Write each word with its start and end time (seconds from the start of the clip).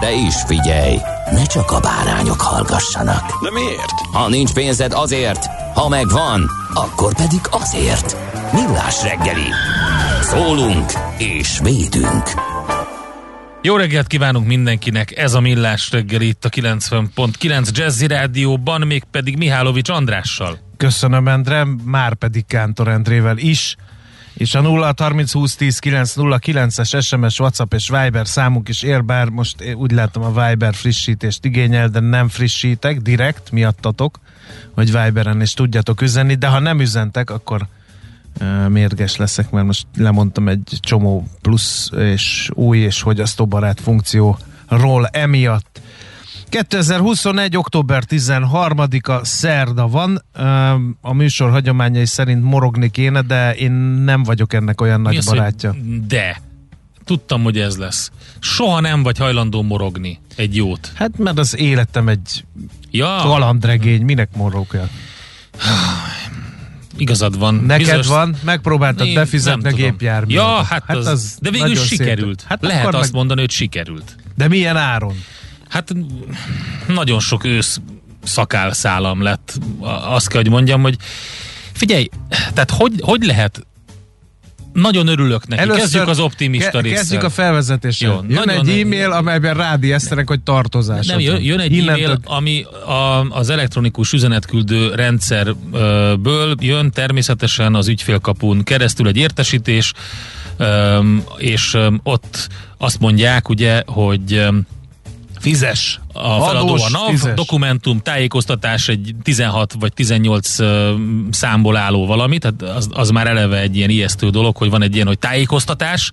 De 0.00 0.12
is 0.12 0.34
figyelj, 0.46 0.96
ne 1.32 1.44
csak 1.44 1.70
a 1.70 1.80
bárányok 1.80 2.40
hallgassanak. 2.40 3.42
De 3.42 3.50
miért? 3.50 3.94
Ha 4.12 4.28
nincs 4.28 4.52
pénzed 4.52 4.92
azért, 4.92 5.46
ha 5.74 5.88
megvan, 5.88 6.50
akkor 6.74 7.14
pedig 7.14 7.40
azért. 7.50 8.16
Millás 8.52 9.02
reggeli. 9.02 9.48
Szólunk 10.22 10.92
és 11.18 11.58
védünk. 11.62 12.22
Jó 13.62 13.76
reggelt 13.76 14.06
kívánunk 14.06 14.46
mindenkinek, 14.46 15.16
ez 15.16 15.34
a 15.34 15.40
Millás 15.40 15.90
reggeli 15.90 16.26
itt 16.26 16.44
a 16.44 16.48
90.9 16.48 17.76
Jazzy 17.76 18.06
Rádióban, 18.06 18.80
mégpedig 18.80 19.36
Mihálovics 19.36 19.88
Andrással. 19.88 20.58
Köszönöm, 20.76 21.28
Endre, 21.28 21.66
már 21.84 22.14
pedig 22.14 22.46
Kántor 22.46 22.88
Endrével 22.88 23.36
is. 23.36 23.76
És 24.40 24.54
a 24.54 24.60
0 24.60 24.92
30 24.96 25.32
20 25.32 25.56
10 25.56 25.78
9 25.78 26.14
0 26.14 26.38
9-es 26.42 27.02
SMS, 27.02 27.38
WhatsApp 27.38 27.74
és 27.74 27.88
Viber 27.88 28.26
számunk 28.26 28.68
is 28.68 28.82
ér, 28.82 29.04
bár 29.04 29.28
most 29.28 29.74
úgy 29.74 29.90
látom 29.90 30.22
a 30.22 30.46
Viber 30.46 30.74
frissítést 30.74 31.44
igényel, 31.44 31.88
de 31.88 32.00
nem 32.00 32.28
frissítek, 32.28 33.00
direkt 33.00 33.50
miattatok, 33.50 34.20
hogy 34.74 34.92
Viberen 34.92 35.40
is 35.40 35.54
tudjatok 35.54 36.00
üzenni, 36.00 36.34
de 36.34 36.46
ha 36.46 36.58
nem 36.58 36.80
üzentek, 36.80 37.30
akkor 37.30 37.66
uh, 38.40 38.68
mérges 38.68 39.16
leszek, 39.16 39.50
mert 39.50 39.66
most 39.66 39.86
lemondtam 39.96 40.48
egy 40.48 40.78
csomó 40.80 41.28
plusz 41.42 41.90
és 41.96 42.50
új 42.54 42.78
és 42.78 42.98
fogyasztóbarát 43.00 43.80
funkcióról 43.80 45.06
emiatt. 45.06 45.79
2021. 46.50 47.56
október 47.56 48.02
13-a 48.08 49.24
szerda 49.24 49.88
van. 49.88 50.24
A 51.00 51.12
műsor 51.12 51.50
hagyományai 51.50 52.06
szerint 52.06 52.42
morogni 52.42 52.90
kéne, 52.90 53.20
de 53.22 53.54
én 53.54 53.72
nem 54.04 54.22
vagyok 54.22 54.52
ennek 54.52 54.80
olyan 54.80 55.00
nagy 55.00 55.12
Mi 55.12 55.18
az, 55.18 55.24
barátja. 55.24 55.74
De. 56.08 56.40
Tudtam, 57.04 57.42
hogy 57.42 57.58
ez 57.58 57.76
lesz. 57.76 58.10
Soha 58.38 58.80
nem 58.80 59.02
vagy 59.02 59.18
hajlandó 59.18 59.62
morogni 59.62 60.18
egy 60.36 60.56
jót. 60.56 60.92
Hát 60.94 61.18
mert 61.18 61.38
az 61.38 61.56
életem 61.58 62.08
egy 62.08 62.44
Ja, 62.90 63.16
kalandregény, 63.22 64.02
minek 64.02 64.28
morogjak? 64.36 64.88
igazad 66.96 67.38
van. 67.38 67.54
Neked 67.54 67.78
Bizonyos- 67.84 68.06
van, 68.06 68.36
megpróbáltad 68.44 69.06
Én 69.06 69.14
befizetni 69.14 69.68
a 69.68 69.72
gépjárművet. 69.72 70.44
Ja, 70.44 70.62
hát, 70.62 70.90
az, 70.96 71.06
az 71.06 71.36
de 71.40 71.50
végül 71.50 71.74
sikerült. 71.76 72.40
Hát 72.40 72.48
Hát 72.48 72.62
Lehet 72.62 72.82
akkor 72.82 72.94
azt 72.94 73.04
meg- 73.04 73.14
mondani, 73.14 73.40
hogy 73.40 73.50
sikerült. 73.50 74.16
De 74.36 74.48
milyen 74.48 74.76
áron? 74.76 75.14
Hát 75.70 75.94
nagyon 76.86 77.20
sok 77.20 77.44
ősz 77.44 77.80
szakálszálam 78.22 79.22
lett. 79.22 79.58
Azt 80.04 80.28
kell, 80.28 80.40
hogy 80.40 80.50
mondjam, 80.50 80.82
hogy 80.82 80.96
figyelj, 81.72 82.08
tehát 82.28 82.70
hogy, 82.70 82.92
hogy 83.00 83.22
lehet 83.22 83.66
nagyon 84.72 85.06
örülök 85.06 85.46
neki. 85.46 85.62
Először 85.62 85.80
kezdjük 85.80 86.08
az 86.08 86.18
optimista 86.18 86.70
ke- 86.70 86.82
résszel. 86.82 86.98
Kezdjük 86.98 87.22
a 87.22 87.30
felvezetéssel. 87.30 88.10
Jó, 88.10 88.34
Jön 88.34 88.48
egy 88.48 88.68
e-mail, 88.80 89.10
amelyben 89.10 89.54
rádi 89.54 89.92
esztenek, 89.92 90.28
hogy 90.28 90.40
tartozás. 90.40 91.06
Nem, 91.06 91.20
jön, 91.20 91.42
jön 91.42 91.58
egy 91.60 91.78
e-mail, 91.78 92.20
ami 92.24 92.62
a, 92.86 93.28
az 93.30 93.50
elektronikus 93.50 94.12
üzenetküldő 94.12 94.94
rendszerből 94.94 96.54
jön 96.60 96.90
természetesen 96.90 97.74
az 97.74 97.88
ügyfélkapun 97.88 98.64
keresztül 98.64 99.08
egy 99.08 99.16
értesítés, 99.16 99.92
és 101.36 101.76
ott 102.02 102.48
azt 102.78 103.00
mondják 103.00 103.48
ugye, 103.48 103.82
hogy 103.86 104.48
Fizes. 105.40 106.00
a 106.12 106.44
feladó 106.44 106.74
a 106.74 106.90
NAV, 106.90 107.10
fizes. 107.10 107.34
dokumentum, 107.34 107.98
tájékoztatás 107.98 108.88
egy 108.88 109.14
16 109.22 109.74
vagy 109.78 109.92
18 109.92 110.58
ö, 110.58 110.94
számból 111.30 111.76
álló 111.76 112.06
valami, 112.06 112.38
tehát 112.38 112.62
az, 112.62 112.88
az 112.92 113.10
már 113.10 113.26
eleve 113.26 113.60
egy 113.60 113.76
ilyen 113.76 113.90
ijesztő 113.90 114.30
dolog, 114.30 114.56
hogy 114.56 114.70
van 114.70 114.82
egy 114.82 114.94
ilyen, 114.94 115.06
hogy 115.06 115.18
tájékoztatás, 115.18 116.12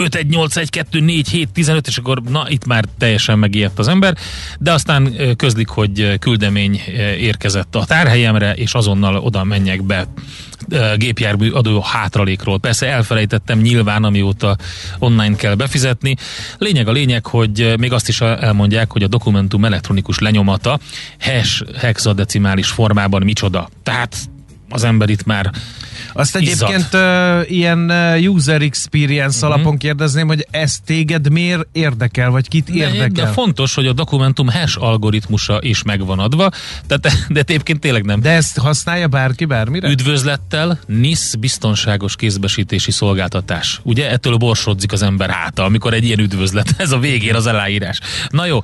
5, 0.00 0.14
1, 0.14 0.26
8, 0.26 0.56
1, 0.56 0.70
2, 0.70 1.00
4, 1.00 1.28
7, 1.28 1.48
15, 1.52 1.86
és 1.86 1.98
akkor 1.98 2.22
na, 2.22 2.46
itt 2.48 2.66
már 2.66 2.84
teljesen 2.98 3.38
megijedt 3.38 3.78
az 3.78 3.88
ember, 3.88 4.16
de 4.58 4.72
aztán 4.72 5.14
közlik, 5.36 5.68
hogy 5.68 6.18
küldemény 6.18 6.80
érkezett 7.18 7.74
a 7.74 7.84
tárhelyemre, 7.84 8.52
és 8.52 8.72
azonnal 8.72 9.16
oda 9.16 9.44
menjek 9.44 9.82
be 9.82 10.06
gépjármű 10.96 11.50
adó 11.50 11.80
hátralékról. 11.80 12.58
Persze 12.58 12.86
elfelejtettem 12.86 13.58
nyilván, 13.58 14.04
amióta 14.04 14.56
online 14.98 15.36
kell 15.36 15.54
befizetni. 15.54 16.16
Lényeg 16.58 16.88
a 16.88 16.92
lényeg, 16.92 17.26
hogy 17.26 17.74
még 17.78 17.92
azt 17.92 18.08
is 18.08 18.20
elmondják, 18.20 18.92
hogy 18.92 19.02
a 19.02 19.08
dokumentum 19.08 19.64
elektronikus 19.64 20.18
lenyomata 20.18 20.78
hash 21.20 21.64
hexadecimális 21.78 22.68
formában 22.68 23.22
micsoda. 23.22 23.68
Tehát 23.82 24.16
az 24.68 24.84
ember 24.84 25.08
itt 25.08 25.24
már 25.24 25.50
Azt 26.12 26.36
Izzad. 26.38 26.68
egyébként 26.70 26.94
uh, 26.94 27.50
ilyen 27.50 27.90
user 28.28 28.62
experience 28.62 29.46
Mhm. 29.46 29.52
alapon 29.54 29.76
kérdezném, 29.78 30.26
hogy 30.26 30.46
ez 30.50 30.76
téged 30.86 31.30
miért 31.30 31.66
érdekel, 31.72 32.30
vagy 32.30 32.48
kit 32.48 32.64
De, 32.64 32.72
de 32.72 32.94
érdekel? 32.94 33.32
fontos, 33.32 33.74
hogy 33.74 33.86
a 33.86 33.92
dokumentum 33.92 34.48
hash 34.48 34.82
algoritmusa 34.82 35.58
is 35.62 35.82
megvan 35.82 36.18
adva, 36.18 36.50
tehát, 36.86 37.26
de 37.28 37.40
egyébként 37.40 37.80
tényleg 37.80 38.04
nem. 38.04 38.20
De 38.20 38.30
ezt 38.30 38.58
használja 38.58 39.08
bárki 39.08 39.44
bármire? 39.44 39.88
Üdvözlettel 39.88 40.78
NIS 40.86 41.30
biztonságos 41.38 42.16
kézbesítési 42.16 42.90
szolgáltatás. 42.90 43.80
Ugye 43.82 44.10
ettől 44.10 44.36
borsodzik 44.36 44.92
az 44.92 45.02
ember 45.02 45.30
háta, 45.30 45.64
amikor 45.64 45.94
egy 45.94 46.04
ilyen 46.04 46.18
üdvözlet, 46.18 46.74
ez 46.78 46.92
a 46.92 46.98
végén 46.98 47.34
az 47.34 47.46
aláírás. 47.46 48.00
Na 48.28 48.46
jó, 48.46 48.58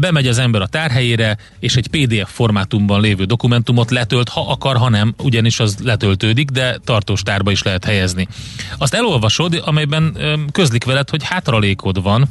bemegy 0.00 0.26
az 0.26 0.38
ember 0.38 0.60
a 0.62 0.66
tárhelyére, 0.66 1.36
és 1.60 1.76
egy 1.76 1.86
PDF 1.88 2.30
formátumban 2.32 3.00
lévő 3.00 3.24
dokumentumot 3.24 3.90
letölt, 3.90 4.28
ha 4.28 4.40
akar, 4.50 4.76
ha 4.76 4.88
nem, 4.88 5.14
ugyanis 5.22 5.60
az 5.60 5.76
letöltődik, 5.82 6.50
de 6.50 6.71
tartós 6.84 7.22
tárba 7.22 7.50
is 7.50 7.62
lehet 7.62 7.84
helyezni. 7.84 8.28
Azt 8.78 8.94
elolvasod, 8.94 9.62
amelyben 9.64 10.16
közlik 10.52 10.84
veled, 10.84 11.10
hogy 11.10 11.24
hátralékod 11.24 12.02
van, 12.02 12.28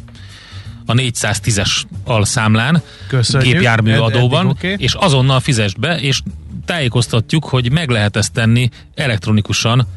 a 0.85 0.93
410-es 0.93 1.81
alszámlán, 2.03 2.81
Köszönjük. 3.07 3.51
gépjármű 3.51 3.91
Ed- 3.91 3.99
adóban, 3.99 4.39
eddig 4.39 4.51
oké. 4.51 4.75
és 4.77 4.93
azonnal 4.93 5.39
fizest 5.39 5.79
be, 5.79 5.99
és 5.99 6.21
tájékoztatjuk, 6.65 7.45
hogy 7.45 7.71
meg 7.71 7.89
lehet 7.89 8.15
ezt 8.15 8.33
tenni 8.33 8.69
elektronikusan 8.95 9.87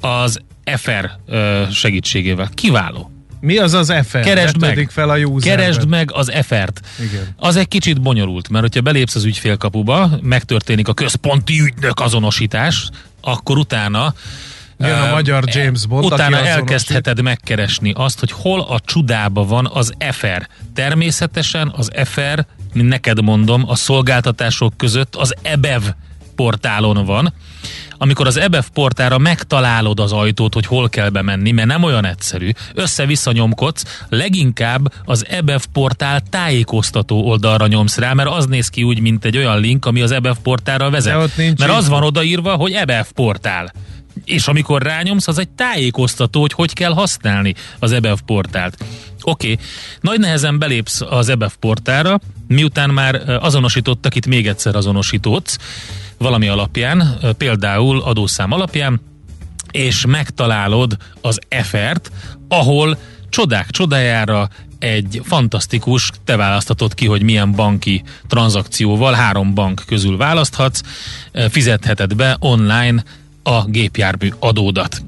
az 0.00 0.40
FR 0.76 1.10
segítségével. 1.72 2.50
Kiváló. 2.54 3.10
Mi 3.40 3.58
az 3.58 3.72
az 3.72 3.92
FR? 4.06 4.20
Keresd 4.20 4.60
meg. 4.60 4.88
Fel 4.90 5.10
a 5.10 5.16
user 5.18 5.56
Keresd 5.56 5.88
meg 5.88 6.10
az 6.12 6.32
FR-t. 6.42 6.80
Igen. 6.98 7.28
Az 7.36 7.56
egy 7.56 7.68
kicsit 7.68 8.00
bonyolult, 8.00 8.48
mert 8.48 8.64
hogyha 8.64 8.80
belépsz 8.80 9.14
az 9.14 9.24
ügyfélkapuba, 9.24 10.10
megtörténik 10.22 10.88
a 10.88 10.94
központi 10.94 11.60
ügynök 11.60 12.00
azonosítás, 12.00 12.88
akkor 13.22 13.58
utána 13.58 14.14
Jön 14.78 14.98
a 14.98 15.10
magyar 15.10 15.44
James 15.46 15.86
Bond, 15.86 16.04
aki 16.04 16.14
Utána 16.14 16.36
azonosít. 16.36 16.58
elkezdheted 16.58 17.22
megkeresni 17.22 17.92
azt, 17.96 18.20
hogy 18.20 18.32
hol 18.32 18.60
a 18.60 18.80
csudába 18.80 19.44
van 19.44 19.70
az 19.72 19.92
FR. 20.10 20.48
Természetesen 20.74 21.72
az 21.76 21.90
FR, 22.04 22.44
mint 22.72 22.88
neked 22.88 23.22
mondom, 23.22 23.64
a 23.68 23.74
szolgáltatások 23.74 24.76
között 24.76 25.14
az 25.14 25.34
EBEV 25.42 25.82
portálon 26.36 27.04
van. 27.04 27.32
Amikor 27.98 28.26
az 28.26 28.36
EBEV 28.36 28.64
portára 28.72 29.18
megtalálod 29.18 30.00
az 30.00 30.12
ajtót, 30.12 30.54
hogy 30.54 30.66
hol 30.66 30.88
kell 30.88 31.08
bemenni, 31.08 31.50
mert 31.50 31.68
nem 31.68 31.82
olyan 31.82 32.06
egyszerű, 32.06 32.50
össze-vissza 32.74 33.32
nyomkodsz, 33.32 34.04
leginkább 34.08 34.92
az 35.04 35.26
EBEV 35.28 35.64
portál 35.72 36.20
tájékoztató 36.30 37.28
oldalra 37.28 37.66
nyomsz 37.66 37.96
rá, 37.98 38.12
mert 38.12 38.28
az 38.28 38.46
néz 38.46 38.68
ki 38.68 38.82
úgy, 38.82 39.00
mint 39.00 39.24
egy 39.24 39.36
olyan 39.36 39.60
link, 39.60 39.86
ami 39.86 40.00
az 40.02 40.10
EBEV 40.10 40.36
portálra 40.42 40.90
vezet. 40.90 41.36
Mert 41.36 41.72
az 41.72 41.88
van 41.88 42.02
odaírva, 42.02 42.54
hogy 42.54 42.72
EBEV 42.72 43.10
portál. 43.14 43.72
és 44.24 44.46
amikor 44.46 44.82
rányomsz, 44.82 45.28
az 45.28 45.38
egy 45.38 45.48
tájékoztató, 45.48 46.40
hogy 46.40 46.52
hogy 46.52 46.72
kell 46.72 46.92
használni 46.92 47.54
az 47.78 47.92
EBEV 47.92 48.18
portált. 48.26 48.84
Oké, 49.22 49.52
okay. 49.52 49.64
nagy 50.00 50.18
nehezen 50.18 50.58
belépsz 50.58 51.00
az 51.00 51.28
EBEV 51.28 51.52
portára, 51.60 52.20
miután 52.48 52.90
már 52.90 53.22
azonosítottak, 53.40 54.14
itt 54.14 54.26
még 54.26 54.46
egyszer 54.48 54.76
azonosítódsz 54.76 55.58
valami 56.22 56.48
alapján, 56.48 57.18
például 57.36 58.00
adószám 58.02 58.52
alapján, 58.52 59.00
és 59.70 60.06
megtalálod 60.06 60.96
az 61.20 61.38
efert, 61.48 62.10
ahol 62.48 62.98
csodák 63.28 63.70
csodájára 63.70 64.48
egy 64.78 65.20
fantasztikus, 65.24 66.10
te 66.24 66.36
választatod 66.36 66.94
ki, 66.94 67.06
hogy 67.06 67.22
milyen 67.22 67.52
banki 67.52 68.02
tranzakcióval, 68.26 69.12
három 69.12 69.54
bank 69.54 69.82
közül 69.86 70.16
választhatsz, 70.16 70.80
fizetheted 71.50 72.14
be 72.14 72.36
online 72.38 73.04
a 73.42 73.64
gépjármű 73.64 74.28
adódat. 74.38 75.02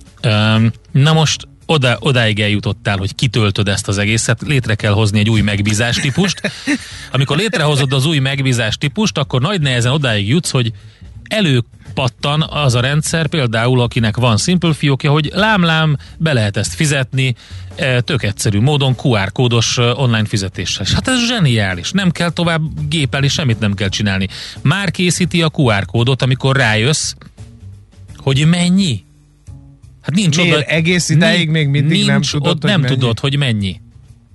Na 0.93 1.12
most 1.12 1.49
oda, 1.66 1.96
odáig 2.00 2.40
eljutottál, 2.40 2.96
hogy 2.96 3.14
kitöltöd 3.14 3.69
ezt 3.69 3.88
az 3.88 3.99
egészet, 3.99 4.43
létre 4.43 4.75
kell 4.75 4.93
hozni 4.93 5.19
egy 5.19 5.31
új 5.31 5.40
megbízás 5.40 5.96
típust. 5.96 6.52
Amikor 7.12 7.37
létrehozod 7.37 7.93
az 7.93 8.06
új 8.06 8.19
megbízás 8.19 8.76
típust, 8.76 9.19
akkor 9.19 9.40
nagy 9.40 9.61
nehezen 9.61 9.93
odáig 9.93 10.28
jutsz, 10.28 10.50
hogy 10.50 10.72
előpattan 11.29 12.43
az 12.43 12.75
a 12.75 12.81
rendszer, 12.81 13.26
például 13.26 13.81
akinek 13.81 14.17
van 14.17 14.37
Simple 14.37 14.73
fiókja, 14.73 15.11
hogy 15.11 15.31
lám-lám, 15.35 15.97
be 16.19 16.32
lehet 16.32 16.56
ezt 16.56 16.75
fizetni, 16.75 17.35
e, 17.76 18.00
tök 18.00 18.23
egyszerű 18.23 18.61
módon 18.61 18.94
QR 19.03 19.32
kódos 19.32 19.79
e, 19.79 19.82
online 19.82 20.25
fizetéssel. 20.25 20.87
Hát 20.94 21.09
ez 21.09 21.26
zseniális, 21.26 21.91
nem 21.91 22.11
kell 22.11 22.31
tovább 22.31 22.88
gépelni, 22.88 23.29
semmit 23.29 23.59
nem 23.59 23.75
kell 23.75 23.88
csinálni. 23.88 24.29
Már 24.62 24.91
készíti 24.91 25.43
a 25.43 25.50
QR 25.56 25.87
kódot, 25.87 26.23
amikor 26.23 26.56
rájössz, 26.56 27.12
hogy 28.17 28.47
mennyi. 28.47 29.05
Hát 30.03 30.15
nincs 30.15 30.37
Miért? 30.37 30.56
oda. 30.56 30.65
Egész 30.65 31.09
ideig 31.09 31.49
még 31.49 31.69
mindig 31.69 32.06
nem 32.06 32.23
tudod, 32.23 32.47
ott, 32.47 32.61
hogy 32.61 32.71
nem 32.71 32.81
mennyi? 32.81 32.94
tudod, 32.94 33.19
hogy 33.19 33.37
mennyi. 33.37 33.81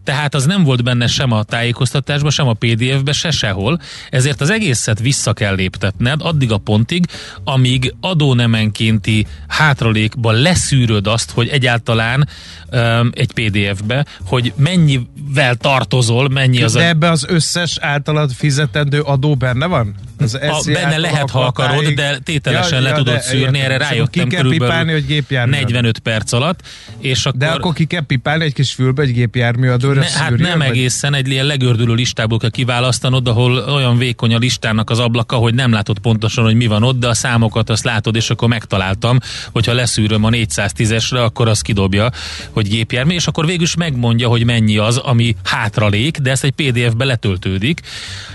Tehát 0.10 0.36
az 0.36 0.46
nem 0.46 0.64
volt 0.64 0.84
benne 0.84 1.08
sem 1.08 1.32
a 1.32 1.44
tájékoztatásban, 1.44 2.32
sem 2.32 2.48
a 2.48 2.54
PDF-be, 2.54 3.12
se 3.12 3.32
sehol, 3.32 3.82
ezért 4.10 4.42
az 4.42 4.50
egészet 4.50 5.00
vissza 5.00 5.34
kell 5.34 5.56
léptetned 5.56 6.22
addig 6.22 6.52
a 6.52 6.58
pontig, 6.58 7.06
amíg 7.44 7.94
adónemenkénti 8.02 9.26
hátralékba 9.48 10.32
leszűröd 10.32 11.08
azt, 11.08 11.32
hogy 11.32 11.48
egyáltalán 11.48 12.28
um, 12.72 13.10
egy 13.14 13.32
PDF-be, 13.32 14.06
hogy 14.26 14.54
mennyivel 14.56 15.56
tartozol, 15.56 16.30
mennyi 16.30 16.62
az 16.62 16.74
De 16.74 16.80
a... 16.80 16.88
ebbe 16.88 17.10
az 17.10 17.26
összes 17.28 17.78
általad 17.80 18.32
fizetendő 18.32 19.02
adó 19.02 19.36
benne 19.36 19.66
van? 19.66 19.96
Az 20.20 20.34
a, 20.34 20.72
benne 20.74 20.98
lehet, 20.98 21.30
ha 21.30 21.46
akarod, 21.46 21.88
de 21.88 22.18
tételesen 22.18 22.78
ja, 22.78 22.84
le 22.84 22.90
ja, 22.90 22.96
tudod 22.96 23.14
de, 23.14 23.22
szűrni, 23.22 23.60
erre 23.60 23.78
rájöttem 23.78 24.28
ki 24.28 24.36
kell 24.36 24.50
pipálni, 24.50 24.92
hogy 24.92 25.06
gépjármű 25.06 25.52
45 25.52 26.00
perc 26.00 26.32
alatt. 26.32 26.60
És 27.00 27.26
akkor, 27.26 27.40
de 27.40 27.48
akkor 27.48 27.74
ki 27.74 27.86
kell 27.86 28.06
pipálni 28.06 28.44
egy 28.44 28.54
kis 28.54 28.74
fülbe 28.74 29.02
egy 29.02 29.14
gépjármű 29.14 29.70
adóra 29.70 29.99
ne, 30.00 30.10
Hát 30.20 30.38
nem 30.38 30.58
vagy? 30.58 30.68
egészen, 30.68 31.14
egy 31.14 31.28
ilyen 31.28 31.46
legördülő 31.46 31.94
listából 31.94 32.38
kell 32.38 32.50
kiválasztanod, 32.50 33.28
ahol 33.28 33.58
olyan 33.58 33.98
vékony 33.98 34.34
a 34.34 34.38
listának 34.38 34.90
az 34.90 35.00
ablaka, 35.00 35.36
hogy 35.36 35.54
nem 35.54 35.72
látod 35.72 36.00
pontosan, 36.00 36.44
hogy 36.44 36.56
mi 36.56 36.68
van 36.68 36.84
ott, 36.84 37.00
de 37.00 37.08
a 37.08 37.14
számokat 37.14 37.70
azt 37.70 37.84
látod, 37.84 38.16
és 38.16 38.30
akkor 38.30 38.48
megtaláltam, 38.48 39.20
hogyha 39.52 39.74
leszűröm 39.74 40.24
a 40.24 40.30
410-esre, 40.30 41.24
akkor 41.24 41.48
az 41.48 41.62
kidobja, 41.62 42.12
hogy 42.52 42.68
gépjármű, 42.68 43.14
és 43.14 43.28
akkor 43.28 43.46
végül 43.46 43.64
is 43.64 43.76
megmondja, 43.76 44.28
hogy 44.28 44.46
mennyi 44.46 44.78
az, 44.78 44.98
ami 44.98 45.36
hátralék, 45.44 46.18
de 46.18 46.32
ezt 46.32 46.44
egy 46.44 46.52
PDF-be 46.52 47.06
letöltődik, 47.06 47.82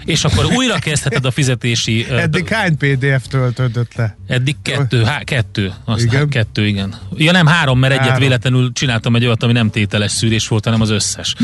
és 0.04 0.24
akkor 0.24 0.44
újra 0.44 0.78
kezdheted 0.78 1.24
a 1.24 1.30
fizetési... 1.30 2.06
Eddig 2.10 2.48
hány 2.48 2.76
PDF 2.76 3.26
töltődött 3.28 3.94
le? 3.94 4.16
Eddig 4.26 4.56
kettő, 4.62 5.02
há, 5.02 5.18
kettő. 5.18 5.72
Aztán 5.84 6.06
igen? 6.06 6.28
kettő, 6.28 6.66
igen. 6.66 6.94
Ja 7.16 7.32
nem 7.32 7.46
három, 7.46 7.78
mert 7.78 7.92
három. 7.92 8.08
egyet 8.08 8.20
véletlenül 8.20 8.72
csináltam 8.72 9.16
egy 9.16 9.24
olyat, 9.24 9.42
ami 9.42 9.52
nem 9.52 9.70
tételes 9.70 10.10
szűrés 10.12 10.48
volt, 10.48 10.64
hanem 10.64 10.80
az 10.80 10.90
összes. 10.90 11.34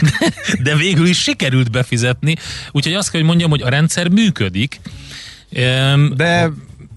De, 0.00 0.32
de 0.70 0.76
végül 0.76 1.06
is 1.06 1.22
sikerült 1.22 1.70
befizetni, 1.70 2.36
úgyhogy 2.70 2.94
azt 2.94 3.10
kell, 3.10 3.20
hogy 3.20 3.28
mondjam, 3.28 3.50
hogy 3.50 3.62
a 3.62 3.68
rendszer 3.68 4.08
működik. 4.08 4.80
De 6.14 6.50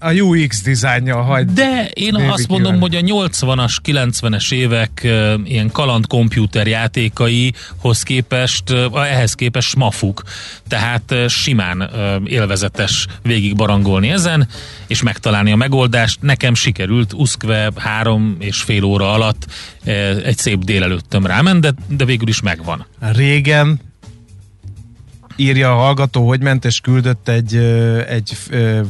a 0.04 0.12
UX 0.12 0.62
dizájnja 0.62 1.22
hagy. 1.22 1.46
De 1.46 1.88
én 1.94 2.14
azt 2.14 2.48
mondom, 2.48 2.80
hogy 2.80 2.94
a 2.94 3.00
80-as, 3.00 3.76
90-es 3.84 4.52
évek 4.52 5.00
uh, 5.04 5.34
ilyen 5.44 5.70
kaland 5.70 6.06
komputer 6.06 6.66
játékaihoz 6.66 8.02
képest, 8.02 8.70
uh, 8.70 9.08
ehhez 9.08 9.34
képest 9.34 9.68
smafuk. 9.68 10.22
Tehát 10.68 11.02
uh, 11.10 11.26
simán 11.26 11.80
uh, 11.80 12.32
élvezetes 12.32 13.06
végig 13.22 13.56
barangolni 13.56 14.10
ezen, 14.10 14.48
és 14.86 15.02
megtalálni 15.02 15.52
a 15.52 15.56
megoldást. 15.56 16.22
Nekem 16.22 16.54
sikerült 16.54 17.12
uszkve 17.12 17.72
három 17.76 18.36
és 18.38 18.62
fél 18.62 18.84
óra 18.84 19.12
alatt 19.12 19.46
uh, 19.86 19.94
egy 20.24 20.38
szép 20.38 20.64
délelőttöm 20.64 21.26
rámen, 21.26 21.60
de, 21.60 21.72
de 21.88 22.04
végül 22.04 22.28
is 22.28 22.40
megvan. 22.40 22.86
Régen 23.00 23.80
írja 25.36 25.70
a 25.72 25.74
hallgató, 25.74 26.28
hogy 26.28 26.40
ment 26.40 26.64
és 26.64 26.80
küldött 26.80 27.28
egy, 27.28 27.56
egy 28.08 28.36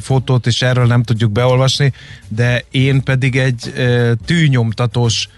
fotót, 0.00 0.46
és 0.46 0.62
erről 0.62 0.86
nem 0.86 1.02
tudjuk 1.02 1.32
beolvasni, 1.32 1.92
de 2.28 2.64
én 2.70 3.02
pedig 3.02 3.36
egy 3.36 3.72
tűnyomtatós 4.24 5.28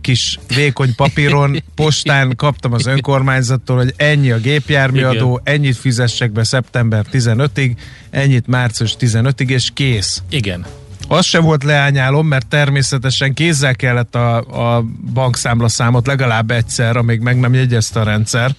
kis 0.00 0.38
vékony 0.54 0.94
papíron 0.94 1.62
postán 1.74 2.36
kaptam 2.36 2.72
az 2.72 2.86
önkormányzattól, 2.86 3.76
hogy 3.76 3.94
ennyi 3.96 4.30
a 4.30 4.38
gépjárműadó, 4.38 5.40
Igen. 5.42 5.54
ennyit 5.56 5.76
fizessek 5.76 6.32
be 6.32 6.44
szeptember 6.44 7.04
15-ig, 7.12 7.76
ennyit 8.10 8.46
március 8.46 8.96
15-ig, 9.00 9.48
és 9.48 9.70
kész. 9.74 10.22
Igen. 10.28 10.66
Az 11.08 11.26
se 11.26 11.38
volt 11.38 11.64
leányálom, 11.64 12.26
mert 12.26 12.46
természetesen 12.46 13.34
kézzel 13.34 13.74
kellett 13.74 14.14
a, 14.14 14.36
a 14.76 14.84
bankszámlaszámot 15.12 16.06
legalább 16.06 16.50
egyszer, 16.50 16.96
amíg 16.96 17.20
meg 17.20 17.40
nem 17.40 17.54
jegyezte 17.54 18.00
a 18.00 18.04
rendszer, 18.04 18.54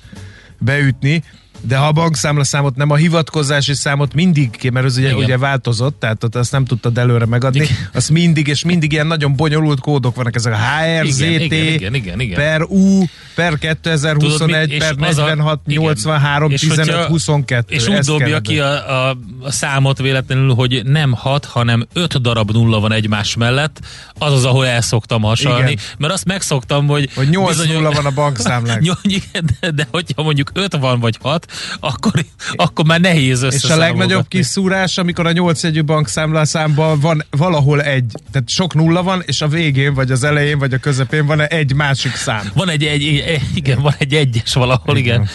beütni, 0.58 1.24
de 1.62 1.78
ha 1.78 1.88
a 1.88 1.92
bankszámlaszámot, 1.92 2.76
nem 2.76 2.90
a 2.90 2.96
hivatkozási 2.96 3.74
számot 3.74 4.14
mindig, 4.14 4.70
mert 4.74 4.86
az 4.86 4.98
ugye, 4.98 5.16
ugye 5.16 5.38
változott, 5.38 6.00
tehát 6.00 6.24
ott 6.24 6.36
azt 6.36 6.52
nem 6.52 6.66
tudtad 6.66 6.98
előre 6.98 7.26
megadni, 7.26 7.60
igen. 7.64 7.76
azt 7.94 8.10
mindig, 8.10 8.48
és 8.48 8.64
mindig 8.64 8.92
ilyen 8.92 9.08
nagyon 9.08 9.36
bonyolult 9.36 9.80
kódok 9.80 10.16
vannak, 10.16 10.36
ezek 10.36 10.54
a 10.54 10.58
HRZT, 10.58 11.22
igen, 11.22 11.42
igen, 11.42 11.94
igen, 11.94 12.20
igen, 12.20 12.36
per 12.36 12.62
U, 12.62 13.04
per 13.36 13.58
2021, 13.58 14.70
Tudod, 14.70 14.80
per 14.80 14.96
46, 14.96 15.56
a, 15.56 15.62
83, 15.66 16.52
igen. 16.52 16.60
15, 16.60 16.90
hogyha, 16.90 17.08
22. 17.10 17.76
És 17.76 17.88
úgy 17.88 18.00
dobja 18.00 18.40
ki 18.40 18.60
a, 18.60 19.08
a, 19.08 19.18
a 19.42 19.52
számot 19.52 19.98
véletlenül, 19.98 20.54
hogy 20.54 20.82
nem 20.86 21.12
6, 21.12 21.46
hanem 21.46 21.88
5 21.94 22.22
darab 22.22 22.52
nulla 22.52 22.80
van 22.80 22.92
egymás 22.92 23.36
mellett, 23.36 23.80
az 24.18 24.34
az, 24.34 24.46
ahol 24.46 24.68
el 24.68 24.82
szoktam 24.82 25.22
hasalni, 25.22 25.72
igen. 25.72 25.84
mert 25.98 26.14
azt 26.14 26.26
megszoktam, 26.26 26.88
hogy... 26.88 27.10
Hogy 27.16 27.30
8 27.30 27.58
bizony, 27.58 27.74
nulla 27.74 27.92
van 27.92 28.06
a 28.06 28.12
bankszámlán. 28.12 28.84
de, 29.60 29.72
de 29.72 29.88
hogyha 29.92 30.24
mondjuk 30.24 30.52
5 30.54 30.78
van 30.78 31.00
vagy 31.00 31.18
6, 31.22 31.51
akkor, 31.80 32.26
akkor 32.56 32.86
már 32.86 33.00
nehéz 33.00 33.44
És 33.44 33.64
a 33.64 33.78
legnagyobb 33.78 34.28
kiszúrás, 34.28 34.98
amikor 34.98 35.26
a 35.26 35.32
nyolc 35.32 35.64
jegyű 35.64 35.84
bankszámlaszámban 35.84 37.00
van 37.00 37.26
valahol 37.30 37.82
egy, 37.82 38.12
tehát 38.32 38.50
sok 38.50 38.74
nulla 38.74 39.04
van, 39.04 39.24
és 39.26 39.42
a 39.42 39.48
végén, 39.48 39.94
vagy 39.94 40.12
az 40.12 40.24
elején, 40.24 40.60
vagy 40.60 40.74
a 40.74 40.78
közepén 40.78 41.26
van 41.26 41.42
egy 41.42 41.74
másik 41.74 42.16
szám. 42.16 42.52
Van 42.54 42.70
egy, 42.70 42.84
egy, 42.84 43.04
egy 43.26 43.42
igen, 43.54 43.82
van 43.82 43.94
egy 43.98 44.14
egyes 44.14 44.54
valahol, 44.54 44.98
igen. 44.98 45.14
igen. 45.22 45.30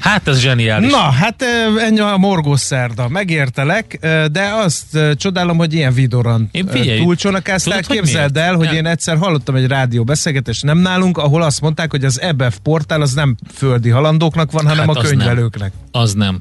Hát 0.00 0.28
ez 0.28 0.38
zseniális. 0.38 0.90
Na, 0.90 0.98
hát 1.10 1.44
ennyi 1.78 2.00
a 2.00 2.16
morgós 2.16 2.60
szerda. 2.60 3.08
Megértelek, 3.08 3.98
de 4.32 4.50
azt 4.54 4.98
csodálom, 5.16 5.56
hogy 5.56 5.74
ilyen 5.74 5.92
vidoran 5.92 6.50
túlcsonakáztál. 6.98 7.80
Képzeld 7.80 8.36
el, 8.36 8.54
hogy 8.54 8.66
ja. 8.66 8.72
én 8.72 8.86
egyszer 8.86 9.16
hallottam 9.16 9.54
egy 9.54 9.66
rádió 9.66 10.04
beszélgetést, 10.04 10.64
nem 10.64 10.78
nálunk, 10.78 11.18
ahol 11.18 11.42
azt 11.42 11.60
mondták, 11.60 11.90
hogy 11.90 12.04
az 12.04 12.20
EBF 12.20 12.56
portál 12.62 13.00
az 13.00 13.12
nem 13.12 13.36
földi 13.54 13.88
halandóknak 13.88 14.52
van, 14.52 14.66
hanem 14.66 14.86
hát 14.88 14.96
a 14.96 15.00
könyvelőknek. 15.00 15.72
Nem. 15.92 16.02
Az 16.02 16.14
nem. 16.14 16.40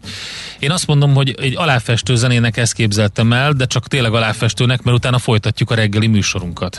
Én 0.59 0.71
azt 0.71 0.87
mondom, 0.87 1.13
hogy 1.13 1.35
egy 1.41 1.55
aláfestő 1.57 2.15
zenének 2.15 2.57
ezt 2.57 2.73
képzeltem 2.73 3.33
el, 3.33 3.51
de 3.51 3.65
csak 3.65 3.87
tényleg 3.87 4.13
aláfestőnek, 4.13 4.81
mert 4.81 4.97
utána 4.97 5.17
folytatjuk 5.17 5.71
a 5.71 5.75
reggeli 5.75 6.07
műsorunkat. 6.07 6.77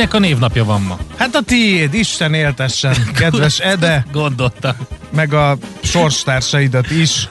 Kinek 0.00 0.14
a 0.14 0.18
névnapja 0.18 0.64
van 0.64 0.82
ma? 0.82 0.98
Hát 1.16 1.34
a 1.34 1.40
tiéd, 1.42 1.94
Isten 1.94 2.34
éltessen, 2.34 2.94
kedves 3.18 3.58
Ede. 3.58 4.06
Gondoltam. 4.12 4.76
Meg 5.14 5.32
a 5.32 5.58
sorstársaidat 5.82 6.90
is, 6.90 7.28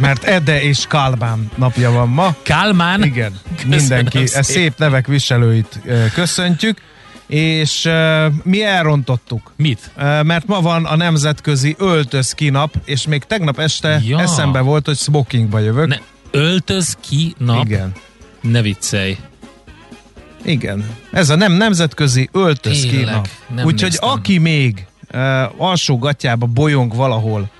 mert 0.00 0.24
Ede 0.24 0.62
és 0.62 0.84
Kálmán 0.88 1.50
napja 1.56 1.90
van 1.90 2.08
ma. 2.08 2.34
Kálmán? 2.42 3.02
Igen, 3.02 3.32
Köszönöm 3.56 3.78
mindenki. 3.78 4.26
Szép. 4.26 4.38
Ez 4.38 4.46
szép 4.46 4.72
nevek 4.76 5.06
viselőit 5.06 5.80
köszöntjük 6.14 6.78
és 7.26 7.84
uh, 7.84 8.32
mi 8.42 8.62
elrontottuk. 8.64 9.52
Mit? 9.56 9.90
Uh, 9.96 10.24
mert 10.24 10.46
ma 10.46 10.60
van 10.60 10.84
a 10.84 10.96
nemzetközi 10.96 11.74
öltöz 11.78 12.34
nap, 12.38 12.74
és 12.84 13.06
még 13.06 13.24
tegnap 13.24 13.58
este 13.58 14.00
Ja. 14.04 14.20
eszembe 14.20 14.60
volt, 14.60 14.86
hogy 14.86 14.96
smokingba 14.96 15.58
jövök. 15.58 15.88
Ne, 15.88 15.96
öltöz 16.30 16.96
ki 17.00 17.34
nap? 17.38 17.64
Igen. 17.64 17.92
Ne 18.40 18.62
viccelj. 18.62 19.16
Igen. 20.44 20.96
Ez 21.12 21.30
a 21.30 21.36
nem 21.36 21.52
nemzetközi 21.52 22.28
öltöz 22.32 22.82
ki 22.82 22.88
Tényleg, 22.88 23.14
nap. 23.14 23.28
nem 23.54 23.64
Úgyhogy 23.64 23.96
aki 24.00 24.38
még 24.38 24.86
uh, 25.14 25.20
alsó 25.56 25.98
gatyába 25.98 26.46
bolyong 26.46 26.96
valahol, 26.96 27.50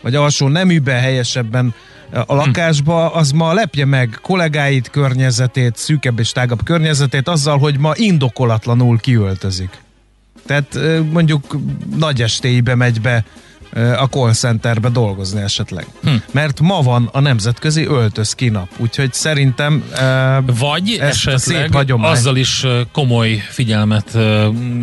vagy 0.00 0.14
alsó 0.14 0.48
neműben 0.48 1.00
helyesebben 1.00 1.74
uh, 2.12 2.20
a 2.26 2.34
lakásba, 2.34 3.12
az 3.12 3.30
ma 3.30 3.52
lepje 3.52 3.84
meg 3.84 4.18
kollégáit, 4.22 4.90
környezetét, 4.90 5.76
szűkebb 5.76 6.18
és 6.18 6.32
tágabb 6.32 6.64
környezetét 6.64 7.28
azzal, 7.28 7.58
hogy 7.58 7.78
ma 7.78 7.92
indokolatlanul 7.94 8.98
kiöltözik. 8.98 9.78
Tehát 10.46 10.74
uh, 10.74 10.98
mondjuk 10.98 11.58
nagy 11.96 12.22
estéibe 12.22 12.74
megy 12.74 13.00
be 13.00 13.24
a 13.98 14.04
call 14.10 14.32
centerbe 14.32 14.88
dolgozni 14.88 15.40
esetleg. 15.40 15.86
Hm. 16.02 16.10
Mert 16.32 16.60
ma 16.60 16.82
van 16.82 17.08
a 17.12 17.20
nemzetközi 17.20 17.86
öltöz 17.86 18.34
nap. 18.38 18.68
Úgyhogy 18.76 19.12
szerintem 19.12 19.84
uh, 19.92 20.58
Vagy 20.58 20.98
Ezt 21.00 21.26
a 21.26 21.38
szép 21.38 21.56
esetleg 21.56 21.72
hagyomány. 21.72 22.10
azzal 22.10 22.36
is 22.36 22.66
komoly 22.92 23.42
figyelmet 23.48 24.18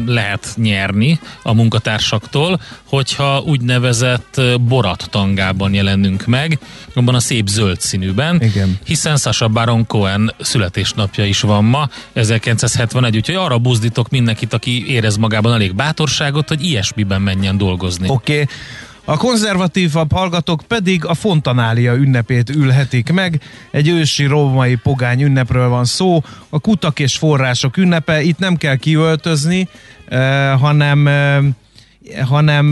lehet 0.06 0.53
nyerni 0.56 1.20
a 1.44 1.53
munkatársaktól, 1.53 2.60
hogyha 2.88 3.41
úgynevezett 3.46 4.41
borat 4.62 5.08
tangában 5.10 5.74
jelenünk 5.74 6.25
meg, 6.25 6.60
abban 6.94 7.15
a 7.15 7.20
szép 7.20 7.48
zöld 7.48 7.82
színűben, 7.82 8.41
Igen. 8.41 8.79
hiszen 8.86 9.17
Sasha 9.17 9.48
Baron 9.48 9.86
Cohen 9.86 10.34
születésnapja 10.39 11.25
is 11.25 11.41
van 11.41 11.63
ma, 11.63 11.89
1971, 12.13 13.15
úgyhogy 13.15 13.36
arra 13.36 13.58
buzdítok 13.58 14.10
mindenkit, 14.10 14.53
aki 14.53 14.91
érez 14.91 15.17
magában 15.17 15.53
elég 15.53 15.75
bátorságot, 15.75 16.48
hogy 16.48 16.63
ilyesmiben 16.63 17.22
menjen 17.22 17.58
dolgozni. 17.58 18.10
Oké. 18.10 18.34
Okay. 18.34 18.46
A 19.10 19.17
konzervatívabb 19.17 20.12
hallgatók 20.12 20.62
pedig 20.67 21.06
a 21.06 21.13
Fontanália 21.13 21.94
ünnepét 21.94 22.50
ülhetik 22.50 23.12
meg. 23.12 23.41
Egy 23.72 23.88
ősi 23.88 24.25
római 24.25 24.75
pogány 24.75 25.22
ünnepről 25.22 25.70
van 25.70 25.86
szó. 25.86 26.22
A 26.50 26.60
kutak 26.60 27.00
és 27.00 27.17
források 27.17 27.77
ünnepe. 27.77 28.22
Itt 28.22 28.38
nem 28.38 28.56
kell 28.56 28.75
kiöltözni, 28.75 29.67
eh, 30.08 30.60
hanem 30.60 31.08
eh, 31.08 31.38
hanem, 32.28 32.72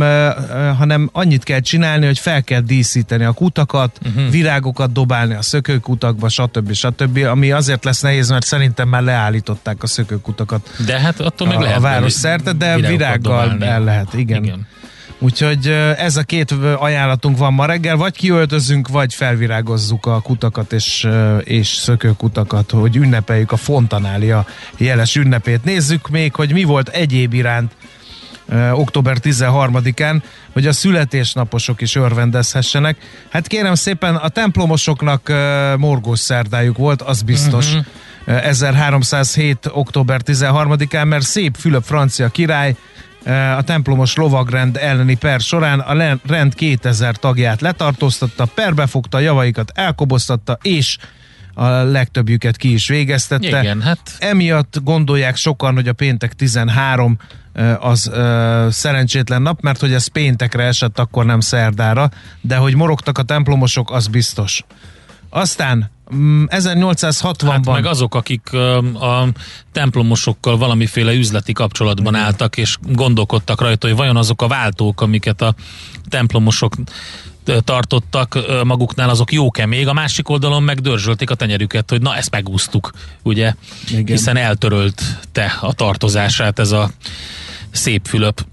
hanem 0.78 1.10
annyit 1.12 1.44
kell 1.44 1.60
csinálni, 1.60 2.06
hogy 2.06 2.20
fel 2.20 2.44
kell 2.44 2.60
díszíteni 2.60 3.24
a 3.24 3.32
kutakat, 3.32 4.00
uh-huh. 4.06 4.30
virágokat 4.30 4.92
dobálni 4.92 5.34
a 5.34 5.42
szökőkutakba, 5.42 6.30
stb. 6.30 6.74
stb. 6.74 7.18
Ami 7.18 7.52
azért 7.52 7.86
lesz 7.86 8.02
nehéz, 8.02 8.30
mert 8.30 8.46
szerintem 8.46 8.88
már 8.88 9.04
leállították 9.04 9.84
a 9.84 9.88
szökőkutakat 9.88 10.70
De 10.86 11.00
hát 11.00 11.20
attól 11.20 11.48
meg 11.48 11.58
a, 11.58 11.62
lehet 11.62 11.78
a 11.78 11.82
város 11.82 12.14
szerte, 12.14 12.54
de 12.54 12.76
virággal 12.78 13.42
dobálni. 13.42 13.66
el 13.66 13.84
lehet, 13.84 14.14
igen. 14.14 14.44
Igen. 14.44 14.68
Úgyhogy 15.20 15.68
ez 15.98 16.18
a 16.18 16.24
két 16.24 16.52
ajánlatunk 16.78 17.38
van 17.38 17.54
ma 17.54 17.66
reggel, 17.66 17.96
vagy 17.96 18.14
kiöltözünk, 18.14 18.88
vagy 18.88 19.14
felvirágozzuk 19.14 20.06
a 20.06 20.22
kutakat 20.22 20.74
és, 20.74 21.08
és 21.44 21.68
szökőkutakat, 21.68 22.72
hogy 22.72 22.96
ünnepeljük 22.96 23.52
a 23.52 23.58
Fontanália 23.58 24.46
jeles 24.78 25.16
ünnepét. 25.16 25.64
Nézzük 25.64 26.10
még, 26.10 26.36
hogy 26.36 26.54
mi 26.54 26.64
volt 26.64 26.90
egyéb 26.90 27.34
iránt 27.34 27.72
október 28.74 29.18
13-án, 29.22 30.22
hogy 30.54 30.68
a 30.68 30.74
születésnaposok 30.74 31.82
is 31.82 31.96
örvendezhessenek. 31.96 32.98
Hát 33.30 33.48
kérem 33.48 33.76
szépen, 33.76 34.16
a 34.16 34.30
templomosoknak 34.30 35.30
ö, 35.30 35.74
morgós 35.78 36.20
szerdájuk 36.20 36.78
volt, 36.78 37.02
az 37.02 37.22
biztos. 37.22 37.70
Mhm. 37.70 37.78
Uh-huh. 37.78 38.46
1307. 38.46 39.70
október 39.72 40.22
13-án, 40.26 41.08
mert 41.08 41.26
szép 41.26 41.56
Fülöp 41.60 41.84
francia 41.84 42.30
király 42.30 42.76
a 43.58 43.62
templomos 43.64 44.16
lovagrend 44.16 44.78
elleni 44.78 45.16
per 45.16 45.40
során 45.40 45.80
a 45.80 46.18
rend 46.28 46.56
2000 46.56 47.16
tagját 47.16 47.62
letartóztatta, 47.62 48.46
perbefogta, 48.46 49.20
javaikat 49.20 49.72
elkoboztatta, 49.76 50.58
és 50.62 50.98
a 51.54 51.68
legtöbbjüket 51.68 52.58
ki 52.58 52.74
is 52.74 52.88
végeztette. 52.88 53.60
Igen, 53.60 53.82
hát 53.82 54.00
Emiatt 54.20 54.80
gondolják 54.84 55.36
sokan, 55.36 55.74
hogy 55.74 55.88
a 55.88 55.94
péntek 55.94 56.34
13 56.34 57.18
ö, 57.20 57.45
az 57.80 58.10
ö, 58.14 58.68
szerencsétlen 58.72 59.42
nap, 59.42 59.62
mert 59.62 59.80
hogy 59.80 59.94
ez 59.94 60.08
péntekre 60.08 60.64
esett, 60.64 61.00
akkor 61.00 61.26
nem 61.26 61.40
szerdára, 61.40 62.10
de 62.42 62.56
hogy 62.56 62.76
morogtak 62.76 63.18
a 63.18 63.24
templomosok, 63.24 63.92
az 63.92 64.08
biztos. 64.08 64.64
Aztán 65.30 65.92
mm, 66.16 66.44
1860-ban... 66.48 67.50
Hát 67.50 67.66
meg 67.66 67.86
azok, 67.86 68.16
akik 68.16 68.54
a 68.94 69.28
templomosokkal 69.72 70.58
valamiféle 70.58 71.14
üzleti 71.14 71.54
kapcsolatban 71.54 72.16
álltak, 72.16 72.58
és 72.58 72.78
gondolkodtak 72.82 73.62
rajta, 73.62 73.88
hogy 73.88 73.96
vajon 73.96 74.18
azok 74.18 74.42
a 74.42 74.48
váltók, 74.48 75.02
amiket 75.02 75.42
a 75.42 75.56
templomosok 76.10 76.76
tartottak 77.64 78.40
maguknál, 78.64 79.10
azok 79.10 79.32
jók-e 79.32 79.66
még, 79.66 79.88
a 79.88 79.94
másik 79.94 80.30
oldalon 80.30 80.64
megdörzsölték 80.64 81.30
a 81.30 81.36
tenyerüket, 81.36 81.90
hogy 81.90 82.02
na 82.02 82.16
ezt 82.16 82.32
megúsztuk, 82.32 82.92
ugye, 83.24 83.54
Igen. 83.90 84.06
hiszen 84.06 84.38
eltörölte 84.38 85.58
a 85.62 85.74
tartozását 85.74 86.60
ez 86.60 86.72
a 86.72 86.90
szép 87.76 88.08
Fülöp. 88.08 88.46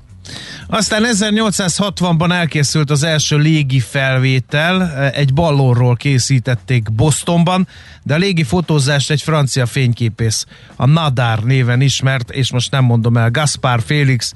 Aztán 0.66 1.02
1860-ban 1.06 2.32
elkészült 2.32 2.90
az 2.90 3.02
első 3.02 3.36
légi 3.36 3.80
felvétel, 3.80 5.10
egy 5.10 5.34
ballonról 5.34 5.96
készítették 5.96 6.92
Bostonban, 6.92 7.68
de 8.02 8.14
a 8.14 8.18
légi 8.18 8.42
fotózást 8.42 9.10
egy 9.10 9.22
francia 9.22 9.66
fényképész, 9.66 10.46
a 10.76 10.86
Nadar 10.86 11.44
néven 11.44 11.80
ismert, 11.80 12.30
és 12.30 12.52
most 12.52 12.70
nem 12.70 12.84
mondom 12.84 13.16
el, 13.16 13.30
Gaspar 13.30 13.82
Félix 13.82 14.34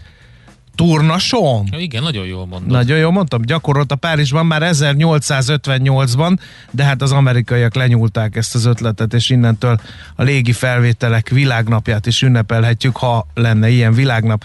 Tournachon. 0.76 1.68
Ja, 1.73 1.78
igen, 1.78 2.02
nagyon 2.02 2.26
jól 2.26 2.47
mondod. 2.47 2.71
Nagyon 2.71 2.99
jól 2.99 3.12
mondtam, 3.12 3.42
gyakorolt 3.42 3.92
a 3.92 3.97
Párizsban 3.97 4.47
már 4.47 4.62
1858-ban, 4.64 6.38
de 6.71 6.85
hát 6.85 7.02
az 7.02 7.12
amerikaiak 7.12 7.75
lenyúlták 7.75 8.37
ezt 8.37 8.54
az 8.54 8.64
ötletet, 8.64 9.14
és 9.14 9.30
innentől 9.30 9.80
a 10.16 10.23
légi 10.23 10.52
felvételek 10.52 11.28
világnapját 11.28 12.06
is 12.06 12.23
ünnepelhetjük, 12.23 12.97
ha 12.97 13.26
lenne 13.35 13.68
ilyen 13.68 13.95
világnap. 13.95 14.45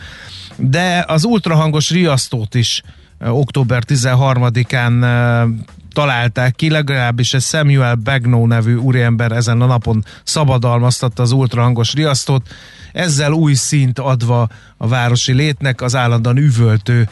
De 0.56 1.06
az 1.08 1.24
ultrahangos 1.24 1.90
riasztót 1.90 2.56
is 2.56 2.82
október 3.20 3.84
13-án 3.88 5.04
eh, 5.04 5.50
találták 5.94 6.56
ki, 6.56 6.70
legalábbis 6.70 7.34
egy 7.34 7.42
Samuel 7.42 7.96
Bagnó 7.96 8.48
nevű 8.48 8.76
úriember 8.76 9.32
ezen 9.32 9.62
a 9.62 9.66
napon 9.66 10.06
szabadalmaztatta 10.24 11.22
az 11.22 11.32
ultrahangos 11.32 11.94
riasztót, 11.94 12.48
ezzel 12.92 13.32
új 13.32 13.54
szint 13.54 14.00
adva 14.00 14.48
a 14.78 14.88
városi 14.88 15.34
létnek 15.34 15.82
az 15.82 15.96
állandóan 15.96 16.38
üvöltő 16.38 17.10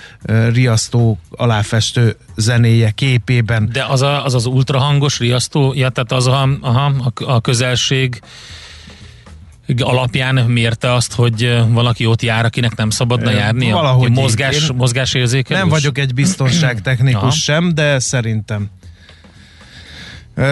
riasztó 0.53 1.17
aláfestő 1.29 2.15
zenéje 2.35 2.91
képében. 2.91 3.69
De 3.71 3.85
az 3.85 4.01
a, 4.01 4.25
az, 4.25 4.33
az 4.33 4.45
ultrahangos 4.45 5.19
riasztó, 5.19 5.73
ja, 5.75 5.89
tehát 5.89 6.11
az 6.11 6.27
a, 6.27 6.49
aha, 6.61 6.85
a, 6.85 7.31
a 7.31 7.41
közelség 7.41 8.21
alapján 9.77 10.35
mérte 10.35 10.93
azt, 10.93 11.13
hogy 11.13 11.63
valaki 11.69 12.05
ott 12.05 12.21
jár, 12.21 12.45
akinek 12.45 12.75
nem 12.75 12.89
szabadna 12.89 13.31
Ö, 13.31 13.35
járnia? 13.35 13.75
valahogy 13.75 14.09
így. 14.09 14.15
Mozgás, 14.15 14.55
Én 14.69 14.75
mozgásérzékelős? 14.75 15.61
Nem 15.61 15.69
vagyok 15.69 15.97
egy 15.97 16.13
biztonságtechnikus 16.13 17.41
sem, 17.43 17.73
de 17.73 17.99
szerintem 17.99 18.69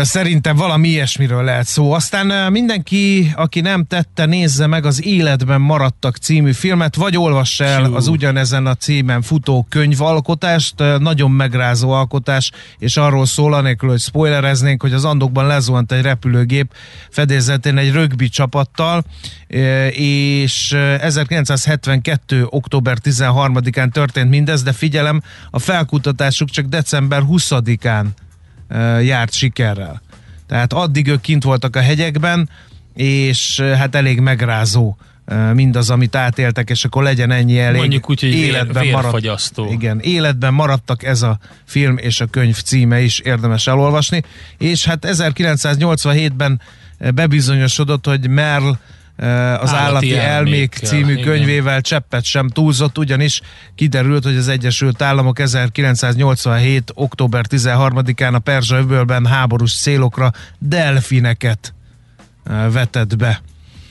Szerintem 0.01 0.55
valami 0.55 0.87
ilyesmiről 0.87 1.43
lehet 1.43 1.65
szó. 1.65 1.91
Aztán 1.91 2.51
mindenki, 2.51 3.31
aki 3.35 3.61
nem 3.61 3.85
tette, 3.85 4.25
nézze 4.25 4.67
meg 4.67 4.85
az 4.85 5.05
Életben 5.05 5.61
maradtak 5.61 6.15
című 6.17 6.51
filmet, 6.51 6.95
vagy 6.95 7.17
olvassa 7.17 7.63
el 7.63 7.93
az 7.93 8.07
ugyanezen 8.07 8.65
a 8.65 8.75
címen 8.75 9.21
futó 9.21 9.65
könyvalkotást, 9.69 10.75
nagyon 10.99 11.31
megrázó 11.31 11.91
alkotás, 11.91 12.51
és 12.77 12.97
arról 12.97 13.25
szól, 13.25 13.53
anélkül, 13.53 13.89
hogy 13.89 13.99
spoilereznénk, 13.99 14.81
hogy 14.81 14.93
az 14.93 15.05
Andokban 15.05 15.47
lezuhant 15.47 15.91
egy 15.91 16.01
repülőgép 16.01 16.73
fedélzetén 17.09 17.77
egy 17.77 17.91
rögbi 17.91 18.29
csapattal, 18.29 19.03
és 19.91 20.71
ö, 20.71 20.95
1972. 20.99 22.45
október 22.49 22.97
13-án 23.03 23.91
történt 23.91 24.29
mindez, 24.29 24.63
de 24.63 24.71
figyelem, 24.71 25.21
a 25.49 25.59
felkutatásuk 25.59 26.49
csak 26.49 26.65
december 26.65 27.21
20-án 27.29 28.05
ö, 28.05 28.26
járt 29.01 29.33
sikerrel. 29.33 30.01
Tehát 30.47 30.73
addig 30.73 31.07
ők 31.07 31.21
kint 31.21 31.43
voltak 31.43 31.75
a 31.75 31.81
hegyekben, 31.81 32.49
és 32.93 33.59
hát 33.59 33.95
elég 33.95 34.19
megrázó 34.19 34.97
mindaz, 35.53 35.89
amit 35.89 36.15
átéltek, 36.15 36.69
és 36.69 36.85
akkor 36.85 37.03
legyen 37.03 37.31
ennyi 37.31 37.59
elég. 37.59 37.79
Mondjuk 37.79 38.09
úgy, 38.09 38.19
hogy 38.19 38.29
vér- 38.29 38.79
vérfagyasztó. 38.79 39.71
Igen, 39.71 39.99
életben 39.99 40.53
maradtak 40.53 41.03
ez 41.03 41.21
a 41.21 41.39
film 41.65 41.97
és 41.97 42.21
a 42.21 42.25
könyv 42.25 42.61
címe 42.61 43.01
is 43.01 43.19
érdemes 43.19 43.67
elolvasni, 43.67 44.23
és 44.57 44.85
hát 44.85 45.07
1987-ben 45.07 46.61
bebizonyosodott, 47.13 48.05
hogy 48.05 48.29
Merl 48.29 48.69
eh, 48.69 48.77
az 49.17 49.25
Állati 49.25 49.75
Állati, 49.75 50.15
Elmék 50.15 50.25
elmék, 50.25 50.73
című 50.73 51.11
igen. 51.11 51.23
könyvével 51.23 51.81
cseppet 51.81 52.23
sem 52.23 52.47
túlzott, 52.47 52.97
ugyanis 52.97 53.41
kiderült, 53.75 54.23
hogy 54.23 54.35
az 54.37 54.47
Egyesült 54.47 55.01
Államok 55.01 55.39
1987. 55.39 56.91
október 56.93 57.45
13-án 57.49 58.33
a 58.33 58.39
Perzsa 58.39 58.77
öbölben 58.77 59.25
háborús 59.25 59.75
célokra 59.75 60.31
delfineket 60.59 61.73
eh, 62.43 62.71
vetett 62.71 63.15
be. 63.15 63.41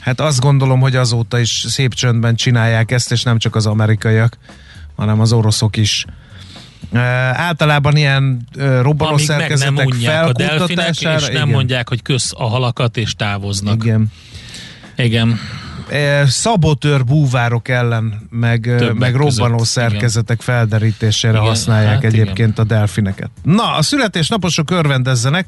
Hát 0.07 0.21
azt 0.21 0.41
gondolom, 0.41 0.81
hogy 0.81 0.97
azóta 0.97 1.39
is 1.39 1.65
szép 1.69 1.95
csöndben 1.95 2.35
csinálják 2.35 2.91
ezt, 2.91 3.13
és 3.13 3.23
nem 3.23 3.39
csak 3.39 3.55
az 3.55 3.67
amerikaiak, 3.67 4.39
hanem 4.97 5.21
az 5.21 5.33
oroszok 5.33 5.77
is. 5.77 6.05
E, 6.93 7.01
általában 7.01 7.97
ilyen 7.97 8.49
meg 9.27 9.59
nem 9.59 9.77
unják 9.77 10.27
a 10.27 10.33
delfinek, 10.33 10.59
felkutatására. 10.59 11.17
és 11.17 11.25
nem 11.27 11.35
igen, 11.35 11.49
mondják, 11.49 11.89
hogy 11.89 12.03
kösz 12.03 12.33
a 12.37 12.45
halakat, 12.45 12.97
és 12.97 13.15
távoznak. 13.15 13.85
Igen. 13.85 14.13
Igen. 14.97 15.39
E, 15.89 16.27
szabotőr 16.27 17.05
búvárok 17.05 17.69
ellen, 17.69 18.27
meg, 18.31 18.67
e, 18.67 18.77
Többek 18.77 18.99
meg 18.99 19.15
robbanó 19.15 19.57
között, 19.57 19.73
szerkezetek 19.73 20.41
felderítésére 20.41 21.33
Igen, 21.33 21.47
használják 21.47 21.95
hát 21.95 22.05
egyébként 22.05 22.59
a 22.59 22.65
delfineket. 22.65 23.31
Na, 23.43 23.75
a 23.75 23.83
születésnaposok 23.83 24.71
örvendezzenek, 24.71 25.47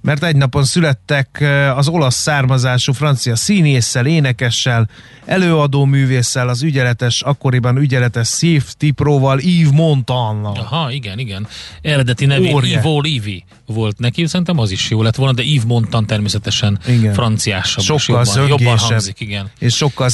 mert 0.00 0.24
egy 0.24 0.36
napon 0.36 0.64
születtek 0.64 1.40
eh, 1.40 1.78
az 1.78 1.88
olasz 1.88 2.14
származású 2.14 2.92
francia 2.92 3.36
színésszel, 3.36 4.06
énekessel, 4.06 4.88
előadó 5.24 5.84
művésszel, 5.84 6.48
az 6.48 6.62
ügyeletes, 6.62 7.22
akkoriban 7.22 7.76
ügyeletes 7.76 8.28
Safety 8.28 8.90
Pro-val, 8.94 9.38
Yves 9.38 9.72
Montannal. 9.72 10.56
Aha, 10.56 10.90
igen, 10.90 11.18
igen. 11.18 11.46
Eredeti 11.82 12.26
nevén 12.26 12.54
Óriás. 12.54 12.84
Ivo 12.84 13.00
Livi 13.00 13.44
volt 13.72 13.98
neki, 13.98 14.26
szerintem 14.26 14.58
az 14.58 14.70
is 14.70 14.90
jó 14.90 15.02
lett 15.02 15.16
volna, 15.16 15.32
de 15.32 15.42
Yves 15.42 15.64
Montan 15.64 16.06
természetesen 16.06 16.78
Igen. 16.86 17.12
franciásabb, 17.12 17.84
Sokkal 17.84 18.24
jobban, 18.26 18.48
jobban 18.48 18.78
hangzik, 18.78 19.20
igen. 19.20 19.50
És 19.58 19.74
sokkal 19.74 20.08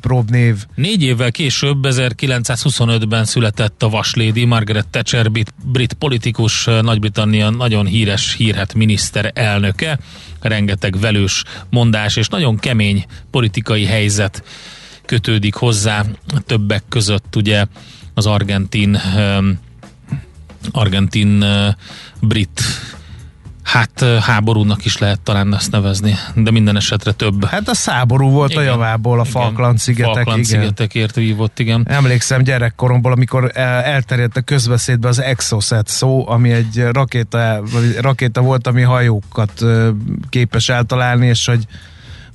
Pro 0.00 0.22
név. 0.26 0.64
Négy 0.74 1.02
évvel 1.02 1.30
később, 1.30 1.86
1925-ben 1.88 3.24
született 3.24 3.82
a 3.82 3.88
Vaslédi 3.88 4.44
Margaret 4.44 4.88
Thatcher, 4.88 5.30
brit, 5.30 5.54
brit 5.64 5.92
politikus, 5.92 6.64
Nagy-Britannia 6.64 7.50
nagyon 7.50 7.86
híres, 7.86 8.34
hírhet 8.34 8.74
miniszter 8.74 9.30
elnöke, 9.34 9.98
rengeteg 10.40 11.00
velős 11.00 11.44
mondás 11.70 12.16
és 12.16 12.28
nagyon 12.28 12.56
kemény 12.56 13.04
politikai 13.30 13.84
helyzet 13.84 14.42
kötődik 15.06 15.54
hozzá, 15.54 16.04
többek 16.46 16.82
között 16.88 17.36
ugye 17.36 17.64
az 18.14 18.26
argentin 18.26 19.00
um, 19.16 19.58
argentin 20.70 21.42
uh, 21.42 21.74
brit 22.20 22.62
hát 23.62 24.04
háborúnak 24.20 24.84
is 24.84 24.98
lehet 24.98 25.20
talán 25.20 25.54
ezt 25.54 25.70
nevezni, 25.70 26.14
de 26.34 26.50
minden 26.50 26.76
esetre 26.76 27.12
több. 27.12 27.44
Hát 27.44 27.68
a 27.68 27.74
száború 27.74 28.30
volt 28.30 28.50
Igen. 28.50 28.62
a 28.62 28.66
javából, 28.66 29.20
a. 29.20 29.24
Falkland-szigetek. 29.24 30.12
Falkland 30.12 30.44
igen. 30.44 30.60
szigetekért 30.60 31.14
vívott, 31.14 31.58
igen. 31.58 31.86
Emlékszem 31.88 32.42
gyerekkoromból, 32.42 33.12
amikor 33.12 33.50
el- 33.54 33.82
elterjedt 33.82 34.36
a 34.36 34.40
közbeszédbe 34.40 35.08
az 35.08 35.20
Exocet 35.20 35.88
szó, 35.88 36.28
ami 36.28 36.50
egy 36.50 36.84
rakéta, 36.92 37.62
rakéta 38.00 38.40
volt, 38.40 38.66
ami 38.66 38.82
hajókat 38.82 39.64
képes 40.28 40.68
eltalálni, 40.68 41.26
és 41.26 41.46
hogy 41.46 41.66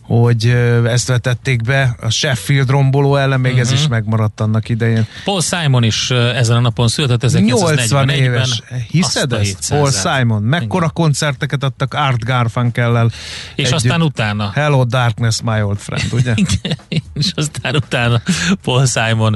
hogy 0.07 0.45
ezt 0.85 1.07
vetették 1.07 1.61
be 1.61 1.95
a 2.01 2.09
Sheffield 2.09 2.69
romboló 2.69 3.15
ellen, 3.15 3.39
még 3.39 3.51
uh-huh. 3.51 3.67
ez 3.67 3.73
Mhm. 3.73 3.81
is 3.81 3.87
megmaradt 3.87 4.39
annak 4.41 4.69
idején. 4.69 5.05
Paul 5.23 5.41
Simon 5.41 5.83
is 5.83 6.09
ezen 6.11 6.55
a 6.55 6.59
napon 6.59 6.87
született 6.87 7.39
80 7.41 7.77
1941-ben. 7.77 8.09
éves. 8.09 8.61
Hiszed 8.89 9.33
ezt? 9.33 9.69
Paul 9.69 9.89
700-át. 9.89 10.17
Simon. 10.17 10.41
Mekkora 10.43 10.77
Igen. 10.77 10.89
koncerteket 10.93 11.63
adtak 11.63 11.93
Art 11.93 12.23
Garfunkellel. 12.25 13.09
És 13.55 13.63
együtt. 13.63 13.73
aztán 13.73 14.01
utána. 14.01 14.51
Hello 14.53 14.83
Darkness, 14.83 15.39
my 15.43 15.61
old 15.61 15.77
friend, 15.77 16.13
ugye? 16.13 16.33
És 17.13 17.31
aztán 17.35 17.75
utána 17.75 18.21
Paul 18.63 18.85
Simon 18.85 19.35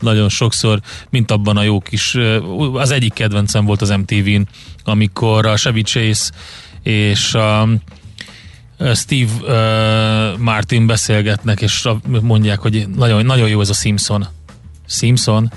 nagyon 0.00 0.28
sokszor, 0.28 0.80
mint 1.10 1.30
abban 1.30 1.56
a 1.56 1.62
jó 1.62 1.80
kis, 1.80 2.16
az 2.72 2.90
egyik 2.90 3.12
kedvencem 3.12 3.64
volt 3.64 3.82
az 3.82 3.88
MTV-n, 3.88 4.42
amikor 4.84 5.46
a 5.46 5.54
Chevy 5.56 5.82
Chase 5.82 6.30
és 6.82 7.34
a 7.34 7.68
Steve 8.94 9.32
uh, 10.32 10.38
Martin 10.38 10.86
beszélgetnek, 10.86 11.60
és 11.60 11.88
mondják, 12.20 12.58
hogy 12.58 12.88
nagyon, 12.96 13.24
nagyon 13.24 13.48
jó 13.48 13.60
ez 13.60 13.68
a 13.68 13.74
Simpson. 13.74 14.26
Simpson? 14.86 15.52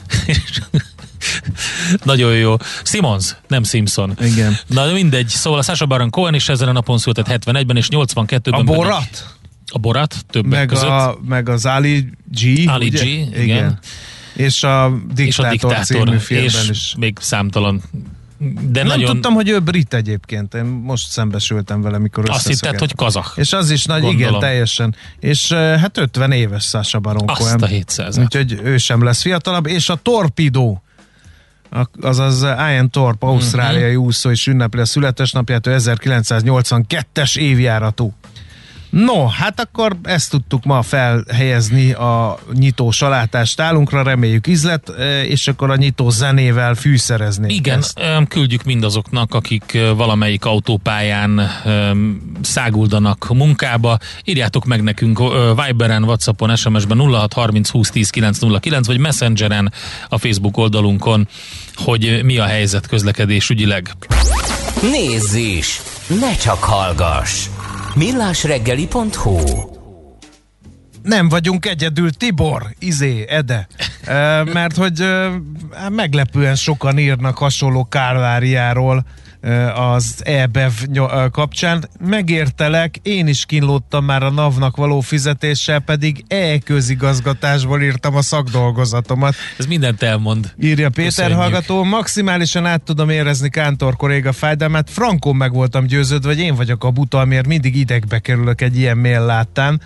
nagyon 2.04 2.36
jó. 2.36 2.56
Simmons, 2.84 3.36
nem 3.48 3.64
Simpson. 3.64 4.18
Igen. 4.22 4.58
Na 4.68 4.86
de 4.86 4.92
mindegy, 4.94 5.28
szóval 5.28 5.60
a 5.60 5.62
Sasha 5.62 5.86
Baron 5.86 6.10
Cohen 6.10 6.34
is 6.34 6.50
ezen 6.50 6.68
a 6.68 6.72
napon 6.72 6.98
született 6.98 7.44
71-ben, 7.46 7.78
és 7.78 7.88
82-ben 7.92 8.54
A 8.54 8.58
pedig- 8.58 8.66
Borat? 8.76 9.36
A 9.74 9.78
Borat, 9.78 10.16
többek 10.30 10.52
Meg, 10.52 10.68
között. 10.68 10.90
a, 10.90 11.18
meg 11.28 11.50
az 11.50 11.66
Ali 11.66 12.10
G. 12.26 12.70
Ali 12.70 12.88
ugye? 12.88 13.04
G, 13.04 13.38
igen. 13.38 13.80
És 14.34 14.64
a 14.64 15.00
Diktátor, 15.14 15.26
és 15.26 15.40
a 15.40 15.50
diktátor, 15.50 15.84
című 16.08 16.18
filmben 16.18 16.62
és 16.62 16.70
is. 16.70 16.96
még 16.98 17.18
számtalan. 17.22 17.82
De 18.70 18.80
Nem 18.80 18.88
nagyon 18.88 19.06
tudtam, 19.12 19.34
hogy 19.34 19.50
ő 19.50 19.60
brit 19.60 19.94
egyébként. 19.94 20.54
Én 20.54 20.64
most 20.64 21.10
szembesültem 21.10 21.82
vele, 21.82 21.98
mikor 21.98 22.30
azt 22.30 22.48
hitted, 22.48 22.80
hogy 22.80 22.96
kazak. 22.96 23.34
És 23.36 23.54
az 23.54 23.70
is 23.72 23.86
nagy, 23.86 24.04
igen, 24.04 24.14
Gondolom. 24.16 24.40
teljesen. 24.40 24.96
És 25.20 25.52
hát 25.54 25.98
50 25.98 26.32
éves 26.32 26.64
Sasha 26.64 27.00
Baron 27.00 27.28
Azt 27.28 27.40
Cohen. 27.42 27.60
a 27.60 27.66
700 27.66 28.18
Úgyhogy 28.18 28.60
ő 28.64 28.78
sem 28.78 29.04
lesz 29.04 29.22
fiatalabb. 29.22 29.66
És 29.68 29.90
a 29.90 29.96
Torpedo, 29.96 30.78
a- 31.72 31.90
azaz 32.02 32.42
Ian 32.42 32.90
Thorpe, 32.90 33.26
ausztráliai 33.26 33.96
Mhm. 33.96 34.04
úszó 34.04 34.30
is 34.30 34.48
ünnepli 34.48 34.80
a 34.82 34.86
születésnapját, 34.86 35.68
ő 35.68 35.72
1982-es 35.74 37.38
évjáratú. 37.38 38.14
No, 38.92 39.26
hát 39.28 39.60
akkor 39.60 39.98
ezt 40.04 40.30
tudtuk 40.30 40.64
ma 40.64 40.82
felhelyezni 40.82 41.92
a 41.92 42.40
nyitó 42.54 42.92
salátás 42.92 43.54
tálunkra, 43.54 44.04
reméljük 44.04 44.48
ízlet, 44.48 44.90
eh, 44.90 45.30
és 45.30 45.48
akkor 45.48 45.70
a 45.70 45.76
nyitó 45.76 46.10
zenével 46.10 46.74
fűszerezni. 46.74 47.54
Igen, 47.54 47.78
Ezt. 47.78 48.00
öm, 48.00 48.28
küldjük 48.28 48.64
mindazoknak, 48.64 49.34
akik 49.34 49.72
ö, 49.74 49.94
valamelyik 49.96 50.46
autópályán 50.46 51.50
száguldanak 52.42 53.28
munkába. 53.34 53.98
Írjátok 54.24 54.66
meg 54.66 54.84
nekünk 54.84 55.20
Viberen, 55.66 56.04
Whatsappon, 56.04 56.56
SMS-ben 56.56 57.00
0630 57.00 57.70
20 57.70 57.90
10 57.90 58.10
909, 58.10 58.88
vagy 58.88 58.98
Messengeren 58.98 59.74
a 60.10 60.18
Facebook 60.18 60.58
oldalunkon, 60.58 61.28
hogy 61.76 62.20
mi 62.24 62.38
a 62.38 62.46
helyzet 62.46 62.88
közlekedésügyileg. 62.88 63.92
Nézz 64.82 65.34
is! 65.34 65.82
Ne 66.20 66.36
csak 66.36 66.64
hallgass! 66.64 67.48
millásreggeli.hu 67.96 69.38
Nem 71.04 71.30
vagyunk 71.30 71.66
egyedül, 71.66 72.12
Tibor, 72.12 72.64
izé, 72.80 73.26
Ede. 73.30 73.68
Mert 74.54 74.76
hogy 74.76 75.02
e, 75.02 75.30
meglepően 75.90 76.56
sokan 76.56 76.98
írnak 76.98 77.38
hasonló 77.38 77.86
kárváriáról 77.90 78.98
e, 78.98 79.21
az 79.76 80.22
EBEV 80.26 80.72
kapcsán. 81.32 81.90
Megértelek, 82.00 83.00
én 83.02 83.28
is 83.28 83.46
kínlódtam 83.46 84.06
már 84.06 84.24
a 84.24 84.30
NAV-nak 84.30 84.76
való 84.76 85.00
fizetéssel, 85.00 85.80
pedig 85.80 86.24
e-közigazgatásból 86.28 87.82
írtam 87.82 88.16
a 88.16 88.22
szakdolgozatomat. 88.22 89.36
Ez 89.58 89.66
mindent 89.66 90.02
elmond. 90.02 90.54
Írja 90.62 90.90
Péter 90.90 91.06
Köszönjük. 91.06 91.38
hallgató, 91.38 91.84
maximálisan 91.84 92.66
át 92.66 92.82
tudom 92.82 93.10
érezni 93.10 93.50
Kántor 93.50 93.96
kolléga 93.96 94.32
fájdalmát, 94.32 94.90
frankon 94.90 95.36
meg 95.36 95.54
voltam 95.54 95.86
győződve, 95.86 96.30
hogy 96.30 96.40
én 96.40 96.56
vagyok 96.56 96.84
a 96.84 96.92
buta, 96.92 97.20
amiért 97.20 97.48
mindig 97.48 97.76
idegbe 97.76 98.20
kerülök 98.20 98.62
egy 98.62 98.78
ilyen 98.78 98.98
mail 98.98 99.26
láttán. 99.26 99.82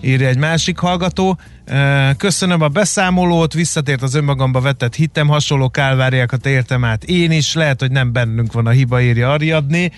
Írja 0.00 0.28
egy 0.28 0.38
másik 0.38 0.78
hallgató. 0.78 1.38
"Ö, 1.64 2.10
Köszönöm 2.16 2.60
a 2.62 2.68
beszámolót, 2.68 3.52
visszatért 3.52 4.02
az 4.02 4.14
önmagamba 4.14 4.60
vetett 4.60 4.94
hitem, 4.94 5.28
hasonló 5.28 5.68
kálváriákat 5.70 6.46
értem 6.46 6.84
át 6.84 7.04
én 7.04 7.30
is, 7.30 7.54
lehet, 7.54 7.80
hogy 7.80 7.90
nem 7.90 8.12
bennünk 8.12 8.52
van 8.52 8.66
a 8.66 8.70
hiba, 8.70 9.00
írja 9.02 9.30
Ariadni. 9.32 9.92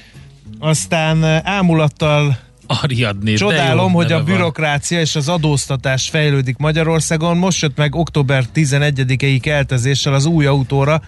Aztán 0.59 1.25
ámulattal 1.45 2.39
Ariadné, 2.67 3.31
de 3.31 3.37
Csodálom, 3.39 3.93
hogy 3.93 4.05
a 4.05 4.09
neve 4.09 4.23
van. 4.23 4.35
bürokrácia 4.35 5.01
és 5.01 5.17
az 5.17 5.29
adóztatás 5.29 6.09
fejlődik 6.09 6.57
Magyarországon. 6.57 7.37
Most 7.37 7.63
jött 7.63 7.77
meg 7.77 7.95
október 7.95 8.45
11-i 8.55 9.39
keltezéssel 9.43 10.15
az 10.15 10.25
új 10.25 10.47
autóra. 10.47 11.03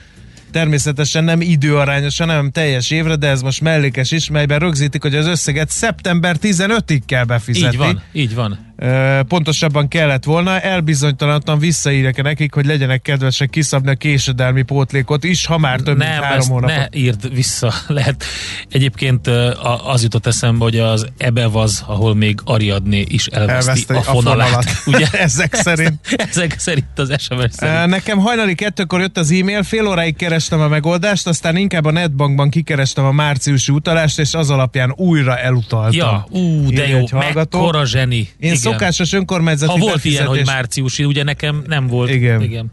Természetesen 0.53 1.25
nem 1.25 1.41
időarányosan, 1.41 2.29
hanem 2.29 2.51
teljes 2.51 2.91
évre, 2.91 3.17
de 3.17 3.29
ez 3.29 3.43
most 3.43 3.61
mellékes 3.61 4.11
is, 4.11 4.31
melyben 4.31 4.59
rögzítik, 4.59 5.03
hogy 5.03 5.15
az 5.15 5.27
összeget 5.27 5.71
szeptember 5.71 6.37
15-ig 6.43 7.01
kell 7.07 7.25
befizetni. 7.25 7.69
Így 7.69 7.77
van, 7.79 8.03
így 8.13 8.35
van. 8.35 8.59
Pontosabban 9.29 9.89
kellett 9.89 10.25
volna, 10.25 10.61
elbizonytalanodtam 10.61 11.59
visszaírjak 11.59 12.23
nekik, 12.23 12.55
hogy 12.55 12.67
legyenek 12.67 13.03
kedvesek 13.03 13.51
kiszabni 13.51 13.91
a 13.91 13.95
késedelmi 13.95 14.63
pótlékot 14.63 15.25
is, 15.25 15.47
ha 15.47 15.59
már 15.59 15.81
több 15.81 15.97
mint 15.97 16.11
nem, 16.11 16.23
három 16.23 16.39
ezt 16.39 16.49
hónapot. 16.49 16.77
ne 16.77 16.99
írd 16.99 17.35
vissza. 17.35 17.73
Lehet. 17.87 18.25
Egyébként 18.71 19.27
az 19.85 20.03
jutott 20.03 20.27
eszembe, 20.27 20.65
hogy 20.65 20.79
az 20.79 21.07
Ebev 21.19 21.57
az, 21.57 21.83
ahol 21.87 22.15
még 22.15 22.39
Ariadné 22.45 23.05
is 23.09 23.27
elveszti 23.27 23.69
Elveszti 23.69 23.93
a 23.93 23.97
a 23.97 24.03
fonalát. 24.03 24.47
fonalat. 24.49 24.67
Ugye? 24.87 25.07
Ezek 25.27 25.55
szerint. 25.55 26.01
Ezek 26.17 26.59
szerint 26.59 26.87
az 26.99 27.15
SMS 27.19 27.51
szerint. 27.51 27.87
Nekem 27.87 28.19
hajnali 28.19 28.55
kettőkor 28.55 29.01
jött 29.01 29.19
az 29.19 29.31
e-mail, 29.31 29.63
fél 29.63 29.87
óráig 29.87 30.17
kerestem 30.17 30.61
a 30.61 30.69
megoldást, 30.69 31.27
aztán 31.27 31.57
inkább 31.57 31.85
a 31.85 31.91
netbankban 31.91 32.51
kikerestem 32.51 33.05
a 33.05 33.13
márciusi 33.13 33.73
utalást, 33.73 34.19
és 34.19 34.35
az 34.35 34.51
alapján 34.51 34.93
újra 34.97 35.39
elutaltam. 35.39 35.93
Ja, 35.93 36.27
ú, 36.31 36.71
de 36.71 36.83
Írja 36.87 36.97
jó, 37.11 37.19
mekkora 37.19 37.85
zseni. 37.87 38.17
Én 38.17 38.29
Igen. 38.39 38.57
Szokásos 38.73 39.13
önkormányzati 39.13 39.73
Ha 39.73 39.79
volt 39.79 39.93
befizetés... 39.95 40.19
ilyen, 40.27 40.37
hogy 40.37 40.47
márciusi, 40.47 41.05
ugye 41.05 41.23
nekem 41.23 41.63
nem 41.67 41.87
volt. 41.87 42.11
Igen. 42.11 42.43
Igen. 42.43 42.73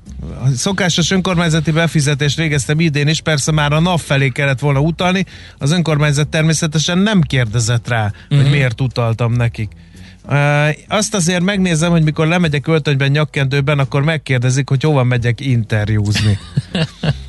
Szokásos 0.56 1.12
önkormányzati 1.12 1.72
befizetést 1.72 2.38
végeztem 2.38 2.80
idén 2.80 3.08
is, 3.08 3.22
persze 3.22 3.52
már 3.52 3.74
a 3.74 3.80
NAV 3.80 4.00
felé 4.00 4.30
kellett 4.30 4.60
volna 4.60 4.80
utalni, 4.80 5.26
az 5.58 5.72
önkormányzat 5.72 6.28
természetesen 6.28 6.98
nem 6.98 7.22
kérdezett 7.22 7.88
rá, 7.88 8.12
Mhm. 8.30 8.42
hogy 8.42 8.52
miért 8.52 8.82
utaltam 8.82 9.34
nekik. 9.34 9.70
Azt 10.88 11.14
azért 11.14 11.44
megnézem, 11.44 11.92
hogy 11.92 12.04
mikor 12.04 12.28
lemegyek 12.28 12.68
öltönyben, 12.68 13.12
nyakkendőben, 13.12 13.80
akkor 13.80 14.04
megkérdezik, 14.04 14.70
hogy 14.70 14.84
hova 14.84 15.04
megyek 15.04 15.40
interjúzni. 15.40 16.40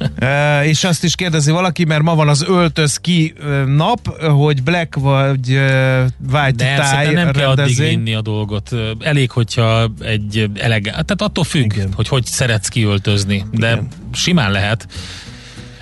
és 0.70 0.84
azt 0.84 1.04
is 1.04 1.14
kérdezi 1.14 1.50
valaki, 1.50 1.84
mert 1.84 2.02
ma 2.02 2.14
van 2.14 2.28
az 2.28 2.44
öltöz 2.48 2.96
ki 2.96 3.34
nap, 3.66 4.20
hogy 4.22 4.62
black 4.62 4.94
vagy 4.94 5.48
white 6.32 6.52
De 6.56 6.74
tie 6.74 7.10
nem 7.10 7.32
kell 7.32 7.48
addig 7.48 7.76
vinni 7.76 8.14
a 8.14 8.20
dolgot. 8.20 8.70
Elég, 9.00 9.30
hogyha 9.30 9.90
egy 10.00 10.50
elegá... 10.54 10.90
Tehát 10.90 11.22
attól 11.22 11.44
függ, 11.44 11.72
Igen. 11.72 11.92
hogy 11.92 12.08
hogy 12.08 12.24
szeretsz 12.24 12.68
kiöltözni. 12.68 13.44
De 13.52 13.70
Igen. 13.70 13.88
simán 14.12 14.50
lehet. 14.50 14.86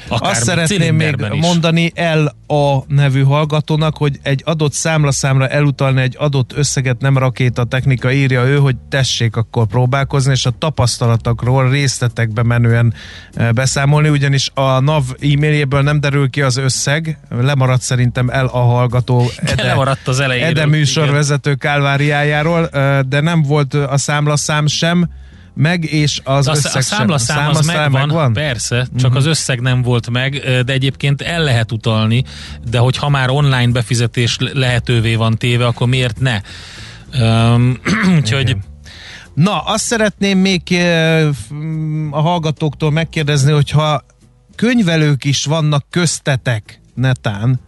Akár 0.08 0.30
Azt 0.30 0.42
szeretném 0.42 0.94
még 0.94 1.14
is. 1.32 1.40
mondani 1.40 1.92
el 1.94 2.36
a 2.46 2.78
nevű 2.86 3.22
hallgatónak, 3.22 3.96
hogy 3.96 4.18
egy 4.22 4.42
adott 4.44 4.72
számlaszámra 4.72 5.48
elutalni 5.48 6.00
egy 6.00 6.16
adott 6.18 6.52
összeget 6.56 7.00
nem 7.00 7.18
rakéta 7.18 7.64
technika, 7.64 8.12
írja 8.12 8.44
ő, 8.44 8.56
hogy 8.56 8.76
tessék 8.88 9.36
akkor 9.36 9.66
próbálkozni, 9.66 10.32
és 10.32 10.46
a 10.46 10.50
tapasztalatokról 10.58 11.70
részletekbe 11.70 12.42
menően 12.42 12.94
eh, 13.34 13.52
beszámolni, 13.52 14.08
ugyanis 14.08 14.50
a 14.54 14.80
NAV 14.80 15.04
e-mailjéből 15.20 15.82
nem 15.82 16.00
derül 16.00 16.30
ki 16.30 16.42
az 16.42 16.56
összeg, 16.56 17.18
lemaradt 17.40 17.82
szerintem 17.82 18.28
el 18.28 18.46
a 18.46 18.58
hallgató 18.58 19.30
De 19.56 19.62
lemaradt 19.62 20.08
az 20.08 20.20
elejéről. 20.20 20.50
Ede 20.50 20.60
igen. 20.60 20.78
műsorvezető 20.78 21.54
kálváriájáról, 21.54 22.68
eh, 22.68 23.00
de 23.00 23.20
nem 23.20 23.42
volt 23.42 23.74
a 23.74 23.98
számlaszám 23.98 24.66
sem, 24.66 25.08
meg, 25.58 25.84
és 25.84 26.20
az 26.24 26.48
a, 26.48 26.50
összeg 26.50 26.76
a 26.76 26.80
számlaszám 26.80 27.36
sem. 27.36 27.48
az 27.48 27.54
Számlaszám 27.54 27.82
megvan, 27.82 28.06
megvan? 28.06 28.32
persze, 28.32 28.86
csak 28.98 29.14
az 29.14 29.26
összeg 29.26 29.60
nem 29.60 29.82
volt 29.82 30.10
meg, 30.10 30.42
de 30.64 30.72
egyébként 30.72 31.22
el 31.22 31.42
lehet 31.42 31.72
utalni, 31.72 32.24
de 32.70 32.78
hogy 32.78 32.96
ha 32.96 33.08
már 33.08 33.30
online 33.30 33.72
befizetés 33.72 34.36
lehetővé 34.38 35.14
van 35.14 35.36
téve, 35.36 35.66
akkor 35.66 35.88
miért 35.88 36.20
ne? 36.20 36.40
Um, 37.20 37.78
úgyhogy. 38.16 38.56
Na, 39.34 39.60
azt 39.60 39.84
szeretném 39.84 40.38
még 40.38 40.62
a 42.10 42.20
hallgatóktól 42.20 42.90
megkérdezni, 42.90 43.52
hogyha 43.52 44.04
könyvelők 44.56 45.24
is 45.24 45.44
vannak 45.44 45.84
köztetek 45.90 46.80
netán, 46.94 47.60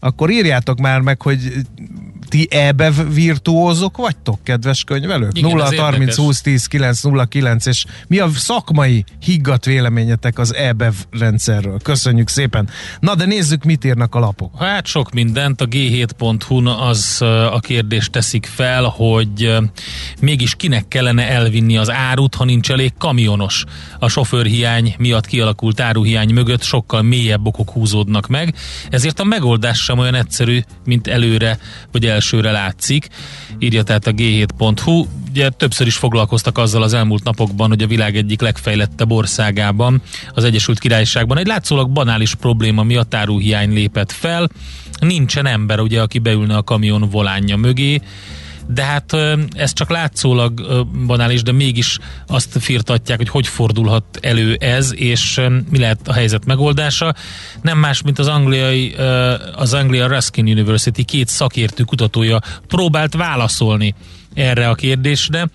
akkor 0.00 0.30
írjátok 0.30 0.78
már 0.78 1.00
meg, 1.00 1.22
hogy 1.22 1.52
ti 2.28 2.48
ebbe 2.50 2.90
virtuózok 2.90 3.96
vagytok, 3.96 4.38
kedves 4.42 4.84
könyvelők? 4.84 5.38
Igen, 5.38 5.50
0 5.50 5.64
ez 5.64 5.78
30 5.78 5.94
érdekes. 5.94 6.16
20 6.16 6.40
10 6.40 6.66
9 6.66 7.02
0 7.02 7.24
9 7.24 7.66
és 7.66 7.84
mi 8.06 8.18
a 8.18 8.28
szakmai 8.34 9.04
higgadt 9.20 9.64
véleményetek 9.64 10.38
az 10.38 10.54
EBEV 10.54 10.94
rendszerről? 11.10 11.78
Köszönjük 11.82 12.28
szépen. 12.28 12.68
Na, 13.00 13.14
de 13.14 13.24
nézzük, 13.24 13.64
mit 13.64 13.84
írnak 13.84 14.14
a 14.14 14.18
lapok. 14.18 14.58
Hát 14.58 14.86
sok 14.86 15.12
mindent, 15.12 15.60
a 15.60 15.66
g7.hu-n 15.66 16.66
az 16.66 17.22
a 17.52 17.60
kérdést 17.60 18.12
teszik 18.12 18.46
fel, 18.46 18.84
hogy 18.84 19.56
mégis 20.20 20.54
kinek 20.54 20.88
kellene 20.88 21.28
elvinni 21.28 21.76
az 21.76 21.90
árut, 21.90 22.34
ha 22.34 22.44
nincs 22.44 22.70
elég 22.70 22.92
kamionos. 22.98 23.64
A 23.98 24.08
sofőrhiány 24.08 24.94
miatt 24.98 25.26
kialakult 25.26 25.80
áruhiány 25.80 26.32
mögött 26.32 26.62
sokkal 26.62 27.02
mélyebb 27.02 27.46
okok 27.46 27.70
húzódnak 27.70 28.26
meg, 28.26 28.54
ezért 28.90 29.20
a 29.20 29.24
megoldás 29.24 29.78
sem 29.78 29.98
olyan 29.98 30.14
egyszerű, 30.14 30.60
mint 30.84 31.06
előre 31.06 31.58
vagy 31.92 32.06
elsőre 32.18 32.50
látszik. 32.50 33.08
Írja 33.58 33.82
tehát 33.82 34.06
a 34.06 34.12
g7.hu. 34.12 35.06
Ugye 35.30 35.48
többször 35.48 35.86
is 35.86 35.96
foglalkoztak 35.96 36.58
azzal 36.58 36.82
az 36.82 36.92
elmúlt 36.92 37.24
napokban, 37.24 37.68
hogy 37.68 37.82
a 37.82 37.86
világ 37.86 38.16
egyik 38.16 38.40
legfejlettebb 38.40 39.10
országában, 39.10 40.02
az 40.34 40.44
Egyesült 40.44 40.78
Királyságban 40.78 41.38
egy 41.38 41.46
látszólag 41.46 41.90
banális 41.90 42.34
probléma 42.34 42.82
miatt 42.82 43.14
áruhiány 43.14 43.72
lépett 43.72 44.12
fel. 44.12 44.48
Nincsen 45.00 45.46
ember, 45.46 45.80
ugye, 45.80 46.00
aki 46.00 46.18
beülne 46.18 46.56
a 46.56 46.62
kamion 46.62 47.08
volánja 47.10 47.56
mögé, 47.56 48.00
de 48.74 48.82
hát 48.82 49.16
ez 49.52 49.72
csak 49.72 49.90
látszólag 49.90 50.84
banális, 51.06 51.42
de 51.42 51.52
mégis 51.52 51.98
azt 52.26 52.56
firtatják, 52.60 53.18
hogy 53.18 53.28
hogy 53.28 53.46
fordulhat 53.46 54.04
elő 54.20 54.54
ez, 54.54 54.92
és 54.94 55.40
mi 55.70 55.78
lehet 55.78 56.08
a 56.08 56.12
helyzet 56.12 56.44
megoldása. 56.44 57.14
Nem 57.62 57.78
más, 57.78 58.02
mint 58.02 58.18
az 58.18 58.26
angliai, 58.26 58.94
az 59.54 59.74
Anglia 59.74 60.06
Ruskin 60.06 60.46
University 60.46 61.04
két 61.04 61.28
szakértő 61.28 61.82
kutatója 61.82 62.40
próbált 62.66 63.14
válaszolni 63.14 63.94
erre 64.34 64.68
a 64.68 64.74
kérdésre, 64.74 65.48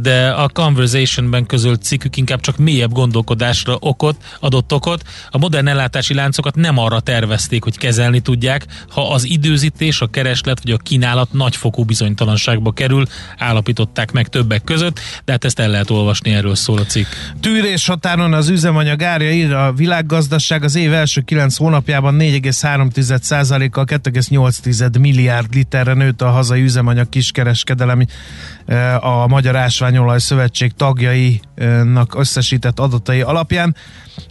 de 0.00 0.28
a 0.28 0.48
Conversationben 0.48 1.46
közölt 1.46 1.82
cikkük 1.82 2.16
inkább 2.16 2.40
csak 2.40 2.56
mélyebb 2.56 2.92
gondolkodásra 2.92 3.76
okot, 3.80 4.16
adott 4.40 4.72
okot. 4.72 5.02
A 5.30 5.38
modern 5.38 5.66
ellátási 5.66 6.14
láncokat 6.14 6.54
nem 6.54 6.78
arra 6.78 7.00
tervezték, 7.00 7.62
hogy 7.64 7.78
kezelni 7.78 8.20
tudják, 8.20 8.66
ha 8.88 9.12
az 9.12 9.24
időzítés, 9.24 10.00
a 10.00 10.06
kereslet 10.06 10.60
vagy 10.62 10.72
a 10.72 10.76
kínálat 10.76 11.32
nagyfokú 11.32 11.84
bizonytalanságba 11.84 12.72
kerül, 12.72 13.06
állapították 13.38 14.12
meg 14.12 14.28
többek 14.28 14.64
között, 14.64 15.00
de 15.24 15.32
hát 15.32 15.44
ezt 15.44 15.58
el 15.58 15.68
lehet 15.68 15.90
olvasni, 15.90 16.32
erről 16.32 16.54
szól 16.54 16.78
a 16.78 16.84
cikk. 16.84 17.06
Tűrés 17.40 17.86
határon 17.86 18.32
az 18.32 18.48
üzemanyag 18.48 19.02
árja 19.02 19.32
ír 19.32 19.52
a 19.52 19.72
világgazdaság 19.72 20.62
az 20.62 20.74
év 20.74 20.92
első 20.92 21.20
9 21.20 21.56
hónapjában 21.56 22.16
4,3%-kal 22.18 23.84
2,8 23.84 25.00
milliárd 25.00 25.54
literre 25.54 25.94
nőtt 25.94 26.22
a 26.22 26.30
hazai 26.30 26.62
üzemanyag 26.62 27.08
kiskereskedelem 27.08 28.06
eh, 28.66 29.04
a 29.04 29.26
Magyar 29.26 29.56
Ásványolaj 29.82 30.18
Szövetség 30.18 30.72
tagjainak 30.72 32.14
összesített 32.18 32.78
adatai 32.78 33.20
alapján. 33.20 33.76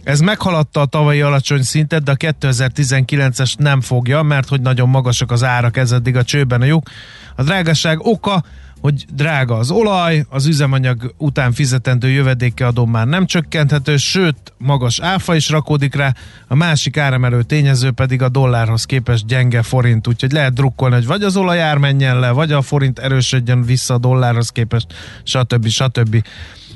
Ez 0.04 0.20
meghaladta 0.20 0.80
a 0.80 0.86
tavalyi 0.86 1.20
alacsony 1.20 1.62
szintet, 1.62 2.02
de 2.02 2.10
a 2.10 2.16
2019-es 2.16 3.58
nem 3.58 3.80
fogja, 3.80 4.22
mert 4.22 4.48
hogy 4.48 4.60
nagyon 4.60 4.88
magasak 4.88 5.30
az 5.30 5.44
árak, 5.44 5.76
ez 5.76 5.92
eddig 5.92 6.16
a 6.16 6.24
csőben 6.24 6.60
a 6.60 6.64
lyuk. 6.64 6.88
A 7.36 7.42
drágaság 7.42 8.00
oka 8.00 8.42
hogy 8.82 9.04
drága 9.14 9.56
az 9.56 9.70
olaj, 9.70 10.24
az 10.28 10.46
üzemanyag 10.46 11.14
után 11.18 11.52
fizetendő 11.52 12.08
jövedéke 12.08 12.66
adó 12.66 12.86
már 12.86 13.06
nem 13.06 13.26
csökkenthető, 13.26 13.96
sőt, 13.96 14.52
magas 14.58 15.00
áfa 15.00 15.34
is 15.34 15.48
rakódik 15.48 15.94
rá, 15.94 16.14
a 16.48 16.54
másik 16.54 16.96
áremelő 16.96 17.42
tényező 17.42 17.90
pedig 17.90 18.22
a 18.22 18.28
dollárhoz 18.28 18.84
képest 18.84 19.26
gyenge 19.26 19.62
forint, 19.62 20.08
úgyhogy 20.08 20.32
lehet 20.32 20.52
drukkolni, 20.52 20.94
hogy 20.94 21.06
vagy 21.06 21.22
az 21.22 21.36
olajár 21.36 21.76
menjen 21.76 22.18
le, 22.18 22.30
vagy 22.30 22.52
a 22.52 22.62
forint 22.62 22.98
erősödjön 22.98 23.64
vissza 23.64 23.94
a 23.94 23.98
dollárhoz 23.98 24.50
képest, 24.50 24.86
stb. 25.22 25.68
stb. 25.68 26.24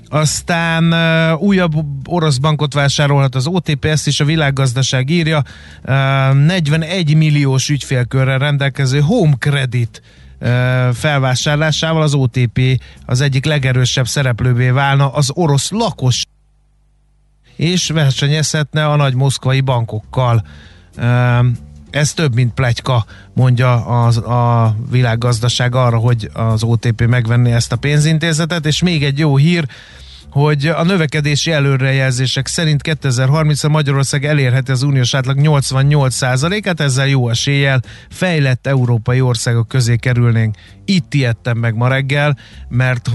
Aztán 0.08 0.92
uh, 0.92 1.42
újabb 1.42 1.72
orosz 2.08 2.36
bankot 2.36 2.74
vásárolhat 2.74 3.34
az 3.34 3.46
OTP, 3.46 3.84
ezt 3.84 4.06
is 4.06 4.20
a 4.20 4.24
világgazdaság 4.24 5.10
írja. 5.10 5.42
Uh, 5.84 6.34
41 6.34 7.16
milliós 7.16 7.68
ügyfélkörrel 7.68 8.38
rendelkező 8.38 9.00
Home 9.00 9.34
Credit 9.38 10.02
uh, 10.04 10.25
felvásárlásával 10.92 12.02
az 12.02 12.14
OTP 12.14 12.82
az 13.06 13.20
egyik 13.20 13.44
legerősebb 13.44 14.06
szereplővé 14.06 14.70
válna 14.70 15.12
az 15.12 15.30
orosz 15.34 15.70
lakos 15.70 16.24
és 17.56 17.88
versenyezhetne 17.88 18.86
a 18.86 18.96
nagy 18.96 19.14
moszkvai 19.14 19.60
bankokkal. 19.60 20.46
Ez 21.90 22.12
több, 22.14 22.34
mint 22.34 22.54
plegyka, 22.54 23.04
mondja 23.34 23.86
az, 24.04 24.16
a 24.16 24.76
világgazdaság 24.90 25.74
arra, 25.74 25.96
hogy 25.96 26.30
az 26.32 26.62
OTP 26.62 27.06
megvenni 27.06 27.52
ezt 27.52 27.72
a 27.72 27.76
pénzintézetet, 27.76 28.66
és 28.66 28.82
még 28.82 29.04
egy 29.04 29.18
jó 29.18 29.36
hír, 29.36 29.66
hogy 30.36 30.66
a 30.66 30.82
növekedési 30.84 31.52
előrejelzések 31.52 32.46
szerint 32.46 32.80
2030-ra 32.84 33.70
Magyarország 33.70 34.24
elérheti 34.24 34.70
az 34.70 34.82
uniós 34.82 35.14
átlag 35.14 35.36
88%-át, 35.40 36.80
ezzel 36.80 37.06
jó 37.06 37.28
eséllyel 37.28 37.82
fejlett 38.10 38.66
európai 38.66 39.20
országok 39.20 39.68
közé 39.68 39.96
kerülnénk. 39.96 40.54
Itt 40.84 41.14
ijedtem 41.14 41.58
meg 41.58 41.74
ma 41.74 41.88
reggel, 41.88 42.38
mert 42.68 43.10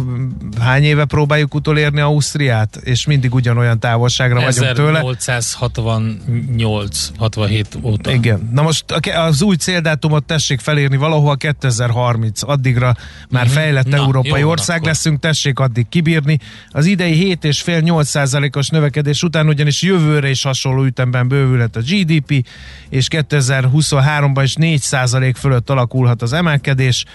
hány 0.60 0.84
éve 0.84 1.06
próbáljuk 1.06 1.54
utolérni 1.54 2.00
Ausztriát, 2.00 2.76
és 2.76 3.06
mindig 3.06 3.34
ugyanolyan 3.34 3.80
távolságra 3.80 4.42
vagyunk 4.42 4.74
tőle. 4.74 5.02
1868-67 5.04 7.64
óta. 7.82 8.12
Igen. 8.12 8.50
Na 8.54 8.62
most 8.62 8.86
az 9.16 9.42
új 9.42 9.56
céldátumot 9.56 10.26
tessék 10.26 10.60
felírni 10.60 10.98
valahol 10.98 11.38
2030. 11.38 12.44
Addigra 12.44 12.96
már 13.30 13.46
Mhm. 13.46 13.54
fejlett 13.54 13.88
Na, 13.88 13.98
európai 13.98 14.40
jó 14.40 14.50
ország 14.50 14.76
akkor. 14.76 14.88
leszünk, 14.88 15.20
tessék 15.20 15.60
addig 15.60 15.86
kibírni. 15.90 16.40
Az 16.70 16.86
idei 16.86 17.10
7,5-8 17.14 18.04
százalékos 18.04 18.70
növekedés 18.70 19.24
után 19.24 19.48
ugyanis 19.48 19.82
jövőre 19.82 20.30
is 20.30 20.44
hasonló 20.44 20.84
ütemben 20.84 21.28
bővülhet 21.28 21.76
a 21.76 21.80
GDP, 21.80 22.46
és 22.90 23.08
2023-ban 23.12 24.42
is 24.44 24.56
4 24.56 24.82
százalék 24.82 25.36
fölött 25.36 25.70
alakulhat 25.70 26.22
az 26.22 26.34
emelkedés. 26.34 27.06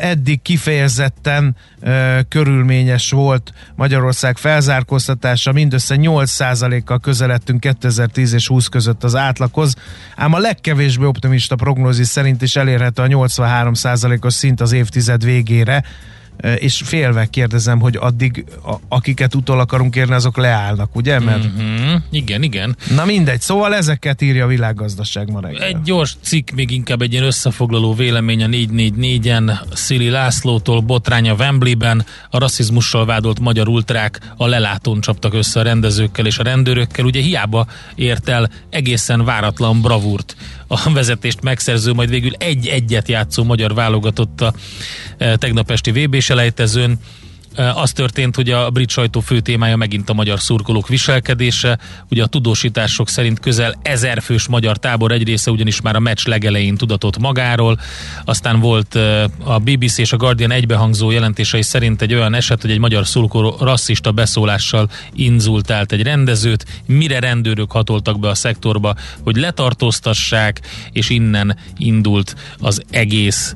Eddig 0.00 0.42
kifejezetten 0.42 1.56
körülményes 2.28 3.10
volt 3.10 3.52
Magyarország 3.74 4.36
felzárkóztatása, 4.36 5.52
mindössze 5.52 5.96
8%-kal 5.98 6.98
közeledtünk 6.98 7.60
2010 7.60 8.32
és 8.32 8.46
20 8.46 8.66
között 8.66 9.04
az 9.04 9.16
átlaghoz, 9.16 9.74
ám 10.16 10.32
a 10.32 10.38
legkevésbé 10.38 11.04
optimista 11.04 11.56
prognózis 11.56 12.06
szerint 12.06 12.42
is 12.42 12.56
elérhető 12.56 13.02
a 13.02 13.06
83%-os 13.06 14.34
szint 14.34 14.60
az 14.60 14.72
évtized 14.72 15.24
végére. 15.24 15.84
És 16.58 16.82
félve 16.84 17.26
kérdezem, 17.26 17.80
hogy 17.80 17.96
addig 18.00 18.44
a, 18.64 18.74
akiket 18.88 19.34
utol 19.34 19.60
akarunk 19.60 19.96
érni, 19.96 20.14
azok 20.14 20.36
leállnak, 20.36 20.96
ugye? 20.96 21.18
Mert... 21.18 21.46
Mm-hmm. 21.46 21.94
Igen, 22.10 22.42
igen. 22.42 22.76
Na 22.94 23.04
mindegy, 23.04 23.40
szóval 23.40 23.74
ezeket 23.74 24.22
írja 24.22 24.44
a 24.44 24.48
világgazdaság 24.48 25.30
ma 25.30 25.40
reggel. 25.40 25.62
Egy 25.62 25.82
gyors 25.82 26.16
cikk, 26.22 26.50
még 26.50 26.70
inkább 26.70 27.02
egy 27.02 27.12
ilyen 27.12 27.24
összefoglaló 27.24 27.94
vélemény 27.94 28.42
a 28.42 28.46
444-en 28.46 29.52
Szili 29.72 30.08
Lászlótól, 30.08 30.80
botránya 30.80 31.34
Wembleyben, 31.34 32.04
a 32.30 32.38
rasszizmussal 32.38 33.06
vádolt 33.06 33.40
magyar 33.40 33.68
ultrák 33.68 34.20
a 34.36 34.46
lelátón 34.46 35.00
csaptak 35.00 35.34
össze 35.34 35.60
a 35.60 35.62
rendezőkkel 35.62 36.26
és 36.26 36.38
a 36.38 36.42
rendőrökkel. 36.42 37.04
Ugye 37.04 37.20
hiába 37.20 37.66
ért 37.94 38.28
el 38.28 38.50
egészen 38.70 39.24
váratlan 39.24 39.80
bravúrt 39.80 40.36
a 40.72 40.92
vezetést 40.92 41.42
megszerző, 41.42 41.92
majd 41.92 42.08
végül 42.08 42.32
egy-egyet 42.38 43.08
játszó 43.08 43.44
magyar 43.44 43.74
válogatott 43.74 44.40
a 44.40 44.54
e, 45.18 45.36
tegnap 45.36 45.70
esti 45.70 45.90
vb 45.90 46.20
selejtezőn. 46.20 46.90
E, 46.90 46.96
az 47.74 47.92
történt, 47.92 48.36
hogy 48.36 48.50
a 48.50 48.70
brit 48.70 48.90
sajtó 48.90 49.20
fő 49.20 49.40
témája 49.40 49.76
megint 49.76 50.10
a 50.10 50.12
magyar 50.12 50.40
szurkolók 50.40 50.88
viselkedése. 50.88 51.78
Ugye 52.10 52.22
a 52.22 52.26
tudósítások 52.26 53.08
szerint 53.08 53.40
közel 53.40 53.74
ezer 53.82 54.22
fős 54.22 54.46
magyar 54.46 54.76
tábor 54.76 55.12
egy 55.12 55.24
része 55.24 55.50
ugyanis 55.50 55.80
már 55.80 55.96
a 55.96 56.00
meccs 56.00 56.26
legelején 56.26 56.76
tudatott 56.76 57.18
magáról. 57.18 57.80
Aztán 58.24 58.60
volt 58.60 58.94
a 59.44 59.58
BBC 59.58 59.98
és 59.98 60.12
a 60.12 60.16
Guardian 60.16 60.50
egybehangzó 60.50 61.10
jelentései 61.10 61.62
szerint 61.62 62.02
egy 62.02 62.14
olyan 62.14 62.34
eset, 62.34 62.60
hogy 62.60 62.70
egy 62.70 62.78
magyar 62.78 63.06
szurkoló 63.06 63.56
rasszista 63.60 64.12
beszólással 64.12 64.90
inzultált 65.14 65.92
egy 65.92 66.02
rendezőt, 66.02 66.82
mire 66.86 67.18
rendőrök 67.18 67.72
hatoltak 67.72 68.20
be 68.20 68.28
a 68.28 68.34
szektorba, 68.34 68.94
hogy 69.22 69.36
letartóztassák, 69.36 70.60
és 70.92 71.10
innen 71.10 71.56
indult 71.76 72.36
az 72.58 72.82
egész 72.90 73.54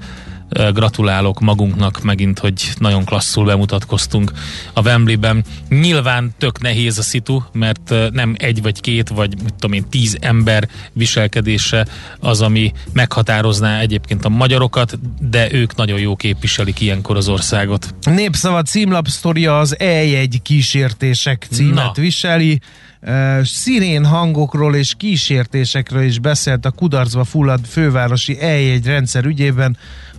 gratulálok 0.49 1.41
magunknak 1.41 2.03
megint, 2.03 2.39
hogy 2.39 2.73
nagyon 2.79 3.05
klasszul 3.05 3.45
bemutatkoztunk 3.45 4.33
a 4.73 4.81
Wembleyben. 4.81 5.45
Nyilván 5.69 6.35
tök 6.39 6.61
nehéz 6.61 6.99
a 6.99 7.03
szitu, 7.03 7.43
mert 7.53 7.95
nem 8.13 8.35
egy 8.39 8.63
vagy 8.63 8.81
két, 8.81 9.09
vagy 9.09 9.43
mit 9.43 9.55
tudom 9.55 9.73
én, 9.73 9.89
tíz 9.89 10.17
ember 10.21 10.69
viselkedése 10.93 11.87
az, 12.21 12.41
ami 12.41 12.73
meghatározná 12.93 13.81
egyébként 13.81 14.25
a 14.25 14.29
magyarokat, 14.29 14.99
de 15.31 15.53
ők 15.53 15.75
nagyon 15.75 15.99
jó 15.99 16.17
képviselik 16.17 16.81
ilyenkor 16.81 17.17
az 17.17 17.29
országot. 17.29 17.95
Népszava 18.01 18.63
címlapsztoria 18.63 19.59
az 19.59 19.77
E1 19.79 20.37
kísértések 20.43 21.47
címet 21.51 21.75
Na. 21.75 21.93
viseli 21.95 22.61
szirén 23.43 24.05
hangokról 24.05 24.75
és 24.75 24.95
kísértésekről 24.97 26.03
is 26.03 26.19
beszélt 26.19 26.65
a 26.65 26.71
kudarcba 26.71 27.25
fullad 27.25 27.67
fővárosi 27.67 28.37
E1 28.41 28.81
rendszer 28.85 29.25
ügyében 29.25 29.77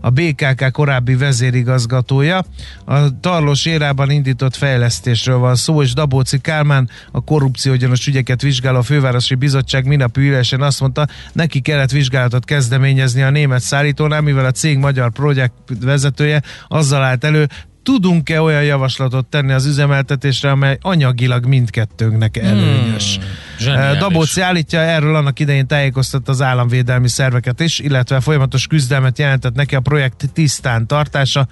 a 0.08 0.10
BKK 0.10 0.72
korábbi 0.72 1.16
vezérigazgatója. 1.16 2.44
A 2.86 3.20
Tarlós 3.20 3.66
érában 3.66 4.10
indított 4.10 4.56
fejlesztésről 4.56 5.38
van 5.38 5.56
szó, 5.56 5.82
és 5.82 5.94
Dabóci 5.94 6.40
Kálmán 6.40 6.90
a 7.12 7.24
korrupciógyanús 7.24 8.08
ügyeket 8.08 8.42
vizsgáló 8.42 8.82
fővárosi 8.82 9.36
bizottság 9.36 9.86
minapi 9.86 10.28
ülésen 10.28 10.62
azt 10.62 10.80
mondta, 10.80 11.08
neki 11.34 11.60
kellett 11.60 11.92
vizsgálatot 11.92 12.46
kezdeményezni 12.46 13.22
a 13.22 13.30
német 13.30 13.62
szállítónál, 13.62 14.22
mivel 14.22 14.46
a 14.46 14.52
cég 14.52 14.78
magyar 14.78 15.12
projekt 15.12 15.54
vezetője 15.82 16.42
azzal 16.68 17.04
állt 17.04 17.24
elő, 17.24 17.48
tudunk-e 17.88 18.42
olyan 18.42 18.64
javaslatot 18.64 19.26
tenni 19.26 19.52
az 19.52 19.66
üzemeltetésre, 19.66 20.52
amely 20.52 20.78
anyagilag 20.82 21.46
mindkettőnknek 21.46 22.38
előnyös. 22.38 23.20
Hmm, 23.58 23.98
Dabóci 24.00 24.42
állítja, 24.42 24.80
erről 24.80 25.16
annak 25.16 25.40
idején 25.40 25.68
tájékoztatta 25.68 26.32
az 26.32 26.42
államvédelmi 26.42 27.08
szerveket 27.08 27.60
is, 27.60 27.80
illetve 27.80 28.20
folyamatos 28.20 28.68
küzdelmet 28.68 29.20
jelentett 29.20 29.54
neki 29.54 29.76
a 29.76 29.80
projekt 29.80 30.30
tisztán 30.34 30.88
tartása 30.88 31.48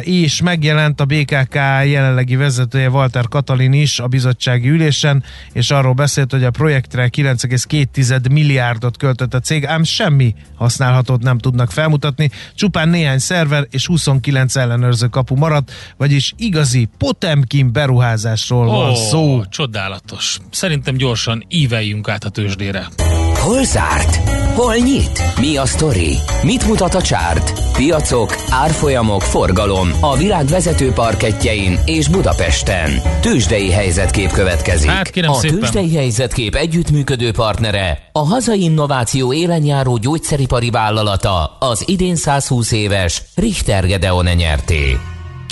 és 0.00 0.42
megjelent 0.42 1.00
a 1.00 1.04
BKK 1.04 1.54
jelenlegi 1.84 2.36
vezetője 2.36 2.90
Walter 2.90 3.28
Katalin 3.28 3.72
is 3.72 3.98
a 3.98 4.06
bizottsági 4.06 4.68
ülésen, 4.68 5.24
és 5.52 5.70
arról 5.70 5.92
beszélt, 5.92 6.30
hogy 6.30 6.44
a 6.44 6.50
projektre 6.50 7.08
9,2 7.16 8.30
milliárdot 8.30 8.96
költött 8.96 9.34
a 9.34 9.40
cég, 9.40 9.66
ám 9.66 9.82
semmi 9.82 10.34
használhatót 10.54 11.22
nem 11.22 11.38
tudnak 11.38 11.70
felmutatni, 11.70 12.30
csupán 12.54 12.88
néhány 12.88 13.18
szerver 13.18 13.66
és 13.70 13.86
29 13.86 14.56
ellenőrző 14.56 15.06
kapu 15.06 15.34
maradt, 15.34 15.72
vagyis 15.96 16.32
igazi 16.36 16.88
Potemkin 16.98 17.72
beruházásról 17.72 18.68
oh, 18.68 18.74
van 18.74 18.94
szó. 18.94 19.44
Csodálatos. 19.44 20.38
Szerintem 20.50 20.96
gyorsan 20.96 21.44
íveljünk 21.48 22.08
át 22.08 22.24
a 22.24 22.28
tőzsdére. 22.28 22.86
Hol 23.46 23.64
zárt? 23.64 24.16
Hol 24.54 24.74
nyit? 24.74 25.22
Mi 25.40 25.56
a 25.56 25.66
sztori? 25.66 26.16
Mit 26.42 26.66
mutat 26.66 26.94
a 26.94 27.02
csárt? 27.02 27.52
Piacok, 27.72 28.34
árfolyamok, 28.50 29.22
forgalom 29.22 29.88
a 30.00 30.16
világ 30.16 30.46
vezető 30.46 30.92
parketjein 30.92 31.78
és 31.84 32.08
Budapesten. 32.08 32.90
Tősdei 33.20 33.70
helyzetkép 33.70 34.30
következik. 34.30 34.90
Hát, 34.90 35.10
a 35.16 35.34
szépen. 35.34 35.58
Tősdei 35.58 35.94
helyzetkép 35.94 36.54
együttműködő 36.54 37.30
partnere 37.30 38.08
a 38.12 38.26
hazai 38.26 38.62
innováció 38.62 39.32
élenjáró 39.32 39.96
gyógyszeripari 39.96 40.70
vállalata 40.70 41.56
az 41.58 41.82
idén 41.86 42.16
120 42.16 42.72
éves 42.72 43.22
Richter 43.34 43.86
Gedeon 43.86 44.26
nyerté. 44.36 44.98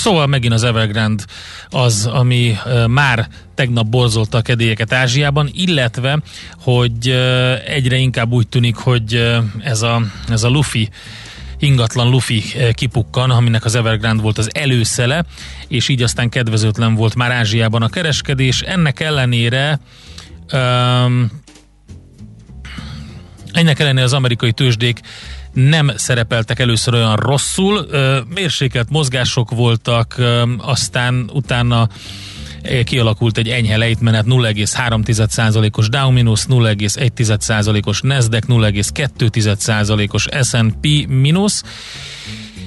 Szóval 0.05 0.27
megint 0.27 0.53
az 0.53 0.63
Evergrande 0.63 1.23
az, 1.69 2.07
ami 2.07 2.57
már 2.87 3.29
tegnap 3.55 3.87
borzolta 3.87 4.39
a 4.39 4.43
kedélyeket 4.43 4.93
Ázsiában, 4.93 5.51
illetve, 5.53 6.19
hogy 6.63 7.09
egyre 7.67 7.97
inkább 7.97 8.33
úgy 8.33 8.49
tűnik, 8.49 8.77
hogy 8.77 9.35
ez, 9.61 9.83
a, 9.83 10.03
ez 10.29 10.43
a 10.43 10.49
Luffy 10.49 10.89
ingatlan 11.59 12.11
Luffy 12.11 12.43
kipukkan, 12.73 13.31
aminek 13.31 13.65
az 13.65 13.75
Evergrande 13.75 14.23
volt 14.23 14.39
az 14.39 14.51
előszele, 14.55 15.25
és 15.69 15.89
így 15.89 16.03
aztán 16.03 16.29
kedvezőtlen 16.29 16.95
volt 16.95 17.15
már 17.15 17.31
Ázsiában 17.31 17.83
a 17.83 17.89
kereskedés. 17.89 18.61
Ennek 18.61 19.01
ellenére 19.01 19.81
um, 20.53 21.31
ennek 23.53 23.79
ellenére 23.81 24.05
az 24.05 24.13
amerikai 24.13 24.53
tőzsdék 24.53 25.01
nem 25.55 25.91
szerepeltek 25.97 26.59
először 26.59 26.95
olyan 26.95 27.17
rosszul, 27.17 27.87
mérsékelt 28.35 28.91
mozgások 28.91 29.51
voltak, 29.51 30.21
aztán 30.59 31.31
utána 31.33 31.89
kialakult 32.85 33.39
egy 33.39 33.49
enyhe 33.49 33.77
lejtmenet 33.77 34.25
0,3%-os 34.29 35.89
Dow 35.89 36.11
mínusz, 36.11 36.47
0,1%-os 36.51 38.01
Nasdaq, 38.01 38.47
0,2%-os 38.49 40.29
S&P 40.43 41.07
mínusz, 41.09 41.63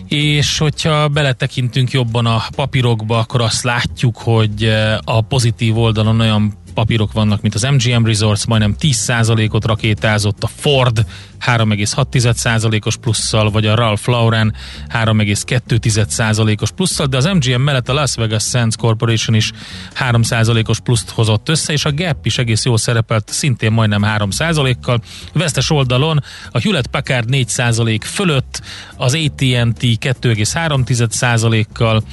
és 0.07 0.57
hogyha 0.57 1.07
beletekintünk 1.07 1.91
jobban 1.91 2.25
a 2.25 2.43
papírokba, 2.55 3.17
akkor 3.17 3.41
azt 3.41 3.63
látjuk, 3.63 4.17
hogy 4.17 4.73
a 5.03 5.21
pozitív 5.21 5.77
oldalon 5.77 6.19
olyan 6.19 6.53
papírok 6.77 7.11
vannak, 7.11 7.41
mint 7.41 7.55
az 7.55 7.61
MGM 7.61 8.05
Resorts, 8.05 8.45
majdnem 8.45 8.75
10%-ot 8.79 9.65
rakétázott, 9.65 10.43
a 10.43 10.47
Ford 10.47 11.05
3,6%-os 11.45 12.97
plusszal, 12.97 13.51
vagy 13.51 13.65
a 13.65 13.75
Ralph 13.75 14.07
Lauren 14.07 14.53
3,2%-os 14.89 16.71
plusszal, 16.71 17.05
de 17.05 17.17
az 17.17 17.25
MGM 17.25 17.61
mellett 17.61 17.89
a 17.89 17.93
Las 17.93 18.15
Vegas 18.15 18.43
Sands 18.43 18.75
Corporation 18.75 19.35
is 19.35 19.51
3%-os 19.99 20.79
pluszt 20.79 21.09
hozott 21.09 21.49
össze, 21.49 21.73
és 21.73 21.85
a 21.85 21.93
Gap 21.93 22.25
is 22.25 22.37
egész 22.37 22.65
jól 22.65 22.77
szerepelt, 22.77 23.29
szintén 23.29 23.71
majdnem 23.71 24.01
3%-kal. 24.05 25.01
Vesztes 25.33 25.69
oldalon 25.69 26.23
a 26.51 26.59
Hewlett 26.59 26.87
Packard 26.87 27.29
4% 27.31 27.99
fölött, 28.03 28.61
az 28.97 29.13
AT&T 29.13 29.81
2,3%-kal, 29.81 32.03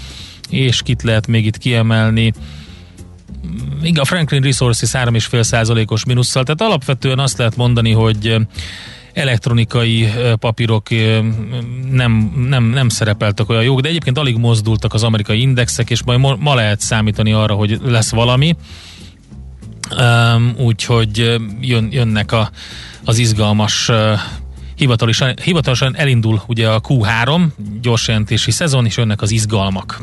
és 0.49 0.83
kit 0.83 1.03
lehet 1.03 1.27
még 1.27 1.47
itt 1.47 1.59
kiemelni? 1.59 2.33
Igen, 3.83 4.03
a 4.03 4.05
Franklin 4.05 4.43
Resources 4.43 4.91
3,5%-os 4.93 6.05
minusszal, 6.05 6.43
tehát 6.43 6.61
alapvetően 6.61 7.19
azt 7.19 7.39
lehet 7.39 7.57
mondani, 7.57 7.93
hogy 7.93 8.37
elektronikai 9.13 10.09
papírok 10.39 10.89
nem, 11.91 12.33
nem, 12.49 12.65
nem 12.65 12.89
szerepeltek 12.89 13.49
olyan 13.49 13.63
jók, 13.63 13.81
de 13.81 13.89
egyébként 13.89 14.19
alig 14.19 14.37
mozdultak 14.37 14.95
az 14.95 15.03
amerikai 15.03 15.41
indexek, 15.41 15.91
és 15.91 16.03
majd 16.03 16.39
ma 16.39 16.55
lehet 16.55 16.81
számítani 16.81 17.33
arra, 17.33 17.55
hogy 17.55 17.79
lesz 17.85 18.11
valami. 18.11 18.57
Úgyhogy 20.57 21.41
jön, 21.61 21.89
jönnek 21.91 22.33
a, 22.33 22.51
az 23.05 23.19
izgalmas 23.19 23.91
hivatalosan, 24.77 25.35
hivatalosan 25.43 25.97
elindul 25.97 26.43
ugye 26.47 26.69
a 26.69 26.81
Q3 26.81 27.47
gyorsjelentési 27.81 28.51
szezon, 28.51 28.87
és 28.87 28.97
jönnek 28.97 29.23
az 29.23 29.31
izgalmak. 29.31 30.01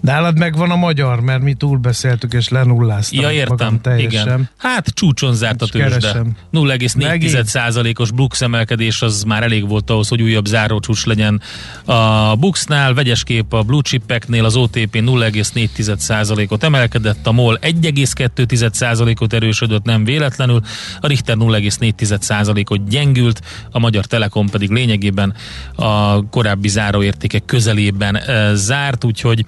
Nálad 0.00 0.38
megvan 0.38 0.70
a 0.70 0.76
magyar, 0.76 1.20
mert 1.20 1.42
mi 1.42 1.54
túlbeszéltük 1.54 2.32
és 2.32 2.48
lenulláztam. 2.48 3.20
Ja, 3.20 3.30
értem, 3.30 3.80
igen. 3.96 4.50
Hát 4.56 4.88
csúcson 4.88 5.34
zárt 5.34 5.62
a 5.62 5.66
tőzsde. 5.66 5.88
keresem. 5.88 6.36
0,4%-os 6.52 8.10
Brux 8.10 8.40
emelkedés 8.40 9.02
az 9.02 9.22
már 9.22 9.42
elég 9.42 9.68
volt 9.68 9.90
ahhoz, 9.90 10.08
hogy 10.08 10.22
újabb 10.22 10.46
zárócsúcs 10.46 11.06
legyen 11.06 11.40
a 11.84 12.34
Buxnál, 12.36 12.94
vegyes 12.94 13.24
kép 13.24 13.52
a 13.52 13.62
blue 13.62 13.82
chipeknél 13.82 14.44
az 14.44 14.56
OTP 14.56 14.96
0,4%-ot 14.96 16.64
emelkedett, 16.64 17.26
a 17.26 17.32
MOL 17.32 17.58
1,2%-ot 17.62 19.32
erősödött 19.32 19.84
nem 19.84 20.04
véletlenül, 20.04 20.60
a 21.00 21.06
Richter 21.06 21.36
0,4%-ot 21.36 22.88
gyengült, 22.88 23.40
a 23.70 23.78
Magyar 23.78 24.04
Telekom 24.04 24.48
pedig 24.48 24.70
lényegében 24.70 25.34
a 25.74 26.28
korábbi 26.28 26.68
záróértékek 26.68 27.44
közelében 27.44 28.16
eh, 28.16 28.50
zárt, 28.54 29.04
úgyhogy 29.04 29.44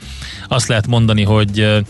azt 0.49 0.69
lehet 0.69 0.87
mondani, 0.87 1.23
hogy 1.23 1.85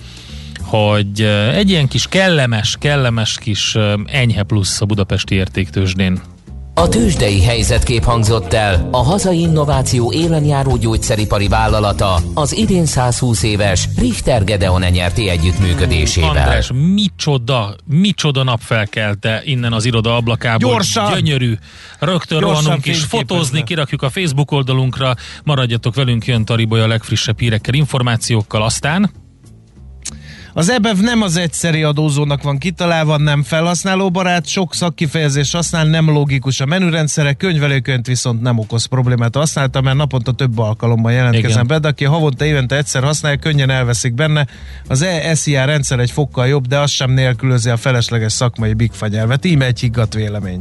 hogy 0.60 1.20
egy 1.52 1.70
ilyen 1.70 1.88
kis 1.88 2.06
kellemes, 2.08 2.76
kellemes 2.80 3.38
kis 3.38 3.76
enyhe 4.06 4.42
plusz 4.42 4.80
a 4.80 4.84
budapesti 4.84 5.34
értéktősdén. 5.34 6.20
A 6.74 6.88
tőzsdei 6.88 7.42
helyzetkép 7.42 8.04
hangzott 8.04 8.52
el 8.52 8.88
a 8.90 9.02
hazai 9.02 9.40
innováció 9.40 10.12
élenjáró 10.12 10.76
gyógyszeripari 10.76 11.48
vállalata 11.48 12.20
az 12.34 12.56
idén 12.56 12.86
120 12.86 13.42
éves 13.42 13.88
Richter 13.96 14.44
Gedeon 14.44 14.80
nyerti 14.80 15.28
együttműködésével. 15.28 16.28
András, 16.28 16.70
micsoda, 16.94 17.76
micsoda 17.86 18.42
napfelkelte 18.42 19.42
innen 19.44 19.72
az 19.72 19.84
iroda 19.84 20.16
ablakából. 20.16 20.70
Gyorsan! 20.70 21.12
Gyönyörű. 21.12 21.54
Rögtön 21.98 22.38
Gyorsan 22.38 22.62
rohanunk 22.62 22.86
és 22.86 22.98
fényképezve. 22.98 23.18
fotózni, 23.18 23.64
kirakjuk 23.64 24.02
a 24.02 24.10
Facebook 24.10 24.50
oldalunkra. 24.50 25.14
Maradjatok 25.44 25.94
velünk, 25.94 26.26
jön 26.26 26.44
Tariboly 26.44 26.80
a 26.80 26.86
legfrissebb 26.86 27.38
hírekkel, 27.38 27.74
információkkal. 27.74 28.62
Aztán 28.62 29.10
Az 30.54 30.70
EBEV 30.70 30.98
nem 30.98 31.22
az 31.22 31.36
egyszeri 31.36 31.82
adózónak 31.82 32.42
van 32.42 32.58
kitalálva, 32.58 33.16
nem 33.16 33.42
felhasználóbarát, 33.42 34.46
sok 34.46 34.74
szakkifejezés 34.74 35.52
használ, 35.52 35.84
nem 35.84 36.10
logikus 36.10 36.60
a 36.60 36.66
menürendszere, 36.66 37.32
könyvelőkönyv 37.32 38.04
viszont 38.04 38.40
nem 38.42 38.58
okoz 38.58 38.84
problémát. 38.84 39.36
Használtam, 39.36 39.84
mert 39.84 39.96
naponta 39.96 40.32
több 40.32 40.58
alkalommal 40.58 41.12
jelentkezem 41.12 41.66
be, 41.66 41.78
de 41.78 41.88
aki 41.88 42.04
havonta 42.04 42.44
évente 42.44 42.76
egyszer 42.76 43.02
használja, 43.02 43.38
könnyen 43.38 43.70
elveszik 43.70 44.14
benne. 44.14 44.46
Az 44.88 45.02
ESIA 45.02 45.64
rendszer 45.64 45.98
egy 45.98 46.10
fokkal 46.10 46.46
jobb, 46.46 46.66
de 46.66 46.78
az 46.78 46.90
sem 46.90 47.10
nélkülözi 47.10 47.70
a 47.70 47.76
felesleges 47.76 48.32
szakmai 48.32 48.72
bigfagyelvet. 48.72 49.44
Íme 49.44 49.64
egy 49.64 49.80
higgadt 49.80 50.14
vélemény. 50.14 50.60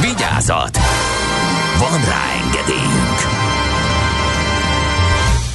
Vigyázat! 0.00 0.78
Van 1.78 2.04
rá 2.04 2.22
engedélyünk! 2.44 3.18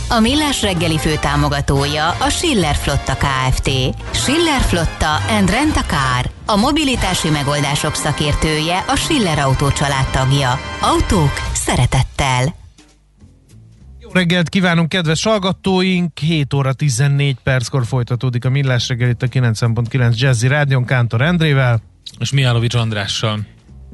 A 0.10 0.20
Millás 0.20 0.62
reggeli 0.62 0.98
főtámogatója 0.98 2.10
a 2.10 2.30
Schiller 2.30 2.76
Flotta 2.76 3.16
KFT. 3.16 3.70
Schiller 4.12 4.62
Flotta 4.62 5.16
and 5.30 5.50
Rent 5.50 5.76
a 5.76 5.82
Car. 5.82 6.32
A 6.46 6.56
mobilitási 6.56 7.30
megoldások 7.30 7.96
szakértője 7.96 8.84
a 8.88 8.96
Schiller 8.96 9.40
Autó 9.40 9.68
tagja. 10.12 10.60
Autók 10.82 11.34
szeretettel. 11.54 12.56
Jó 14.00 14.10
reggelt 14.14 14.50
kívánunk, 14.50 14.90
kedves 14.90 15.24
hallgatóink! 15.24 16.20
7 16.20 16.54
óra 16.54 16.74
14 16.74 17.38
perckor 17.44 17.86
folytatódik 17.86 18.46
a 18.46 18.50
Millás 18.50 18.88
reggel 18.88 19.10
itt 19.10 19.22
a 19.22 19.28
9.9 19.28 20.16
Jazzy 20.16 20.48
Rádion 20.48 20.86
Kántor 20.86 21.22
Endrével. 21.22 21.82
és 22.20 22.32
Mihálovics 22.32 22.76
Andrással. 22.76 23.40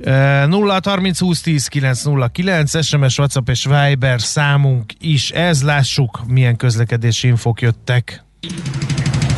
E, 0.03 0.45
0 0.47 0.79
30 0.81 1.19
20 1.19 1.41
10 1.41 1.67
909 1.67 2.85
SMS, 2.85 3.17
WhatsApp 3.17 3.49
és 3.49 3.65
Viber 3.65 4.21
számunk 4.21 4.93
is 4.99 5.31
ez. 5.31 5.63
Lássuk, 5.63 6.21
milyen 6.27 6.55
közlekedési 6.55 7.27
infok 7.27 7.61
jöttek. 7.61 8.25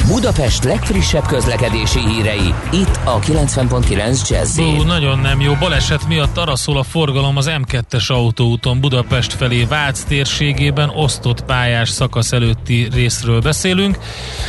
Budapest 0.09 0.63
legfrissebb 0.63 1.25
közlekedési 1.25 1.99
hírei, 1.99 2.53
itt 2.71 2.99
a 3.03 3.19
90.9 3.19 4.29
jazz 4.29 4.59
nagyon 4.85 5.19
nem 5.19 5.41
jó. 5.41 5.53
Baleset 5.53 6.07
miatt 6.07 6.37
arra 6.37 6.55
szól 6.55 6.77
a 6.77 6.83
forgalom 6.83 7.37
az 7.37 7.49
M2-es 7.49 8.07
autóúton 8.07 8.79
Budapest 8.79 9.33
felé 9.33 9.63
Vác 9.63 10.03
térségében 10.03 10.89
osztott 10.89 11.43
pályás 11.45 11.89
szakasz 11.89 12.31
előtti 12.31 12.87
részről 12.93 13.41
beszélünk. 13.41 13.97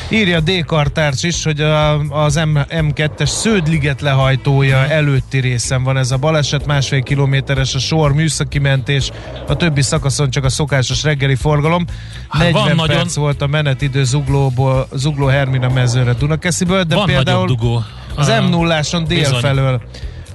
Írja 0.08 0.40
D. 0.40 0.64
Kartárcs 0.64 1.22
is, 1.22 1.44
hogy 1.44 1.60
a, 1.60 1.98
az 1.98 2.34
M, 2.34 2.58
M2-es 2.68 3.28
Sződliget 3.28 4.00
lehajtója 4.00 4.86
előtti 4.86 5.38
részen 5.38 5.82
van 5.82 5.96
ez 5.96 6.10
a 6.10 6.16
baleset, 6.16 6.66
másfél 6.66 7.02
kilométeres 7.02 7.74
a 7.74 7.78
sor, 7.78 8.12
műszaki 8.12 8.58
mentés, 8.58 9.10
a 9.46 9.56
többi 9.56 9.82
szakaszon 9.82 10.30
csak 10.30 10.44
a 10.44 10.48
szokásos 10.48 11.02
reggeli 11.02 11.34
forgalom. 11.34 11.84
Hát 12.28 12.42
40 12.42 12.52
van 12.52 12.76
perc 12.76 12.88
nagyon- 12.88 13.08
volt 13.14 13.42
a 13.42 13.46
menetidő 13.46 14.04
Zuglóból, 14.04 14.88
Zugló 14.92 15.28
Hermina 15.50 15.72
mezőre 15.80 16.12
Dunakesziből, 16.12 16.82
de 16.82 16.94
Van 16.94 17.06
például 17.06 17.46
dugó. 17.46 17.82
az 18.14 18.28
Ah, 18.28 18.44
M0-áson 18.44 19.04
dél 19.08 19.18
bizony. 19.18 19.40
felől 19.40 19.80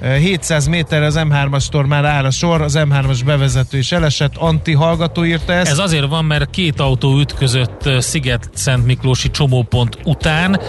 700 0.02 0.68
méter 0.68 1.04
az 1.04 1.16
M3-astól 1.18 1.88
már 1.88 2.06
áll 2.06 2.26
a 2.26 2.32
sor, 2.32 2.62
az 2.62 2.78
M3-as 2.78 3.22
bevezető 3.26 3.78
is 3.78 3.92
elesett, 3.92 4.36
Anti 4.36 4.74
hallgató 4.74 5.26
írta 5.26 5.54
ezt. 5.54 5.72
Ez 5.72 5.78
azért 5.78 6.08
van, 6.08 6.26
mert 6.26 6.50
két 6.50 6.80
autó 6.80 7.20
ütközött 7.20 7.90
Sziget-Szent 8.00 8.86
Miklósi 8.86 9.32
csomópont 9.32 9.98
után. 10.04 10.60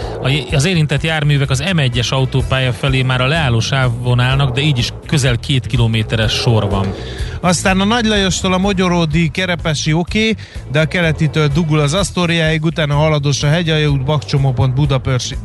Az 0.51 0.65
érintett 0.65 1.03
járművek 1.03 1.49
az 1.49 1.63
M1-es 1.65 2.09
autópálya 2.09 2.73
felé 2.73 3.01
már 3.01 3.21
a 3.21 3.27
leálló 3.27 3.59
sávon 3.59 4.19
állnak, 4.19 4.53
de 4.53 4.61
így 4.61 4.77
is 4.77 4.89
közel 5.07 5.37
két 5.37 5.65
kilométeres 5.65 6.31
sor 6.31 6.69
van. 6.69 6.93
Aztán 7.41 7.79
a 7.79 7.85
Nagy 7.85 8.05
Lajostól 8.05 8.53
a 8.53 8.57
Mogyoródi 8.57 9.29
Kerepesi 9.29 9.93
oké, 9.93 10.19
okay, 10.19 10.43
de 10.71 10.79
a 10.79 10.85
keletitől 10.85 11.47
dugul 11.47 11.79
az 11.79 11.93
Asztóriáig, 11.93 12.63
utána 12.63 12.95
halados 12.95 13.43
a 13.43 13.47
Hegyalja 13.47 13.89
út, 13.89 14.03
Bakcsomópont 14.03 14.73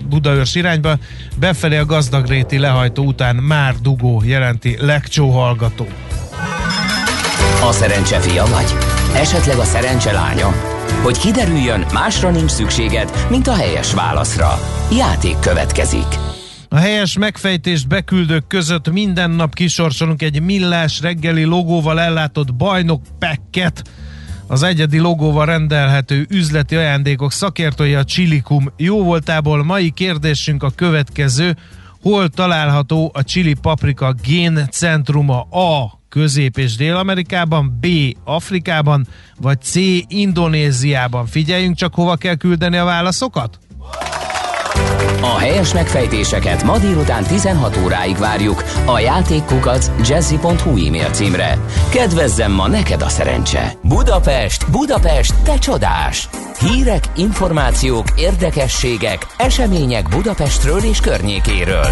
Budaörs 0.09 0.55
irányba, 0.55 0.97
befelé 1.37 1.77
a 1.77 1.85
Gazdagréti 1.85 2.59
lehajtó 2.59 3.05
után 3.05 3.37
már 3.37 3.72
dugó, 3.81 4.23
jelenti 4.25 4.77
Lekcsó 4.81 5.31
hallgató. 5.31 5.87
A 7.63 7.73
szerencse 7.73 8.21
fia 8.21 8.45
vagy? 8.45 8.75
Esetleg 9.15 9.59
a 9.59 9.65
szerencse 9.65 10.13
lánya? 10.13 10.53
Hogy 11.03 11.19
kiderüljön, 11.19 11.85
másra 11.93 12.31
nincs 12.31 12.51
szükséged, 12.51 13.27
mint 13.31 13.47
a 13.47 13.55
helyes 13.55 13.95
válaszra. 13.95 14.59
Játék 14.97 15.39
következik. 15.39 16.07
A 16.69 16.77
helyes 16.77 17.19
megfejtést 17.19 17.89
beküldők 17.89 18.47
között 18.47 18.93
minden 18.93 19.31
nap 19.31 19.55
kisorsolunk 19.55 20.23
egy 20.23 20.43
millás 20.43 21.01
reggeli 21.01 21.45
logóval 21.45 22.01
ellátott 22.01 22.55
bajnok 22.55 23.03
pekket. 23.19 23.83
Az 24.47 24.63
egyedi 24.63 24.99
logóval 24.99 25.47
rendelhető 25.47 26.27
üzleti 26.29 26.77
ajándékok 26.77 27.33
szakértője 27.33 27.99
a 27.99 28.05
Chilikum 28.05 28.73
jó 28.77 29.03
voltából. 29.03 29.65
Mai 29.65 29.91
kérdésünk 29.91 30.63
a 30.63 30.71
következő. 30.71 31.57
Hol 32.03 32.29
található 32.29 33.11
a 33.15 33.23
chili 33.23 33.55
paprika 33.55 34.13
gén 34.23 34.67
centruma 34.71 35.41
A. 35.41 36.01
Közép- 36.09 36.59
és 36.59 36.77
Dél-Amerikában, 36.77 37.79
B. 37.81 37.87
Afrikában, 38.25 39.07
vagy 39.41 39.61
C. 39.61 39.75
Indonéziában. 40.09 41.27
Figyeljünk 41.27 41.77
csak, 41.77 41.95
hova 41.95 42.17
kell 42.17 42.35
küldeni 42.35 42.77
a 42.77 42.85
válaszokat? 42.85 43.59
A 45.21 45.39
helyes 45.39 45.73
megfejtéseket 45.73 46.63
ma 46.63 46.79
délután 46.79 47.25
16 47.25 47.77
óráig 47.77 48.17
várjuk 48.17 48.65
a 48.85 48.99
játékkukac 48.99 49.91
jazzy.hu 50.09 50.87
e-mail 50.87 51.11
címre. 51.11 51.59
Kedvezzem 51.91 52.53
ma 52.53 52.69
neked 52.69 53.03
a 53.03 53.09
szerencse! 53.09 53.73
Budapest, 53.83 54.71
Budapest, 54.71 55.35
te 55.43 55.59
csodás! 55.59 56.29
Hírek, 56.59 57.05
információk, 57.17 58.07
érdekességek, 58.17 59.27
események 59.37 60.09
Budapestről 60.09 60.83
és 60.85 61.01
környékéről. 61.01 61.87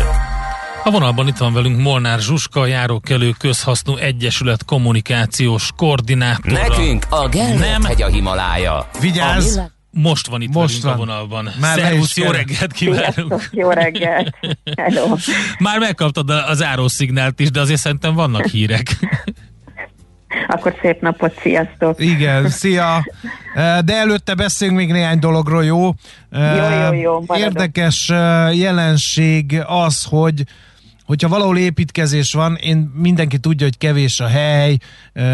A 0.84 0.90
vonalban 0.90 1.28
itt 1.28 1.36
van 1.36 1.52
velünk 1.52 1.80
Molnár 1.80 2.18
Zsuska, 2.18 2.66
járókelő 2.66 3.34
közhasznú 3.38 3.96
egyesület 3.96 4.64
kommunikációs 4.64 5.70
koordinátora. 5.76 6.68
Nekünk 6.68 7.06
a 7.10 7.28
Gellért 7.28 7.86
hegy 7.86 8.02
a 8.02 8.06
Himalája. 8.06 8.88
Vigyázz! 9.00 9.56
A 9.56 9.79
Most 9.92 10.26
van 10.26 10.40
itt 10.40 10.52
Most 10.52 10.82
velünk 10.82 10.98
van. 10.98 11.08
a 11.08 11.14
vonalban. 11.16 11.50
Már 11.60 11.78
Szervusz, 11.78 12.16
is 12.16 12.24
jó 12.24 12.30
reggelt 12.30 12.72
kívánunk! 12.72 13.04
Sziasztok, 13.14 13.48
jó 13.52 13.70
reggelt! 13.70 14.30
Hello! 14.76 15.16
Már 15.58 15.78
megkaptad 15.78 16.30
a- 16.30 16.48
az 16.48 16.62
árószignált 16.62 17.40
is, 17.40 17.50
de 17.50 17.60
azért 17.60 17.80
szerintem 17.80 18.14
vannak 18.14 18.46
hírek. 18.46 18.86
Akkor 20.48 20.74
szép 20.82 21.00
napot, 21.00 21.40
sziasztok! 21.40 22.00
Igen, 22.00 22.48
szia! 22.48 23.04
De 23.84 23.94
előtte 23.96 24.34
beszéljünk 24.34 24.78
még 24.80 24.92
néhány 24.92 25.18
dologról, 25.18 25.64
jó? 25.64 25.82
Jó, 26.30 26.40
jó, 26.40 26.92
jó, 26.92 27.12
maradok. 27.26 27.36
Érdekes 27.36 28.08
jelenség 28.52 29.62
az, 29.66 30.04
hogy 30.08 30.42
hogyha 31.10 31.28
valahol 31.28 31.56
építkezés 31.58 32.32
van, 32.32 32.56
én 32.60 32.90
mindenki 32.94 33.38
tudja, 33.38 33.66
hogy 33.66 33.78
kevés 33.78 34.20
a 34.20 34.26
hely, 34.26 34.76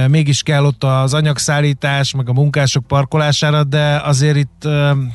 mégis 0.08 0.42
kell 0.42 0.64
ott 0.64 0.84
az 0.84 1.14
anyagszállítás, 1.14 2.14
meg 2.14 2.28
a 2.28 2.32
munkások 2.32 2.86
parkolására, 2.86 3.64
de 3.64 4.00
azért 4.04 4.36
itt, 4.36 4.68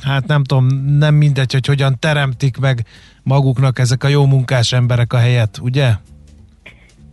hát 0.04 0.28
nem 0.28 0.44
tudom, 0.44 0.68
nem 0.98 1.16
mindegy, 1.16 1.52
hogy 1.54 1.68
hogyan 1.68 1.96
teremtik 2.00 2.58
meg 2.58 2.86
maguknak 3.24 3.80
ezek 3.80 4.04
a 4.04 4.08
jó 4.08 4.26
munkás 4.26 4.74
emberek 4.74 5.14
a 5.14 5.18
helyet, 5.18 5.60
ugye? 5.62 5.90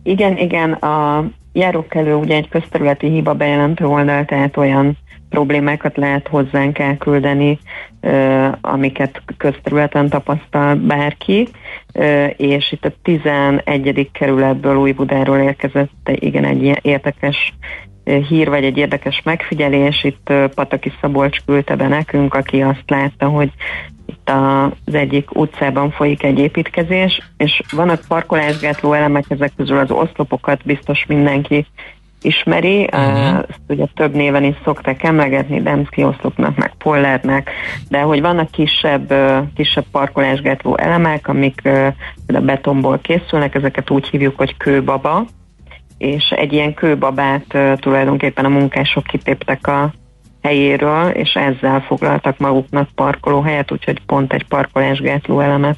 Igen, 0.03 0.37
igen, 0.37 0.71
a 0.71 1.25
járókelő 1.53 2.13
ugye 2.13 2.35
egy 2.35 2.49
közterületi 2.49 3.09
hiba 3.09 3.33
bejelentő 3.33 3.85
oldal, 3.85 4.25
tehát 4.25 4.57
olyan 4.57 4.97
problémákat 5.29 5.97
lehet 5.97 6.27
hozzánk 6.27 6.79
elküldeni, 6.79 7.59
amiket 8.61 9.21
közterületen 9.37 10.09
tapasztal 10.09 10.75
bárki, 10.75 11.47
és 12.37 12.71
itt 12.71 12.85
a 12.85 12.91
11. 13.01 14.09
kerületből 14.11 14.75
Újbudáról 14.75 15.37
érkezett 15.37 16.09
igen 16.19 16.45
egy 16.45 16.63
ilyen 16.63 16.79
érdekes 16.81 17.53
hír, 18.27 18.49
vagy 18.49 18.63
egy 18.63 18.77
érdekes 18.77 19.21
megfigyelés. 19.23 20.03
Itt 20.03 20.33
Pataki 20.55 20.91
Szabolcs 21.01 21.37
küldte 21.45 21.75
be 21.75 21.87
nekünk, 21.87 22.33
aki 22.33 22.61
azt 22.61 22.83
látta, 22.87 23.27
hogy 23.27 23.51
itt 24.05 24.29
az 24.85 24.93
egyik 24.93 25.35
utcában 25.35 25.91
folyik 25.91 26.23
egy 26.23 26.39
építkezés, 26.39 27.21
és 27.37 27.61
vannak 27.71 28.01
parkolásgátló 28.07 28.93
elemek, 28.93 29.25
ezek 29.27 29.51
közül 29.57 29.77
az 29.77 29.91
oszlopokat 29.91 30.65
biztos 30.65 31.05
mindenki 31.05 31.65
ismeri, 32.21 32.81
uh-huh. 32.83 33.37
ezt 33.37 33.59
ugye 33.67 33.85
több 33.93 34.13
néven 34.13 34.43
is 34.43 34.55
szokták 34.63 35.03
emlegetni, 35.03 35.61
Demszki 35.61 36.03
oszlopnak, 36.03 36.57
meg 36.57 36.73
Pollernek, 36.77 37.51
de 37.89 38.01
hogy 38.01 38.21
vannak 38.21 38.51
kisebb, 38.51 39.13
kisebb 39.55 39.85
parkolásgátló 39.91 40.77
elemek, 40.77 41.27
amik 41.27 41.61
a 42.27 42.39
betonból 42.39 42.99
készülnek, 43.01 43.55
ezeket 43.55 43.89
úgy 43.89 44.07
hívjuk, 44.07 44.37
hogy 44.37 44.57
kőbaba, 44.57 45.25
és 45.97 46.29
egy 46.29 46.53
ilyen 46.53 46.73
kőbabát 46.73 47.57
tulajdonképpen 47.75 48.45
a 48.45 48.49
munkások 48.49 49.03
kitéptek 49.03 49.67
a 49.67 49.93
helyéről, 50.41 51.09
és 51.09 51.33
ezzel 51.33 51.79
foglaltak 51.79 52.37
maguknak 52.37 52.89
parkolóhelyet, 52.95 53.71
úgyhogy 53.71 54.01
pont 54.05 54.33
egy 54.33 54.45
parkolásgátló 54.47 55.39
elemet 55.39 55.77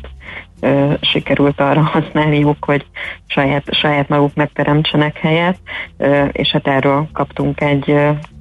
ö, 0.62 0.94
sikerült 1.02 1.60
arra 1.60 1.82
használniuk, 1.82 2.66
hogy 2.66 2.86
saját, 3.28 3.76
saját 3.76 4.10
maguknak 4.10 4.52
teremtsenek 4.54 5.18
helyet, 5.18 5.58
ö, 5.98 6.26
és 6.26 6.50
hát 6.50 6.68
erről 6.68 7.08
kaptunk 7.14 7.62
egy, 7.62 7.96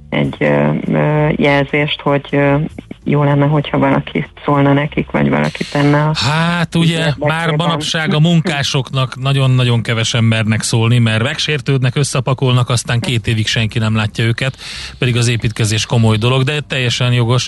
egy 0.09 0.35
ö, 0.39 1.27
jelzést, 1.35 2.01
hogy 2.01 2.27
ö, 2.31 2.55
jó 3.03 3.23
lenne, 3.23 3.45
hogyha 3.45 3.77
valaki 3.77 4.25
szólna 4.45 4.73
nekik, 4.73 5.11
vagy 5.11 5.29
valaki 5.29 5.63
tenne 5.71 6.03
a 6.03 6.11
Hát 6.15 6.75
ugye 6.75 6.97
Érdekében. 6.97 7.27
már 7.27 7.55
manapság 7.55 8.13
a 8.13 8.19
munkásoknak 8.19 9.19
nagyon-nagyon 9.19 9.81
kevesen 9.81 10.23
mernek 10.23 10.61
szólni, 10.61 10.97
mert 10.97 11.23
megsértődnek, 11.23 11.95
összepakolnak, 11.95 12.69
aztán 12.69 12.99
két 12.99 13.27
évig 13.27 13.47
senki 13.47 13.79
nem 13.79 13.95
látja 13.95 14.23
őket, 14.23 14.57
pedig 14.97 15.17
az 15.17 15.27
építkezés 15.27 15.85
komoly 15.85 16.17
dolog, 16.17 16.43
de 16.43 16.59
teljesen 16.59 17.13
jogos. 17.13 17.47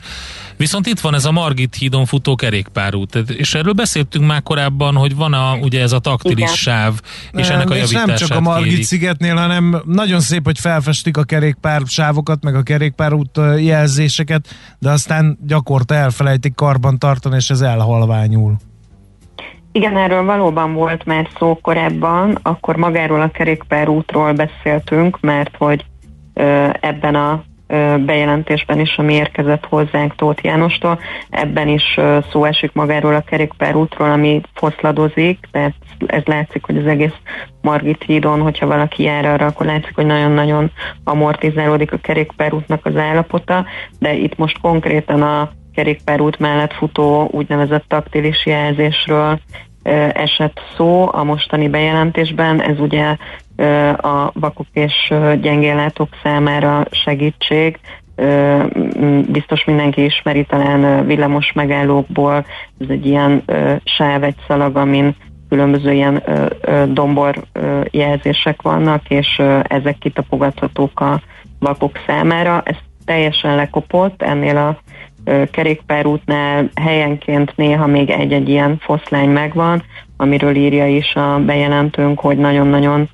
Viszont 0.64 0.88
itt 0.88 1.00
van 1.00 1.14
ez 1.14 1.26
a 1.26 1.32
Margit 1.32 1.76
hídon 1.76 2.06
futó 2.06 2.36
kerékpárút, 2.36 3.16
és 3.16 3.54
erről 3.54 3.74
beszéltünk 3.74 4.26
már 4.26 4.44
korábban, 4.44 4.96
hogy 4.96 5.16
van 5.16 5.34
a, 5.34 5.56
ugye 5.62 5.82
ez 5.82 5.92
a 5.92 6.00
taktilis 6.00 6.38
Igen. 6.38 6.54
sáv, 6.54 6.94
és 7.32 7.50
ennek 7.50 7.70
a 7.70 7.76
és 7.76 7.80
javítását 7.82 8.08
nem 8.08 8.16
csak 8.16 8.38
a 8.38 8.42
Margit 8.42 8.70
kérik. 8.70 8.86
szigetnél, 8.86 9.36
hanem 9.36 9.82
nagyon 9.86 10.20
szép, 10.20 10.44
hogy 10.44 10.60
felfestik 10.60 11.18
a 11.18 11.24
kerékpár 11.24 11.82
sávokat, 11.86 12.44
meg 12.44 12.56
a 12.56 12.62
kerékpárút 12.62 13.40
jelzéseket, 13.58 14.48
de 14.80 14.90
aztán 14.90 15.38
gyakorta 15.48 15.94
elfelejtik 15.94 16.56
karban 16.56 17.00
tartani, 17.00 17.36
és 17.36 17.50
ez 17.50 17.62
elhalványul. 17.62 18.56
Igen, 19.72 19.98
erről 19.98 20.24
valóban 20.24 20.74
volt 20.74 21.06
már 21.06 21.28
szó 21.40 21.60
korábban, 21.62 22.40
akkor 22.42 22.76
magáról 22.76 23.22
a 23.22 23.32
kerékpárútról 23.32 24.34
beszéltünk, 24.34 25.20
mert 25.20 25.56
hogy 25.58 25.86
ebben 26.80 27.16
a 27.16 27.44
bejelentésben 28.06 28.80
is, 28.80 28.98
ami 28.98 29.14
érkezett 29.14 29.66
hozzánk 29.66 30.16
Tóth 30.16 30.44
Jánostól, 30.46 31.00
ebben 31.30 31.68
is 31.68 32.00
szó 32.32 32.46
esik 32.46 32.74
magáról 32.74 33.16
a 33.16 33.22
kerékpárútról, 33.22 34.12
ami 34.12 34.42
foszladozik, 34.54 35.48
tehát 35.52 35.74
ez 36.06 36.24
látszik, 36.26 36.66
hogy 36.66 36.78
az 36.78 36.86
egész 36.86 37.14
Margit 37.62 38.04
hídon, 38.04 38.42
hogyha 38.42 38.68
valaki 38.68 39.04
jár 39.04 39.26
arra, 39.26 39.46
akkor 39.46 39.66
látszik, 39.66 39.96
hogy 39.96 40.06
nagyon-nagyon 40.06 40.72
amortizálódik 41.04 41.92
a 41.92 41.98
kerékpárútnak 41.98 42.86
az 42.86 42.96
állapota, 42.96 43.66
de 44.00 44.14
itt 44.14 44.38
most 44.38 44.60
konkrétan 44.62 45.22
a 45.22 45.50
kerékpárút 45.76 46.40
mellett 46.40 46.74
futó 46.74 47.28
úgynevezett 47.32 47.86
taktilis 47.88 48.46
jelzésről 48.46 49.40
esett 50.14 50.62
szó 50.78 51.10
a 51.12 51.24
mostani 51.24 51.70
bejelentésben. 51.70 52.62
Ez 52.62 52.80
ugye 52.80 53.16
a 53.98 54.32
vakok 54.34 54.68
és 54.74 55.14
gyengéllátók 55.42 56.10
számára 56.24 56.86
segítség. 56.92 57.80
Biztos 59.28 59.64
mindenki 59.66 60.04
ismeri 60.04 60.46
talán 60.46 61.06
villamos 61.06 61.52
megállókból, 61.52 62.46
ez 62.80 62.88
egy 62.90 63.06
ilyen 63.06 63.44
sáv, 63.84 64.24
egy 64.24 64.36
szalag, 64.48 64.76
amin 64.78 65.16
különböző 65.50 65.92
ilyen 65.92 66.24
dombor 66.88 67.44
jelzések 67.92 68.62
vannak, 68.62 69.10
és 69.10 69.42
ezek 69.64 69.98
kitapogathatók 69.98 71.00
a 71.00 71.22
vakok 71.60 72.00
számára. 72.08 72.62
Ez 72.66 72.76
teljesen 73.06 73.56
lekopott 73.56 74.22
ennél 74.22 74.58
a 74.58 74.78
kerékpárútnál 75.52 76.70
helyenként 76.82 77.54
néha 77.56 77.88
még 77.88 78.10
egy-egy 78.10 78.50
ilyen 78.50 78.78
foszlány 78.80 79.30
megvan, 79.30 79.84
amiről 80.18 80.56
írja 80.56 80.88
is 80.88 81.16
a 81.16 81.40
bejelentőnk, 81.46 82.20
hogy 82.20 82.38
nagyon-nagyon 82.38 83.10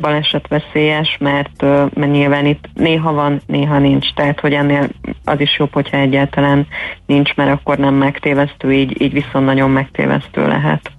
balesetveszélyes, 0.00 1.16
mert, 1.20 1.62
mert 1.94 2.10
nyilván 2.10 2.46
itt 2.46 2.68
néha 2.74 3.12
van, 3.12 3.40
néha 3.46 3.78
nincs, 3.78 4.14
tehát 4.14 4.40
hogy 4.40 4.52
ennél 4.52 4.88
az 5.24 5.40
is 5.40 5.58
jobb, 5.58 5.72
hogyha 5.72 5.96
egyáltalán 5.96 6.66
nincs, 7.06 7.34
mert 7.34 7.50
akkor 7.50 7.78
nem 7.78 7.94
megtévesztő, 7.94 8.72
így, 8.72 9.02
így 9.02 9.12
viszont 9.12 9.44
nagyon 9.44 9.70
megtévesztő 9.70 10.46
lehet. 10.46 10.95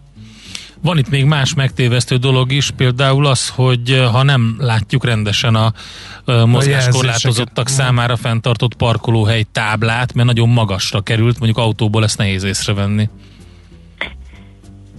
Van 0.82 0.98
itt 0.98 1.10
még 1.10 1.26
más 1.26 1.54
megtévesztő 1.54 2.16
dolog 2.16 2.52
is, 2.52 2.72
például 2.72 3.26
az, 3.26 3.50
hogy 3.50 3.92
eh, 3.92 4.12
ha 4.12 4.24
nem 4.24 4.56
látjuk 4.60 5.06
rendesen 5.06 5.56
a, 5.56 5.72
a 6.26 6.46
mozgáskorlátozottak 6.46 7.68
számára 7.68 8.16
fenntartott 8.16 8.76
parkolóhely 8.76 9.44
táblát, 9.52 10.14
mert 10.14 10.28
nagyon 10.28 10.50
magasra 10.50 11.02
került, 11.02 11.40
mondjuk 11.40 11.66
autóból 11.66 12.04
ezt 12.04 12.18
nehéz 12.18 12.44
észrevenni. 12.44 13.10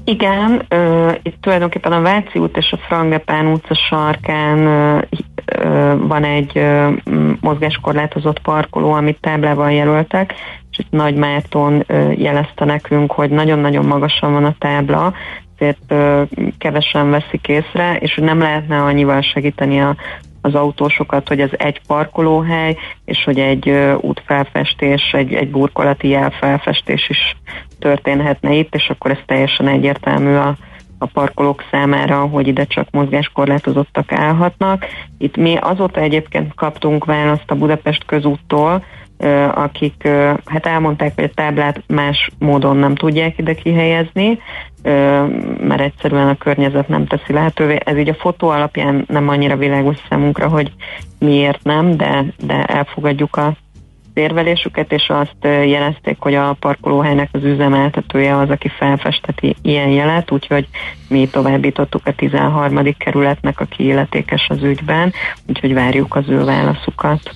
Igen, 0.08 0.64
ö, 0.68 1.10
itt 1.22 1.36
tulajdonképpen 1.40 1.92
a 1.92 2.00
Váci 2.00 2.38
út 2.38 2.56
és 2.56 2.72
a 2.72 2.76
Frangepán 2.76 3.46
utca 3.46 3.74
sarkán 3.88 4.58
ö, 4.58 4.98
ö, 5.44 5.94
van 5.98 6.24
egy 6.24 6.50
ö, 6.54 6.88
mozgáskorlátozott 7.40 8.38
parkoló, 8.38 8.92
amit 8.92 9.20
táblával 9.20 9.72
jelöltek, 9.72 10.34
és 10.70 10.78
itt 10.78 10.90
Nagy 10.90 11.14
Márton 11.14 11.84
ö, 11.86 12.10
jelezte 12.12 12.64
nekünk, 12.64 13.12
hogy 13.12 13.30
nagyon-nagyon 13.30 13.84
magasan 13.84 14.32
van 14.32 14.44
a 14.44 14.54
tábla, 14.58 15.14
ezért 15.58 15.82
ö, 15.88 16.22
kevesen 16.58 17.10
veszik 17.10 17.48
észre, 17.48 17.96
és 17.96 18.14
nem 18.14 18.38
lehetne 18.38 18.82
annyival 18.82 19.20
segíteni 19.20 19.80
a 19.80 19.96
az 20.40 20.54
autósokat, 20.54 21.28
hogy 21.28 21.40
ez 21.40 21.50
egy 21.52 21.80
parkolóhely, 21.86 22.76
és 23.04 23.24
hogy 23.24 23.38
egy 23.38 23.68
útfelfestés, 24.00 25.12
egy, 25.12 25.34
egy 25.34 25.50
burkolati 25.50 26.08
jelfelfestés 26.08 27.08
is 27.08 27.36
történhetne 27.78 28.52
itt, 28.52 28.74
és 28.74 28.90
akkor 28.90 29.10
ez 29.10 29.18
teljesen 29.26 29.68
egyértelmű 29.68 30.34
a, 30.34 30.56
a 30.98 31.06
parkolók 31.06 31.64
számára, 31.70 32.20
hogy 32.20 32.46
ide 32.46 32.64
csak 32.64 32.90
mozgáskorlátozottak 32.90 34.12
állhatnak. 34.12 34.86
Itt 35.18 35.36
mi 35.36 35.56
azóta 35.56 36.00
egyébként 36.00 36.54
kaptunk 36.54 37.04
választ 37.04 37.50
a 37.50 37.54
Budapest 37.54 38.04
közúttól, 38.04 38.84
akik 39.54 40.08
hát 40.44 40.66
elmondták, 40.66 41.12
hogy 41.14 41.24
a 41.24 41.34
táblát 41.34 41.82
más 41.86 42.30
módon 42.38 42.76
nem 42.76 42.94
tudják 42.94 43.38
ide 43.38 43.54
kihelyezni, 43.54 44.38
mert 45.60 45.80
egyszerűen 45.80 46.28
a 46.28 46.36
környezet 46.36 46.88
nem 46.88 47.06
teszi 47.06 47.32
lehetővé. 47.32 47.78
Ez 47.84 47.96
így 47.96 48.08
a 48.08 48.14
fotó 48.14 48.48
alapján 48.48 49.04
nem 49.08 49.28
annyira 49.28 49.56
világos 49.56 49.96
számunkra, 50.08 50.48
hogy 50.48 50.72
miért 51.18 51.62
nem, 51.62 51.96
de, 51.96 52.24
de 52.38 52.64
elfogadjuk 52.64 53.36
a 53.36 53.56
érvelésüket, 54.18 54.92
és 54.92 55.08
azt 55.08 55.36
jelezték, 55.42 56.16
hogy 56.18 56.34
a 56.34 56.56
parkolóhelynek 56.60 57.28
az 57.32 57.44
üzemeltetője 57.44 58.36
az, 58.36 58.50
aki 58.50 58.68
felfesteti 58.78 59.56
ilyen 59.62 59.88
jelet, 59.88 60.30
úgyhogy 60.30 60.68
mi 61.08 61.28
továbbítottuk 61.28 62.06
a 62.06 62.14
13. 62.14 62.94
kerületnek, 62.98 63.60
aki 63.60 63.84
illetékes 63.84 64.46
az 64.48 64.62
ügyben, 64.62 65.12
úgyhogy 65.46 65.74
várjuk 65.74 66.16
az 66.16 66.24
ő 66.28 66.44
válaszukat. 66.44 67.30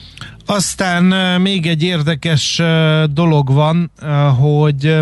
Aztán 0.46 1.04
még 1.40 1.66
egy 1.66 1.82
érdekes 1.82 2.62
dolog 3.12 3.52
van, 3.52 3.90
hogy 4.40 4.98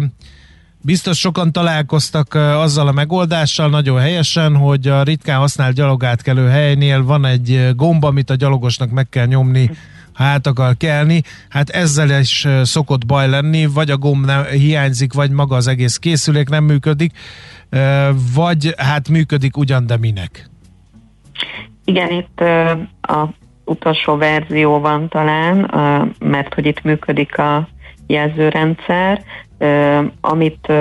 Biztos 0.83 1.19
sokan 1.19 1.53
találkoztak 1.53 2.35
azzal 2.35 2.87
a 2.87 2.93
megoldással 2.93 3.69
nagyon 3.69 4.01
helyesen, 4.01 4.57
hogy 4.57 4.87
a 4.89 5.03
ritkán 5.03 5.39
használt 5.39 5.75
gyalogátkelő 5.75 6.49
helynél 6.49 7.05
van 7.05 7.25
egy 7.25 7.71
gomba, 7.77 8.09
amit 8.09 8.31
a 8.31 8.35
gyalogosnak 8.35 8.91
meg 8.91 9.09
kell 9.09 9.27
nyomni, 9.27 9.71
ha 10.21 10.27
át 10.27 10.47
akar 10.47 10.77
kelni. 10.77 11.23
Hát 11.49 11.71
ezzel 11.71 12.21
is 12.21 12.47
szokott 12.63 13.07
baj 13.07 13.29
lenni, 13.29 13.67
vagy 13.67 13.91
a 13.91 13.97
gomb 13.97 14.25
nem, 14.25 14.45
hiányzik, 14.45 15.13
vagy 15.13 15.31
maga 15.31 15.57
az 15.57 15.67
egész 15.67 15.97
készülék 15.97 16.49
nem 16.49 16.65
működik, 16.65 17.13
vagy 18.35 18.75
hát 18.77 19.09
működik 19.09 19.57
ugyan, 19.57 19.87
de 19.87 19.97
minek? 19.97 20.51
Igen, 21.85 22.11
itt 22.11 22.41
a 23.01 23.29
utolsó 23.65 24.17
verzió 24.17 24.79
van 24.79 25.09
talán, 25.09 25.57
mert 26.19 26.55
hogy 26.55 26.67
itt 26.67 26.83
működik 26.83 27.39
a 27.39 27.69
jelzőrendszer, 28.07 29.23
amit, 30.21 30.73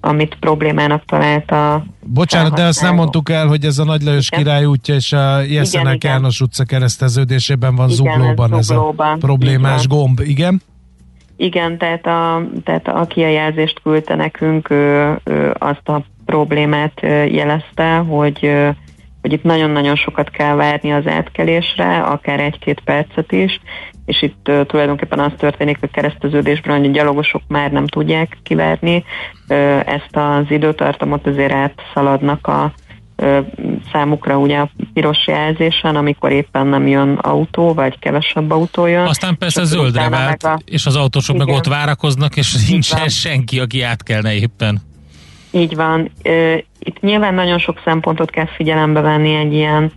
amit 0.00 0.36
problémának 0.40 1.04
talált 1.04 1.50
a 1.50 1.84
Bocsánat, 2.10 2.52
de 2.52 2.62
azt 2.62 2.82
nem 2.82 2.94
mondtuk 2.94 3.30
el, 3.30 3.46
hogy 3.46 3.64
ez 3.64 3.78
a 3.78 3.84
Nagy 3.84 4.02
Lajos 4.02 4.28
király 4.28 4.64
útja 4.64 4.94
és 4.94 5.12
a 5.12 5.40
Jeszenek 5.40 6.04
János 6.04 6.40
utca 6.40 6.64
kereszteződésében 6.64 7.74
van 7.74 7.88
igen, 7.90 7.96
zuglóban 7.96 8.54
ez, 8.54 8.64
zuglóban. 8.64 9.06
ez 9.08 9.14
a 9.14 9.26
problémás 9.26 9.84
igen. 9.84 9.98
gomb, 9.98 10.20
igen? 10.20 10.62
Igen, 11.36 11.78
tehát, 11.78 12.06
a, 12.06 12.42
tehát 12.64 12.88
aki 12.88 13.22
a 13.22 13.28
jelzést 13.28 13.80
küldte 13.82 14.14
nekünk, 14.14 14.70
ő, 14.70 15.16
ő 15.24 15.54
azt 15.58 15.88
a 15.88 16.02
problémát 16.24 17.00
jelezte, 17.30 17.96
hogy 17.96 18.50
hogy 19.28 19.38
itt 19.38 19.44
nagyon-nagyon 19.44 19.96
sokat 19.96 20.30
kell 20.30 20.54
várni 20.54 20.92
az 20.92 21.06
átkelésre, 21.06 21.98
akár 21.98 22.40
egy-két 22.40 22.80
percet 22.80 23.32
is, 23.32 23.60
és 24.04 24.22
itt 24.22 24.48
uh, 24.48 24.66
tulajdonképpen 24.66 25.18
az 25.18 25.32
történik 25.38 25.78
a 25.80 25.86
kereszteződésben, 25.86 26.78
hogy 26.78 26.88
a 26.88 26.92
gyalogosok 26.92 27.42
már 27.48 27.70
nem 27.70 27.86
tudják 27.86 28.38
kivárni 28.42 29.04
uh, 29.48 29.56
ezt 29.86 30.16
az 30.16 30.44
időtartamot, 30.48 31.26
azért 31.26 31.52
átszaladnak 31.52 32.46
a 32.46 32.72
uh, 33.16 33.38
számukra 33.92 34.38
ugye 34.38 34.58
a 34.58 34.70
piros 34.92 35.26
jelzésen, 35.26 35.96
amikor 35.96 36.32
éppen 36.32 36.66
nem 36.66 36.86
jön 36.86 37.14
autó, 37.14 37.74
vagy 37.74 37.98
kevesebb 37.98 38.50
autó 38.50 38.86
jön. 38.86 39.06
Aztán 39.06 39.38
persze 39.38 39.64
zöldre 39.64 40.08
vált, 40.08 40.42
a... 40.42 40.58
és 40.64 40.86
az 40.86 40.96
autósok 40.96 41.34
igen. 41.34 41.46
meg 41.46 41.56
ott 41.56 41.66
várakoznak, 41.66 42.36
és 42.36 42.68
nincs 42.68 42.94
senki, 43.06 43.60
aki 43.60 43.82
átkelne 43.82 44.34
éppen. 44.34 44.80
Így 45.50 45.76
van. 45.76 46.10
Itt 46.78 47.00
nyilván 47.00 47.34
nagyon 47.34 47.58
sok 47.58 47.80
szempontot 47.84 48.30
kell 48.30 48.46
figyelembe 48.46 49.00
venni 49.00 49.34
egy 49.34 49.52
ilyen 49.52 49.92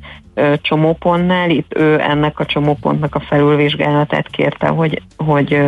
csomópontnál. 0.62 1.50
Itt 1.50 1.78
ő 1.78 2.00
ennek 2.00 2.40
a 2.40 2.46
csomópontnak 2.46 3.16
a 3.16 3.20
felülvizsgálatát 3.20 4.28
kérte, 4.28 4.68
hogy, 4.68 5.02
hogy 5.18 5.62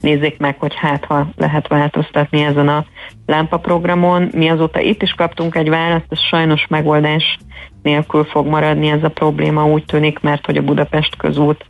nézzék 0.00 0.38
meg, 0.38 0.56
hogy 0.58 0.74
hát 0.74 1.04
ha 1.04 1.28
lehet 1.36 1.68
változtatni 1.68 2.42
ezen 2.42 2.68
a 2.68 2.84
lámpaprogramon. 3.26 4.28
Mi 4.32 4.48
azóta 4.48 4.80
itt 4.80 5.02
is 5.02 5.12
kaptunk 5.12 5.54
egy 5.54 5.68
választ, 5.68 6.06
ez 6.08 6.20
sajnos 6.20 6.66
megoldás 6.66 7.38
nélkül 7.82 8.24
fog 8.24 8.46
maradni 8.46 8.88
ez 8.88 9.02
a 9.02 9.08
probléma, 9.08 9.66
úgy 9.66 9.84
tűnik, 9.84 10.20
mert 10.20 10.46
hogy 10.46 10.56
a 10.56 10.62
Budapest 10.62 11.16
közút 11.16 11.66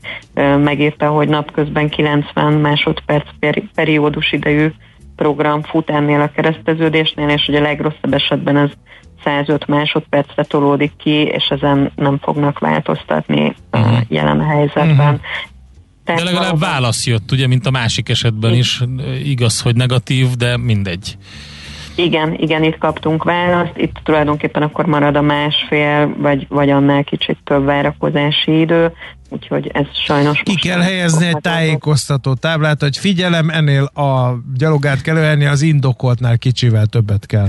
megírta, 0.63 1.09
hogy 1.09 1.29
napközben 1.29 1.89
90 1.89 2.53
másodperc 2.53 3.29
periódus 3.75 4.33
idejű 4.33 4.73
program 5.19 5.63
fut 5.63 5.91
ennél 5.91 6.21
a 6.21 6.31
kereszteződésnél, 6.31 7.29
és 7.29 7.45
hogy 7.47 7.55
a 7.55 7.61
legrosszabb 7.61 8.15
esetben 8.15 8.57
ez 8.57 8.71
105 9.25 9.67
másodpercre 9.67 10.45
tolódik 10.45 10.93
ki, 10.97 11.11
és 11.11 11.47
ezen 11.49 11.93
nem 11.97 12.19
fognak 12.23 12.59
változtatni 12.59 13.55
a 13.71 13.79
uh-huh. 13.79 13.99
jelen 14.09 14.41
helyzetben. 14.41 15.15
Uh-huh. 15.15 15.21
de 16.05 16.15
legalább 16.15 16.35
valóban... 16.35 16.59
válasz 16.59 17.07
jött, 17.07 17.33
ugye, 17.33 17.47
mint 17.47 17.67
a 17.67 17.71
másik 17.71 18.09
esetben 18.09 18.55
is. 18.55 18.83
Igaz, 19.25 19.61
hogy 19.61 19.77
negatív, 19.77 20.27
de 20.27 20.57
mindegy. 20.57 21.17
Igen, 21.99 22.35
igen, 22.35 22.63
itt 22.63 22.79
kaptunk 22.79 23.25
választ. 23.25 23.73
Itt 23.77 24.01
tulajdonképpen 24.03 24.63
akkor 24.63 24.87
marad 24.87 25.17
a 25.17 25.23
másfél, 25.23 26.15
vagy, 26.19 26.47
vagy 26.49 26.71
annál 26.71 27.05
kicsit 27.05 27.39
több 27.45 27.65
várakozási 27.65 28.61
idő, 28.61 28.93
úgyhogy 29.29 29.71
ez 29.73 29.87
sajnos... 30.05 30.41
Ki 30.45 30.55
kell 30.55 30.81
helyezni 30.81 31.27
egy 31.27 31.41
tájékoztató 31.41 32.35
táblát, 32.35 32.81
hogy 32.81 32.97
figyelem, 32.97 33.51
ennél 33.51 33.85
a 33.85 34.39
gyalogát 34.55 35.03
kell 35.03 35.17
az 35.47 35.63
indokoltnál 35.63 36.39
kicsivel 36.39 36.87
többet 36.87 37.27
kell 37.27 37.47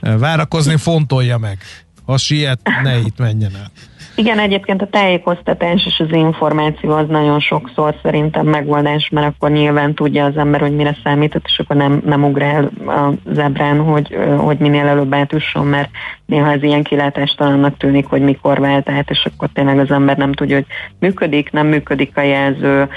várakozni, 0.00 0.76
fontolja 0.76 1.38
meg. 1.38 1.58
Ha 2.06 2.16
siet, 2.16 2.60
ne 2.82 2.98
itt 2.98 3.18
menjen 3.18 3.56
el. 3.56 3.70
Igen, 4.18 4.38
egyébként 4.38 4.82
a 4.82 4.86
tájékoztatás 4.86 5.86
és 5.86 6.00
az 6.00 6.12
információ 6.12 6.90
az 6.90 7.08
nagyon 7.08 7.40
sokszor 7.40 7.94
szerintem 8.02 8.46
megoldás, 8.46 9.08
mert 9.08 9.26
akkor 9.26 9.50
nyilván 9.50 9.94
tudja 9.94 10.24
az 10.24 10.36
ember, 10.36 10.60
hogy 10.60 10.74
mire 10.74 10.96
számított, 11.04 11.44
és 11.44 11.58
akkor 11.58 11.76
nem, 11.76 12.02
nem 12.04 12.24
ugrál 12.24 12.70
a 12.86 13.12
zebrán, 13.32 13.78
hogy, 13.78 14.18
hogy 14.36 14.58
minél 14.58 14.86
előbb 14.86 15.14
átüsson, 15.14 15.66
mert 15.66 15.90
néha 16.26 16.50
ez 16.50 16.62
ilyen 16.62 16.82
kilátástalannak 16.82 17.76
tűnik, 17.76 18.06
hogy 18.06 18.20
mikor 18.22 18.60
vált 18.60 18.88
át, 18.88 19.10
és 19.10 19.28
akkor 19.32 19.48
tényleg 19.52 19.78
az 19.78 19.90
ember 19.90 20.16
nem 20.16 20.32
tudja, 20.32 20.56
hogy 20.56 20.66
működik, 20.98 21.50
nem 21.50 21.66
működik 21.66 22.16
a 22.16 22.20
jelző, 22.20 22.88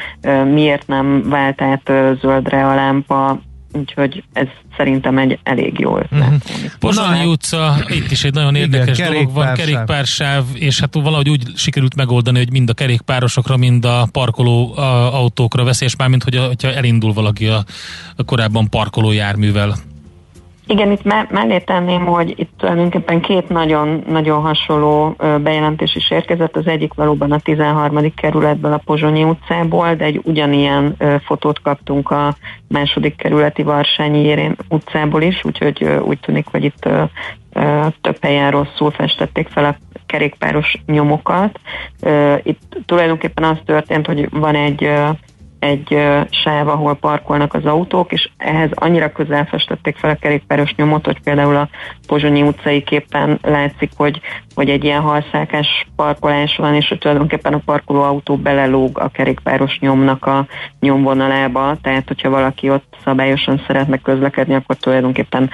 miért 0.54 0.88
nem 0.88 1.24
vált 1.30 1.62
át 1.62 1.92
zöldre 2.22 2.68
a 2.68 2.76
lámpa, 2.76 3.40
úgyhogy 3.72 4.24
ez 4.34 4.48
szerintem 4.78 5.18
egy 5.18 5.40
elég 5.44 5.80
jó 5.80 5.98
ötlet. 5.98 6.30
Mm-hmm. 6.30 6.66
Pozsonyi 6.80 7.26
utca, 7.26 7.76
itt 7.88 8.12
is 8.12 8.24
egy 8.24 8.34
nagyon 8.34 8.56
érdekes 8.56 8.98
Igen, 8.98 9.12
dolog 9.12 9.34
van, 9.34 9.54
kerékpársáv, 9.54 10.44
és 10.54 10.80
hát 10.80 10.94
valahogy 10.94 11.30
úgy 11.30 11.44
sikerült 11.56 11.96
megoldani, 11.96 12.38
hogy 12.38 12.52
mind 12.52 12.70
a 12.70 12.74
kerékpárosokra, 12.74 13.58
mind 13.58 13.86
a 13.86 14.08
parkoló 14.12 14.78
a, 14.78 15.16
autókra 15.16 15.64
veszélyes, 15.64 15.96
mármint 15.96 16.24
hogy 16.24 16.36
a, 16.36 16.46
hogyha 16.46 16.74
elindul 16.74 17.14
valaki 17.14 17.48
a, 17.48 17.64
a 18.16 18.24
korábban 18.24 18.70
parkoló 18.70 19.12
járművel. 19.12 19.76
Igen, 20.72 20.92
itt 20.92 21.04
me- 21.04 21.32
mellé 21.32 21.58
tenném, 21.58 22.06
hogy 22.06 22.34
itt 22.40 22.52
tulajdonképpen 22.58 23.22
két 23.22 23.50
nagyon, 23.50 24.04
nagyon 24.08 24.42
hasonló 24.42 25.16
bejelentés 25.18 25.96
is 25.96 26.12
érkezett. 26.12 26.56
Az 26.56 26.68
egyik 26.68 26.94
valóban 26.94 27.32
a 27.32 27.40
13. 27.40 28.14
kerületből, 28.16 28.74
a 28.74 28.82
Pozsonyi 28.86 29.24
utcából, 29.24 29.96
de 29.96 30.04
egy 30.06 30.22
ugyanilyen 30.24 30.96
fotót 31.26 31.62
kaptunk 31.62 32.10
a 32.10 32.36
második 32.68 33.16
kerületi 33.16 33.64
Varsányi 33.64 34.20
Érén 34.20 34.56
utcából 34.70 35.22
is, 35.22 35.46
úgyhogy 35.46 35.84
úgy 35.84 36.20
tűnik, 36.20 36.48
hogy 36.52 36.64
itt 36.64 36.90
több 38.02 38.18
helyen 38.22 38.52
rosszul 38.52 38.92
festették 38.92 39.48
fel 39.48 39.66
a 39.66 39.78
kerékpáros 40.06 40.76
nyomokat. 40.86 41.60
Itt 42.44 42.78
tulajdonképpen 42.86 43.44
az 43.44 43.58
történt, 43.66 44.06
hogy 44.06 44.30
van 44.30 44.56
egy 44.56 44.90
egy 45.62 45.98
sáv, 46.30 46.68
ahol 46.68 46.96
parkolnak 46.96 47.54
az 47.54 47.66
autók, 47.66 48.12
és 48.12 48.30
ehhez 48.38 48.70
annyira 48.74 49.12
közel 49.12 49.46
festették 49.46 49.98
fel 49.98 50.10
a 50.10 50.16
kerékpáros 50.16 50.76
nyomot, 50.76 51.06
hogy 51.06 51.20
például 51.24 51.56
a 51.56 51.70
Pozsonyi 52.08 52.42
utcai 52.42 52.84
képen 52.84 53.40
látszik, 53.42 53.92
hogy, 53.96 54.22
hogy 54.56 54.70
egy 54.70 54.84
ilyen 54.84 55.02
halszákás 55.02 55.88
parkolás 55.96 56.56
van, 56.56 56.74
és 56.74 56.88
hogy 56.88 56.98
tulajdonképpen 56.98 57.54
a 57.54 57.62
parkoló 57.66 58.02
autó 58.02 58.36
belelóg 58.36 59.00
a 59.00 59.10
kerékpáros 59.10 59.80
nyomnak 59.80 60.26
a 60.26 60.48
nyomvonalába, 60.80 61.78
tehát 61.82 62.08
hogyha 62.08 62.30
valaki 62.30 62.70
ott 62.70 62.96
szabályosan 63.04 63.62
szeretne 63.68 63.98
közlekedni, 63.98 64.54
akkor 64.54 64.76
tulajdonképpen 64.76 65.50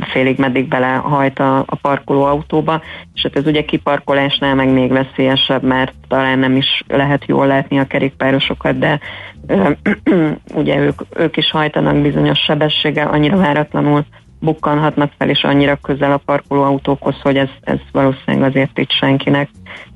félig 0.00 0.38
meddig 0.38 0.68
belehajt 0.68 1.38
a, 1.38 1.58
a 1.58 1.76
parkoló 1.82 2.22
autóba, 2.22 2.82
és 3.14 3.22
hát 3.22 3.36
ez 3.36 3.46
ugye 3.46 3.64
kiparkolásnál 3.64 4.54
meg 4.54 4.68
még 4.68 4.90
veszélyesebb, 4.90 5.62
mert 5.62 5.92
talán 6.08 6.38
nem 6.38 6.56
is 6.56 6.84
lehet 6.88 7.24
jól 7.26 7.46
látni 7.46 7.78
a 7.78 7.86
kerékpárosokat, 7.86 8.78
de 8.78 9.00
ugye 10.54 10.78
ők, 10.78 11.00
ők 11.16 11.36
is 11.36 11.50
hajtanak 11.50 11.96
bizonyos 11.96 12.38
sebességgel, 12.38 13.08
annyira 13.08 13.36
váratlanul 13.36 14.04
bukkanhatnak 14.44 15.12
fel, 15.18 15.28
és 15.28 15.42
annyira 15.42 15.76
közel 15.76 16.12
a 16.12 16.20
parkolóautókhoz, 16.24 17.20
hogy 17.22 17.36
ez, 17.36 17.48
ez 17.60 17.78
valószínűleg 17.92 18.50
azért 18.50 18.78
itt 18.78 18.90
senkinek 18.90 19.48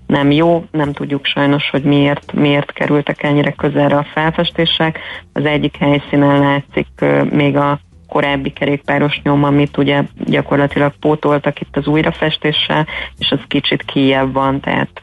nem 0.07 0.31
jó, 0.31 0.65
nem 0.71 0.93
tudjuk 0.93 1.25
sajnos, 1.25 1.71
hogy 1.71 1.83
miért, 1.83 2.33
miért 2.33 2.73
kerültek 2.73 3.23
ennyire 3.23 3.51
közelre 3.51 3.97
a 3.97 4.07
felfestések. 4.13 4.99
Az 5.33 5.45
egyik 5.45 5.77
helyszínen 5.77 6.39
látszik 6.39 6.89
még 7.31 7.57
a 7.57 7.81
korábbi 8.09 8.51
kerékpáros 8.51 9.21
nyom, 9.23 9.45
amit 9.45 9.77
ugye 9.77 10.03
gyakorlatilag 10.25 10.93
pótoltak 11.01 11.61
itt 11.61 11.77
az 11.77 11.87
újrafestéssel, 11.87 12.87
és 13.19 13.31
az 13.31 13.41
kicsit 13.47 13.83
kijebb 13.83 14.33
van, 14.33 14.61
tehát 14.61 15.01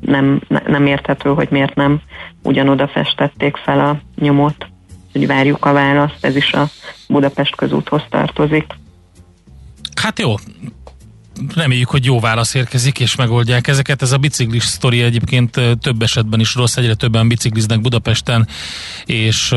nem, 0.00 0.40
nem 0.66 0.86
érthető, 0.86 1.30
hogy 1.30 1.48
miért 1.50 1.74
nem 1.74 2.00
ugyanoda 2.42 2.88
festették 2.88 3.56
fel 3.56 3.80
a 3.80 3.96
nyomot. 4.20 4.66
Hogy 5.14 5.26
várjuk 5.26 5.64
a 5.64 5.72
választ, 5.72 6.24
ez 6.24 6.36
is 6.36 6.52
a 6.52 6.68
Budapest 7.08 7.56
közúthoz 7.56 8.02
tartozik. 8.10 8.66
Hát 10.00 10.18
jó, 10.18 10.34
reméljük, 11.54 11.88
hogy 11.88 12.04
jó 12.04 12.20
válasz 12.20 12.54
érkezik, 12.54 13.00
és 13.00 13.16
megoldják 13.16 13.66
ezeket. 13.66 14.02
Ez 14.02 14.12
a 14.12 14.16
biciklis 14.16 14.64
sztori 14.64 15.02
egyébként 15.02 15.60
több 15.80 16.02
esetben 16.02 16.40
is 16.40 16.54
rossz, 16.54 16.76
egyre 16.76 16.94
többen 16.94 17.28
bicikliznek 17.28 17.80
Budapesten, 17.80 18.48
és 19.04 19.54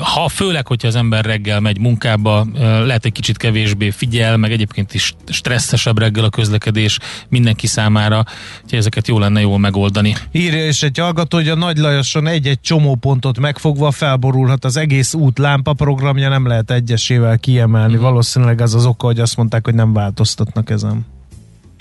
ha 0.00 0.28
főleg, 0.28 0.66
hogyha 0.66 0.88
az 0.88 0.94
ember 0.96 1.24
reggel 1.24 1.60
megy 1.60 1.78
munkába, 1.78 2.46
lehet 2.60 3.04
egy 3.04 3.12
kicsit 3.12 3.36
kevésbé 3.36 3.90
figyel, 3.90 4.36
meg 4.36 4.52
egyébként 4.52 4.94
is 4.94 5.14
stresszesebb 5.26 5.98
reggel 5.98 6.24
a 6.24 6.28
közlekedés 6.28 6.98
mindenki 7.28 7.66
számára, 7.66 8.24
hogy 8.62 8.78
ezeket 8.78 9.08
jó 9.08 9.18
lenne 9.18 9.40
jól 9.40 9.58
megoldani. 9.58 10.16
Írja 10.32 10.64
és 10.66 10.82
egy 10.82 10.98
hallgató, 10.98 11.36
hogy 11.36 11.48
a 11.48 11.54
Nagy 11.54 11.76
Lajoson 11.76 12.26
egy-egy 12.26 12.60
csomópontot 12.60 13.38
megfogva 13.38 13.90
felborulhat 13.90 14.64
az 14.64 14.76
egész 14.76 15.14
út 15.14 15.38
lámpa 15.38 15.72
programja, 15.72 16.28
nem 16.28 16.46
lehet 16.46 16.70
egyesével 16.70 17.38
kiemelni. 17.38 17.96
Mm. 17.96 18.00
Valószínűleg 18.00 18.60
az 18.60 18.74
az 18.74 18.86
oka, 18.86 19.06
hogy 19.06 19.20
azt 19.20 19.36
mondták, 19.36 19.64
hogy 19.64 19.74
nem 19.74 19.92
változtatnak 19.92 20.65
ezen. 20.70 21.06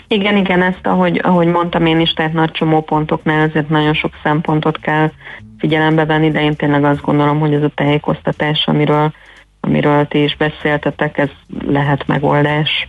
Igen, 0.07 0.37
igen, 0.37 0.61
ezt 0.61 0.87
ahogy, 0.87 1.19
ahogy 1.23 1.47
mondtam 1.47 1.85
én 1.85 1.99
is, 1.99 2.13
tehát 2.13 2.33
nagy 2.33 2.51
csomópontoknál 2.51 3.49
azért 3.49 3.69
nagyon 3.69 3.93
sok 3.93 4.11
szempontot 4.23 4.79
kell 4.79 5.11
figyelembe 5.57 6.05
venni, 6.05 6.31
de 6.31 6.41
én 6.41 6.55
tényleg 6.55 6.83
azt 6.83 7.01
gondolom, 7.01 7.39
hogy 7.39 7.53
ez 7.53 7.63
a 7.63 7.71
tájékoztatás, 7.75 8.63
amiről, 8.65 9.13
amiről 9.59 10.07
ti 10.07 10.23
is 10.23 10.37
beszéltetek, 10.37 11.17
ez 11.17 11.29
lehet 11.67 12.07
megoldás. 12.07 12.87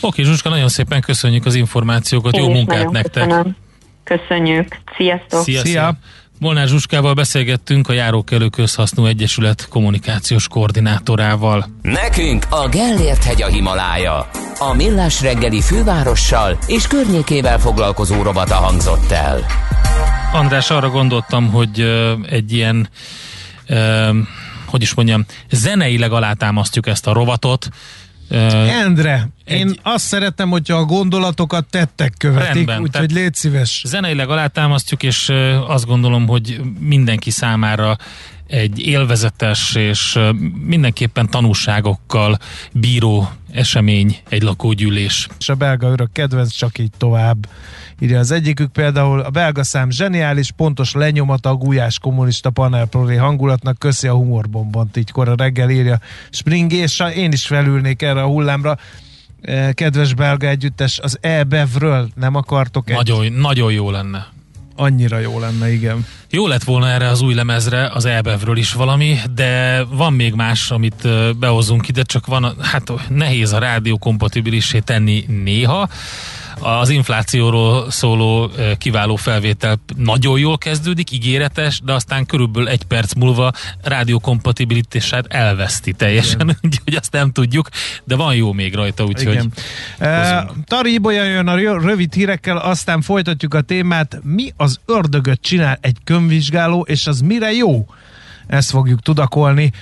Oké, 0.00 0.22
Zsuska, 0.22 0.48
nagyon 0.48 0.68
szépen 0.68 1.00
köszönjük 1.00 1.46
az 1.46 1.54
információkat, 1.54 2.36
én 2.36 2.42
jó 2.42 2.50
munkát 2.50 2.90
nektek! 2.90 3.24
Köszönöm. 3.24 3.56
Köszönjük, 4.04 4.76
sziasztok! 4.96 5.40
Szia! 5.40 5.60
Szia. 5.60 5.98
Molnár 6.40 6.68
Zsuskával 6.68 7.14
beszélgettünk 7.14 7.88
a 7.88 7.92
Járókelő 7.92 8.48
Közhasznú 8.48 9.06
Egyesület 9.06 9.68
kommunikációs 9.68 10.48
koordinátorával. 10.48 11.66
Nekünk 11.82 12.46
a 12.50 12.68
Gellért 12.68 13.24
hegy 13.24 13.42
a 13.42 13.46
Himalája. 13.46 14.30
A 14.58 14.74
Millás 14.74 15.20
reggeli 15.20 15.60
fővárossal 15.60 16.58
és 16.66 16.86
környékével 16.86 17.58
foglalkozó 17.58 18.22
robata 18.22 18.54
hangzott 18.54 19.10
el. 19.10 19.46
András, 20.32 20.70
arra 20.70 20.90
gondoltam, 20.90 21.50
hogy 21.50 21.80
egy 22.28 22.52
ilyen 22.52 22.88
hogy 24.66 24.82
is 24.82 24.94
mondjam, 24.94 25.24
zeneileg 25.50 26.12
alátámasztjuk 26.12 26.86
ezt 26.86 27.06
a 27.06 27.12
rovatot, 27.12 27.68
Endre, 28.28 29.28
egy... 29.44 29.58
én 29.58 29.74
azt 29.82 30.04
szeretem, 30.04 30.50
hogyha 30.50 30.76
a 30.76 30.84
gondolatokat 30.84 31.66
tettek 31.70 32.14
követik, 32.18 32.70
úgyhogy 32.80 33.10
légy 33.10 33.34
szíves. 33.34 33.82
Zeneileg 33.86 34.28
alátámasztjuk, 34.28 35.02
és 35.02 35.32
azt 35.66 35.86
gondolom, 35.86 36.26
hogy 36.26 36.60
mindenki 36.80 37.30
számára 37.30 37.96
egy 38.46 38.80
élvezetes 38.80 39.74
és 39.74 40.18
mindenképpen 40.66 41.30
tanúságokkal 41.30 42.38
bíró 42.72 43.30
esemény 43.52 44.18
egy 44.28 44.42
lakógyűlés. 44.42 45.28
És 45.38 45.48
a 45.48 45.54
belga 45.54 45.88
örök 45.88 46.12
kedvenc, 46.12 46.52
csak 46.52 46.78
így 46.78 46.90
tovább. 46.98 47.48
Írja 48.00 48.18
az 48.18 48.30
egyikük 48.30 48.72
például 48.72 49.20
a 49.20 49.30
belga 49.30 49.64
szám 49.64 49.90
zseniális, 49.90 50.50
pontos 50.50 50.92
lenyomata 50.92 51.48
a 51.48 51.54
gulyás 51.54 51.98
kommunista 51.98 52.50
panelprolé 52.50 53.16
hangulatnak, 53.16 53.78
köszi 53.78 54.08
a 54.08 54.14
humorbombont, 54.14 54.96
így 54.96 55.10
kora 55.10 55.34
reggel 55.36 55.70
írja 55.70 56.00
Spring, 56.30 56.72
és 56.72 57.02
én 57.16 57.32
is 57.32 57.46
felülnék 57.46 58.02
erre 58.02 58.22
a 58.22 58.26
hullámra. 58.26 58.78
Kedves 59.72 60.14
belga 60.14 60.48
együttes, 60.48 60.98
az 60.98 61.18
e-bevről 61.20 62.08
nem 62.14 62.34
akartok 62.34 62.90
egy... 62.90 62.96
Nagyon, 62.96 63.32
nagyon 63.32 63.72
jó 63.72 63.90
lenne 63.90 64.26
annyira 64.78 65.18
jó 65.18 65.38
lenne, 65.38 65.72
igen. 65.72 66.06
Jó 66.30 66.46
lett 66.46 66.64
volna 66.64 66.88
erre 66.88 67.08
az 67.08 67.20
új 67.20 67.34
lemezre, 67.34 67.90
az 67.94 68.04
Elbevről 68.04 68.56
is 68.56 68.72
valami, 68.72 69.18
de 69.34 69.82
van 69.90 70.12
még 70.12 70.34
más, 70.34 70.70
amit 70.70 71.08
behozunk 71.38 71.88
ide, 71.88 72.02
csak 72.02 72.26
van, 72.26 72.54
hát 72.60 72.92
nehéz 73.08 73.52
a 73.52 73.58
rádió 73.58 73.98
kompatibilisé 73.98 74.78
tenni 74.78 75.24
néha. 75.44 75.88
Az 76.60 76.88
inflációról 76.88 77.90
szóló 77.90 78.50
kiváló 78.78 79.16
felvétel 79.16 79.80
nagyon 79.96 80.38
jól 80.38 80.58
kezdődik, 80.58 81.10
ígéretes, 81.10 81.80
de 81.84 81.92
aztán 81.92 82.26
körülbelül 82.26 82.68
egy 82.68 82.82
perc 82.84 83.14
múlva 83.14 83.52
rádiókompatibilitását 83.82 85.26
elveszti 85.28 85.92
teljesen, 85.92 86.56
úgyhogy 86.64 86.94
azt 86.94 87.12
nem 87.12 87.32
tudjuk, 87.32 87.68
de 88.04 88.16
van 88.16 88.34
jó 88.34 88.52
még 88.52 88.74
rajta, 88.74 89.04
úgyhogy 89.04 89.48
e, 89.98 90.46
Tari 90.66 90.92
Ibolya 90.92 91.24
jön 91.24 91.46
a 91.46 91.80
rövid 91.80 92.14
hírekkel, 92.14 92.56
aztán 92.56 93.02
folytatjuk 93.02 93.54
a 93.54 93.60
témát. 93.60 94.20
Mi 94.22 94.52
az 94.56 94.80
ördögöt 94.86 95.40
csinál 95.40 95.78
egy 95.80 95.96
könyvvizsgáló, 96.04 96.86
és 96.88 97.06
az 97.06 97.20
mire 97.20 97.52
jó? 97.52 97.86
Ezt 98.48 98.70
fogjuk 98.70 99.00
tudakolni 99.00 99.72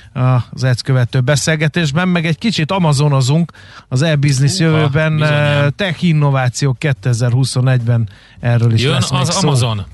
az 0.50 0.64
ezt 0.64 0.82
követő 0.82 1.20
beszélgetésben, 1.20 2.08
meg 2.08 2.26
egy 2.26 2.38
kicsit 2.38 2.70
amazonozunk 2.70 3.52
az 3.88 4.02
e-business 4.02 4.58
jövőben, 4.58 5.16
bizonyán. 5.16 5.74
tech 5.76 6.04
innovációk 6.04 6.76
2021-ben 6.80 8.08
erről 8.40 8.72
is 8.72 8.82
Jön 8.82 8.92
lesz 8.92 9.10
az 9.10 9.34
szó. 9.34 9.48
Amazon. 9.48 9.84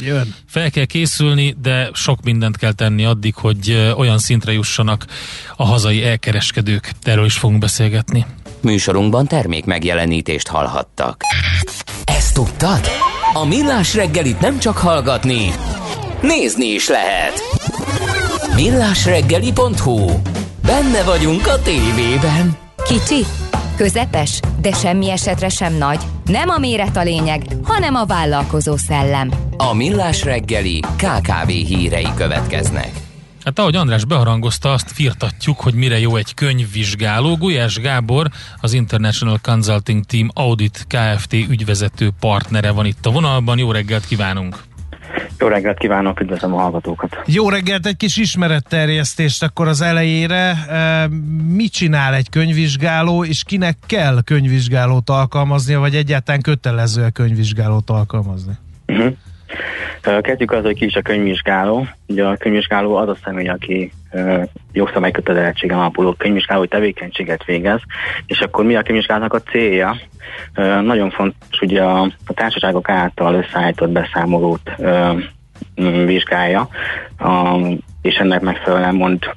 Jön. 0.00 0.34
Fel 0.46 0.70
kell 0.70 0.84
készülni, 0.84 1.56
de 1.62 1.90
sok 1.92 2.22
mindent 2.22 2.56
kell 2.56 2.72
tenni 2.72 3.04
addig, 3.04 3.34
hogy 3.34 3.92
olyan 3.96 4.18
szintre 4.18 4.52
jussanak 4.52 5.06
a 5.56 5.64
hazai 5.64 6.04
elkereskedők. 6.04 6.92
Erről 7.02 7.24
is 7.24 7.38
fogunk 7.38 7.60
beszélgetni. 7.60 8.26
Műsorunkban 8.60 9.26
termék 9.26 9.64
megjelenítést 9.64 10.48
hallhattak. 10.48 11.22
Ezt 12.04 12.34
tudtad? 12.34 12.80
A 13.32 13.44
Millás 13.44 13.94
reggelit 13.94 14.40
nem 14.40 14.58
csak 14.58 14.76
hallgatni, 14.76 15.50
nézni 16.22 16.66
is 16.66 16.88
lehet. 16.88 17.32
millásreggeli.hu 18.56 20.20
Benne 20.66 21.02
vagyunk 21.04 21.46
a 21.46 21.62
tévében. 21.62 22.56
Kicsi, 22.84 23.24
közepes, 23.76 24.40
de 24.60 24.72
semmi 24.72 25.10
esetre 25.10 25.48
sem 25.48 25.74
nagy. 25.74 25.98
Nem 26.24 26.48
a 26.48 26.58
méret 26.58 26.96
a 26.96 27.02
lényeg, 27.02 27.42
hanem 27.62 27.94
a 27.94 28.04
vállalkozó 28.04 28.76
szellem. 28.76 29.30
A 29.56 29.74
Millás 29.74 30.24
reggeli 30.24 30.80
KKV 30.80 31.48
hírei 31.48 32.08
következnek. 32.16 32.90
Hát 33.44 33.58
ahogy 33.58 33.76
András 33.76 34.04
beharangozta, 34.04 34.72
azt 34.72 34.92
firtatjuk, 34.92 35.60
hogy 35.60 35.74
mire 35.74 35.98
jó 35.98 36.16
egy 36.16 36.34
könyvvizsgáló. 36.34 37.36
Gulyás 37.36 37.78
Gábor, 37.78 38.28
az 38.60 38.72
International 38.72 39.38
Consulting 39.42 40.04
Team 40.04 40.28
Audit 40.34 40.86
Kft. 40.88 41.32
ügyvezető 41.32 42.10
partnere 42.20 42.70
van 42.70 42.86
itt 42.86 43.06
a 43.06 43.10
vonalban. 43.10 43.58
Jó 43.58 43.70
reggelt 43.70 44.06
kívánunk! 44.06 44.65
Jó 45.38 45.48
reggelt 45.48 45.78
kívánok, 45.78 46.20
üdvözlöm 46.20 46.54
a 46.54 46.60
hallgatókat. 46.60 47.22
Jó 47.26 47.48
reggelt, 47.48 47.86
egy 47.86 47.96
kis 47.96 48.16
ismeretterjesztést 48.16 49.42
akkor 49.42 49.68
az 49.68 49.80
elejére. 49.80 50.56
Mit 51.48 51.72
csinál 51.72 52.14
egy 52.14 52.30
könyvvizsgáló, 52.30 53.24
és 53.24 53.44
kinek 53.44 53.76
kell 53.86 54.22
könyvvizsgálót 54.24 55.10
alkalmaznia, 55.10 55.78
vagy 55.78 55.94
egyáltalán 55.94 56.40
kötelező 56.40 57.04
a 57.04 57.10
könyvvizsgálót 57.10 57.90
alkalmazni? 57.90 58.52
Uh-huh. 58.86 59.14
Kezdjük 60.20 60.52
az, 60.52 60.64
hogy 60.64 60.78
ki 60.78 60.84
is 60.84 60.94
a 60.94 61.02
könyvvizsgáló. 61.02 61.86
Ugye 62.06 62.24
a 62.24 62.36
könyvvizsgáló 62.36 62.94
az 62.94 63.08
a 63.08 63.16
személy, 63.24 63.48
aki 63.48 63.92
jogszabály 64.72 65.10
kötelezettségen 65.10 65.78
alapuló 65.78 66.12
könyvvizsgálói 66.12 66.68
tevékenységet 66.68 67.44
végez, 67.44 67.80
és 68.26 68.40
akkor 68.40 68.64
mi 68.64 68.76
a 68.76 68.82
könyvvizsgálatnak 68.82 69.34
a 69.34 69.50
célja? 69.50 69.96
Nagyon 70.82 71.10
fontos, 71.10 71.60
ugye 71.60 71.82
a, 71.82 72.02
a 72.26 72.32
társaságok 72.34 72.88
által 72.88 73.34
összeállított 73.34 73.90
beszámolót 73.90 74.70
vizsgálja, 76.04 76.68
és 78.02 78.14
ennek 78.14 78.40
megfelelően 78.40 78.94
mond 78.94 79.34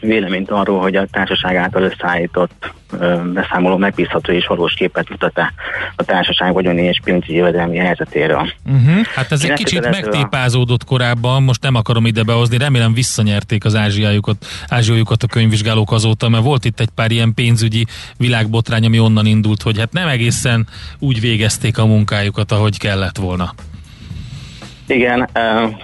véleményt 0.00 0.50
arról, 0.50 0.80
hogy 0.80 0.96
a 0.96 1.06
társaság 1.06 1.56
által 1.56 1.82
összeállított 1.82 2.74
beszámoló 3.32 3.76
megbízható 3.76 4.32
és 4.32 4.46
valós 4.46 4.74
képet 4.74 5.08
mutat 5.08 5.40
a 5.96 6.02
társaság 6.02 6.52
vagyoni 6.52 6.82
és 6.82 7.00
pénzügyi 7.04 7.34
jövedelmi 7.34 7.76
helyzetéről. 7.76 8.52
Uh-huh. 8.64 9.04
Hát 9.14 9.32
ez 9.32 9.44
Én 9.44 9.50
egy 9.50 9.56
kicsit 9.56 9.90
megtépázódott 9.90 10.84
korábban, 10.84 11.42
most 11.42 11.62
nem 11.62 11.74
akarom 11.74 12.06
ide 12.06 12.22
behozni, 12.22 12.58
remélem 12.58 12.94
visszanyerték 12.94 13.64
az 13.64 13.74
ázsiájukat, 13.74 14.46
ázsiójukat 14.68 15.22
a 15.22 15.26
könyvvizsgálók 15.26 15.92
azóta, 15.92 16.28
mert 16.28 16.44
volt 16.44 16.64
itt 16.64 16.80
egy 16.80 16.90
pár 16.94 17.10
ilyen 17.10 17.34
pénzügyi 17.34 17.86
világbotrány, 18.16 18.84
ami 18.84 18.98
onnan 18.98 19.26
indult, 19.26 19.62
hogy 19.62 19.78
hát 19.78 19.92
nem 19.92 20.08
egészen 20.08 20.66
úgy 20.98 21.20
végezték 21.20 21.78
a 21.78 21.86
munkájukat, 21.86 22.52
ahogy 22.52 22.78
kellett 22.78 23.16
volna. 23.16 23.52
Igen, 24.86 25.28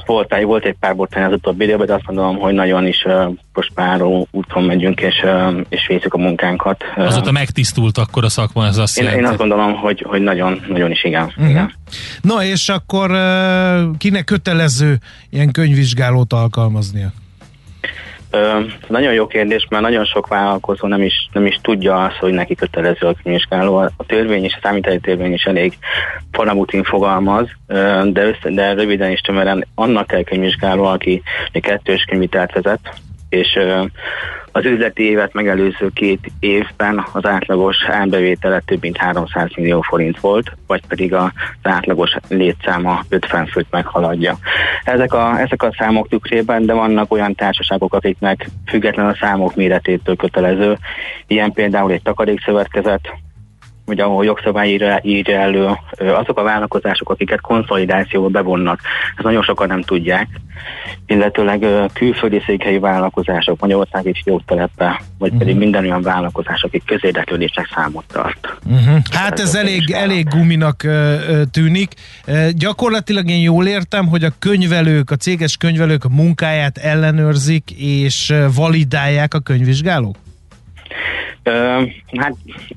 volt, 0.06 0.34
volt 0.44 0.64
egy 0.64 0.76
pár 0.80 0.96
botrány 0.96 1.24
az 1.24 1.32
utóbbi 1.32 1.64
időben, 1.64 1.86
de 1.86 1.94
azt 1.94 2.06
mondom, 2.06 2.38
hogy 2.38 2.54
nagyon 2.54 2.86
is 2.86 3.06
prospáró 3.52 4.28
úton 4.30 4.62
megyünk, 4.62 5.00
és, 5.00 5.26
és 5.68 5.86
vészük 5.86 6.14
a 6.14 6.18
munkánkat. 6.18 6.84
Azóta 6.96 7.32
megtisztult 7.32 7.98
akkor 7.98 8.24
a 8.24 8.28
szakma, 8.28 8.66
ez 8.66 8.76
azt 8.76 8.98
én, 8.98 9.08
én 9.08 9.24
azt 9.24 9.36
gondolom, 9.36 9.74
hogy, 9.74 10.04
hogy 10.08 10.20
nagyon, 10.20 10.60
nagyon 10.68 10.90
is 10.90 11.04
igen. 11.04 11.24
Uh-huh. 11.24 11.50
igen. 11.50 11.72
Na 12.20 12.44
és 12.44 12.68
akkor 12.68 13.10
kinek 13.98 14.24
kötelező 14.24 14.98
ilyen 15.30 15.50
könyvvizsgálót 15.50 16.32
alkalmaznia? 16.32 17.12
Nagyon 18.88 19.12
jó 19.12 19.26
kérdés, 19.26 19.66
mert 19.70 19.82
nagyon 19.82 20.04
sok 20.04 20.26
vállalkozó 20.26 20.86
nem 20.86 21.02
is, 21.02 21.28
nem 21.32 21.46
is 21.46 21.58
tudja 21.62 22.04
azt, 22.04 22.16
hogy 22.16 22.32
neki 22.32 22.54
kötelező 22.54 23.06
a 23.06 23.14
könyvvizsgáló. 23.22 23.76
A 23.76 24.04
törvény 24.06 24.44
és 24.44 24.54
a 24.54 24.58
számítási 24.62 25.00
törvény 25.00 25.32
is 25.32 25.44
elég 25.44 25.78
faramutin 26.32 26.84
fogalmaz, 26.84 27.48
de, 28.04 28.24
össze, 28.24 28.50
de 28.50 28.72
röviden 28.72 29.10
is 29.10 29.20
tömören 29.20 29.66
annak 29.74 30.06
kell 30.06 30.22
könyvvizsgáló, 30.22 30.84
aki 30.84 31.22
kettős 31.52 32.04
könyvitelt 32.04 32.52
vezet, 32.52 32.80
és 33.32 33.58
az 34.52 34.64
üzleti 34.64 35.02
évet 35.02 35.32
megelőző 35.32 35.90
két 35.94 36.30
évben 36.40 37.04
az 37.12 37.26
átlagos 37.26 37.76
árbevétele 37.88 38.62
több 38.64 38.80
mint 38.80 38.96
300 38.96 39.50
millió 39.56 39.80
forint 39.80 40.20
volt, 40.20 40.52
vagy 40.66 40.86
pedig 40.86 41.14
az 41.14 41.30
átlagos 41.62 42.16
létszáma 42.28 43.00
50 43.08 43.46
főt 43.46 43.66
meghaladja. 43.70 44.38
Ezek 44.84 45.12
a, 45.12 45.40
ezek 45.40 45.62
a 45.62 45.74
számok 45.78 46.08
tükrében, 46.08 46.66
de 46.66 46.72
vannak 46.72 47.12
olyan 47.12 47.34
társaságok, 47.34 47.94
akiknek 47.94 48.48
független 48.66 49.06
a 49.06 49.16
számok 49.20 49.54
méretétől 49.54 50.16
kötelező, 50.16 50.78
ilyen 51.26 51.52
például 51.52 51.92
egy 51.92 52.02
takarékszövetkezet, 52.02 53.12
ugye 53.92 54.02
ahol 54.02 54.24
jogszabály 54.24 54.68
írja, 54.68 55.00
írja 55.02 55.38
elő, 55.38 55.68
azok 55.96 56.38
a 56.38 56.42
vállalkozások, 56.42 57.10
akiket 57.10 57.40
konszolidációba 57.40 58.28
bevonnak, 58.28 58.80
ezt 59.16 59.24
nagyon 59.24 59.42
sokan 59.42 59.66
nem 59.66 59.82
tudják, 59.82 60.28
illetőleg 61.06 61.66
külföldi 61.92 62.42
székhelyi 62.46 62.78
vállalkozások, 62.78 63.60
Magyarországi 63.60 64.12
fióktelepe, 64.24 65.02
vagy 65.18 65.30
pedig 65.30 65.46
uh-huh. 65.46 65.58
minden 65.58 65.84
olyan 65.84 66.02
vállalkozás, 66.02 66.62
akik 66.62 66.82
közérdeklődésnek 66.86 67.68
számot 67.74 68.04
tart. 68.12 68.56
Uh-huh. 68.64 68.98
Hát 69.10 69.40
ez 69.40 69.54
elég, 69.54 69.90
elég 69.90 70.28
guminak 70.28 70.86
tűnik. 71.50 71.92
Gyakorlatilag 72.50 73.28
én 73.28 73.40
jól 73.40 73.66
értem, 73.66 74.06
hogy 74.06 74.24
a 74.24 74.32
könyvelők, 74.38 75.10
a 75.10 75.16
céges 75.16 75.56
könyvelők 75.56 76.08
munkáját 76.08 76.78
ellenőrzik 76.78 77.70
és 77.76 78.34
validálják 78.54 79.34
a 79.34 79.40
könyvvizsgálók? 79.40 80.16
Ö, 81.42 81.82
hát 82.16 82.34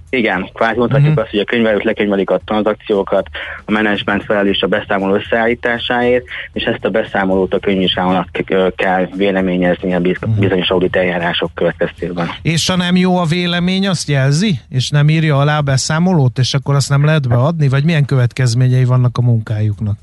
igen, 0.09 0.49
kvázi 0.53 0.78
mondhatjuk 0.78 1.09
uh-huh. 1.09 1.24
azt, 1.24 1.32
hogy 1.32 1.39
a 1.39 1.43
könyvelők 1.43 1.84
lekönyvelik 1.84 2.30
a 2.30 2.39
tranzakciókat, 2.45 3.28
a 3.66 3.72
menedzsment 3.72 4.24
felelős 4.24 4.61
a 4.61 4.68
beszámoló 4.68 5.13
összeállításáért, 5.13 6.26
és 6.53 6.63
ezt 6.63 6.86
a 6.86 6.89
beszámolót 6.89 7.53
a 7.53 7.59
könyvvizsgálónak 7.59 8.30
kell 8.76 9.07
véleményezni 9.16 9.93
a 9.93 9.99
mhm. 9.99 10.39
bizonyos 10.39 10.70
audit 10.70 10.95
eljárások 10.95 11.51
következtében. 11.53 12.30
És 12.41 12.70
ha 12.70 12.76
nem 12.76 12.95
jó 12.95 13.18
a 13.18 13.26
vélemény, 13.26 13.88
azt 13.88 14.09
jelzi, 14.09 14.59
és 14.70 14.89
nem 14.89 15.09
írja 15.09 15.38
alá 15.38 15.57
a 15.57 15.61
beszámolót, 15.61 16.38
és 16.38 16.53
akkor 16.53 16.76
azt 16.76 16.89
nem 16.89 17.05
lehet 17.05 17.28
beadni, 17.28 17.68
vagy 17.68 17.84
milyen 17.84 18.05
következményei 18.05 18.86
vannak 18.86 19.18
a 19.18 19.22
munkájuknak? 19.22 19.97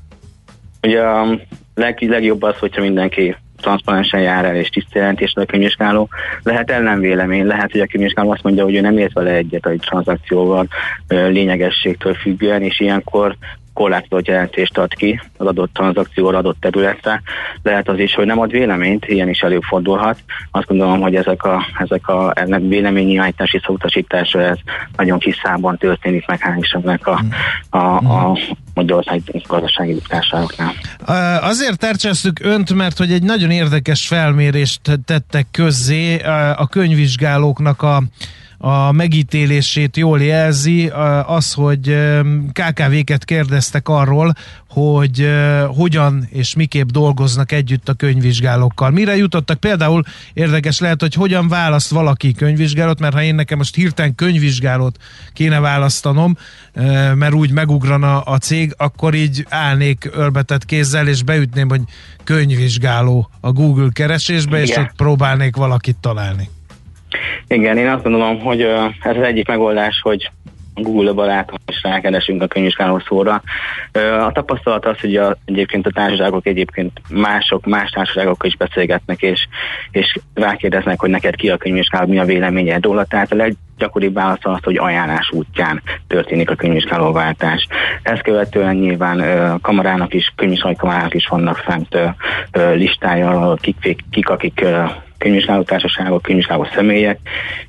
Ugye 0.81 1.01
a 1.01 1.39
leg, 1.75 2.01
legjobb 2.01 2.41
az, 2.41 2.57
hogyha 2.57 2.81
mindenki 2.81 3.35
transzparensen 3.63 4.21
jár 4.21 4.45
el 4.45 4.55
és 4.55 4.69
tisztjelentésre 4.69 5.41
a 5.41 5.45
könyvvizsgáló. 5.45 6.09
Lehet 6.43 6.71
ellenvélemény, 6.71 7.45
lehet, 7.45 7.71
hogy 7.71 7.81
a 7.81 7.87
könyvvizsgáló 7.87 8.31
azt 8.31 8.43
mondja, 8.43 8.63
hogy 8.63 8.75
ő 8.75 8.81
nem 8.81 8.97
ért 8.97 9.13
vele 9.13 9.31
egyet 9.31 9.67
egy 9.67 9.79
tranzakcióval 9.79 10.67
lényegességtől 11.07 12.13
függően, 12.13 12.61
és 12.61 12.79
ilyenkor 12.79 13.35
korlátozott 13.73 14.27
jelentést 14.27 14.77
ad 14.77 14.93
ki 14.93 15.21
az 15.37 15.45
adott 15.45 15.73
tranzakcióra, 15.73 16.37
adott 16.37 16.57
területre. 16.59 17.21
Lehet 17.63 17.89
az 17.89 17.99
is, 17.99 18.13
hogy 18.15 18.25
nem 18.25 18.39
ad 18.39 18.51
véleményt, 18.51 19.05
ilyen 19.05 19.29
is 19.29 19.39
előfordulhat. 19.39 20.17
Azt 20.51 20.67
gondolom, 20.67 21.01
hogy 21.01 21.15
ezek 21.15 21.43
a, 21.43 21.65
ezek 21.79 22.07
a 22.07 22.31
ennek 22.35 22.61
véleményi 22.61 23.17
állítási 23.17 23.61
szóutasítása 23.65 24.41
ez 24.41 24.57
nagyon 24.97 25.19
kis 25.19 25.39
számban 25.43 25.77
történik 25.77 26.27
meg, 26.27 26.39
hál' 26.41 26.83
ennek 26.83 27.07
a, 27.07 27.23
a, 27.69 27.95
a 27.95 28.37
Magyarország 28.73 29.21
gazdasági 29.47 30.01
társaságoknál. 30.07 30.73
Azért 31.41 31.79
tercsesztük 31.79 32.39
önt, 32.43 32.73
mert 32.73 32.97
hogy 32.97 33.11
egy 33.11 33.23
nagyon 33.23 33.51
érdekes 33.51 34.07
felmérést 34.07 34.81
tettek 35.05 35.47
közzé 35.51 36.17
a 36.55 36.67
könyvvizsgálóknak 36.67 37.81
a 37.81 38.03
a 38.65 38.91
megítélését 38.91 39.97
jól 39.97 40.21
jelzi 40.21 40.87
az, 41.25 41.53
hogy 41.53 41.97
KKV-ket 42.51 43.25
kérdeztek 43.25 43.89
arról, 43.89 44.33
hogy 44.69 45.29
hogyan 45.67 46.27
és 46.29 46.55
miképp 46.55 46.87
dolgoznak 46.87 47.51
együtt 47.51 47.89
a 47.89 47.93
könyvvizsgálókkal. 47.93 48.89
Mire 48.89 49.15
jutottak? 49.15 49.59
Például 49.59 50.03
érdekes 50.33 50.79
lehet, 50.79 51.01
hogy 51.01 51.13
hogyan 51.13 51.47
választ 51.47 51.89
valaki 51.89 52.31
könyvvizsgálót, 52.31 52.99
mert 52.99 53.13
ha 53.13 53.23
én 53.23 53.35
nekem 53.35 53.57
most 53.57 53.75
hirtelen 53.75 54.15
könyvvizsgálót 54.15 54.97
kéne 55.33 55.59
választanom, 55.59 56.37
mert 57.15 57.33
úgy 57.33 57.51
megugrana 57.51 58.21
a 58.21 58.37
cég, 58.37 58.73
akkor 58.77 59.13
így 59.13 59.45
állnék 59.49 60.09
ölbetett 60.13 60.65
kézzel, 60.65 61.07
és 61.07 61.23
beütném, 61.23 61.69
hogy 61.69 61.81
könyvvizsgáló 62.23 63.29
a 63.39 63.51
Google 63.51 63.89
keresésbe, 63.93 64.63
Igen. 64.63 64.69
és 64.69 64.77
ott 64.77 64.95
próbálnék 64.95 65.55
valakit 65.55 65.97
találni. 66.01 66.49
Igen, 67.47 67.77
én 67.77 67.87
azt 67.87 68.03
gondolom, 68.03 68.39
hogy 68.39 68.61
ez 68.61 69.17
az 69.17 69.23
egyik 69.23 69.47
megoldás, 69.47 69.99
hogy 70.01 70.31
Google-ba 70.75 71.25
látom, 71.25 71.57
és 71.65 71.81
rákeresünk 71.83 72.41
a 72.41 72.47
könyvvizsgáló 72.47 73.01
szóra. 73.07 73.41
A 74.27 74.31
tapasztalat 74.31 74.85
az, 74.85 74.99
hogy 74.99 75.15
a, 75.15 75.37
egyébként 75.45 75.85
a 75.87 75.91
társaságok 75.91 76.47
egyébként 76.47 77.01
mások, 77.09 77.65
más 77.65 77.89
társaságokkal 77.89 78.49
is 78.49 78.57
beszélgetnek, 78.57 79.21
és, 79.21 79.47
és 79.91 80.19
rákérdeznek, 80.33 80.99
hogy 80.99 81.09
neked 81.09 81.35
ki 81.35 81.49
a 81.49 81.57
könyvvizsgáló, 81.57 82.07
mi 82.07 82.19
a 82.19 82.25
véleményed 82.25 82.83
róla. 82.83 83.03
Tehát 83.03 83.31
a 83.31 83.35
leggyakoribb 83.35 84.13
válasz 84.13 84.39
az, 84.41 84.59
hogy 84.63 84.77
ajánlás 84.77 85.31
útján 85.31 85.81
történik 86.07 86.49
a 86.49 86.55
könyvvizsgálóváltás. 86.55 87.67
Ezt 88.03 88.21
követően 88.21 88.75
nyilván 88.75 89.59
kamarának 89.61 90.13
is, 90.13 90.33
könyvvizsgálói 90.35 90.77
kamarának 90.77 91.13
is 91.13 91.27
vannak 91.27 91.57
fent 91.57 91.97
listája, 92.73 93.55
kik, 93.61 94.03
kik 94.11 94.29
akik 94.29 94.65
könyvvizsgáló 95.23 95.63
társaságok, 95.63 96.21
könyvvizsgáló 96.21 96.67
személyek, 96.75 97.19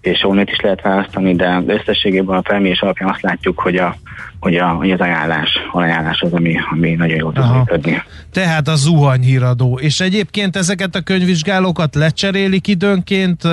és 0.01 0.25
onnét 0.25 0.51
is 0.51 0.61
lehet 0.61 0.83
választani, 0.83 1.35
de 1.35 1.63
összességében 1.67 2.37
a 2.37 2.43
felmérés 2.43 2.81
alapján 2.81 3.09
azt 3.09 3.23
látjuk, 3.23 3.61
hogy, 3.61 3.77
a, 3.77 3.97
hogy, 4.41 4.57
a, 4.57 4.69
hogy 4.69 4.91
az 4.91 5.01
ajánlás, 5.01 5.51
ajánlás 5.73 6.21
az, 6.21 6.33
ami, 6.33 6.57
ami 6.71 6.91
nagyon 6.91 7.17
jól 7.17 7.33
tud 7.33 7.57
működni. 7.57 8.03
Tehát 8.33 8.69
a 8.69 8.75
zuhanyhíradó. 8.75 9.79
És 9.79 10.01
egyébként 10.01 10.57
ezeket 10.57 10.95
a 10.95 11.01
könyvvizsgálókat 11.01 11.95
lecserélik 11.95 12.67
időnként 12.67 13.45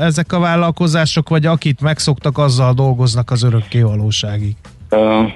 ezek 0.00 0.32
a 0.32 0.38
vállalkozások, 0.38 1.28
vagy 1.28 1.46
akit 1.46 1.80
megszoktak, 1.80 2.38
azzal 2.38 2.72
dolgoznak 2.74 3.30
az 3.30 3.42
örökké 3.42 3.80
valóságig? 3.80 4.56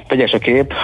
Tegyes 0.07 0.33
a 0.33 0.39
kép, 0.39 0.75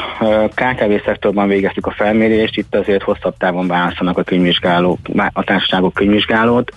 KKV 0.55 1.05
szektorban 1.05 1.49
végeztük 1.49 1.87
a 1.87 1.95
felmérést, 1.97 2.57
itt 2.57 2.75
azért 2.75 3.03
hosszabb 3.03 3.37
távon 3.37 3.67
választanak 3.67 4.19
a 4.19 4.23
könyvvizsgálók, 4.23 4.99
a 5.33 5.45
társaságok 5.45 5.95
könyvvizsgálót. 5.95 6.73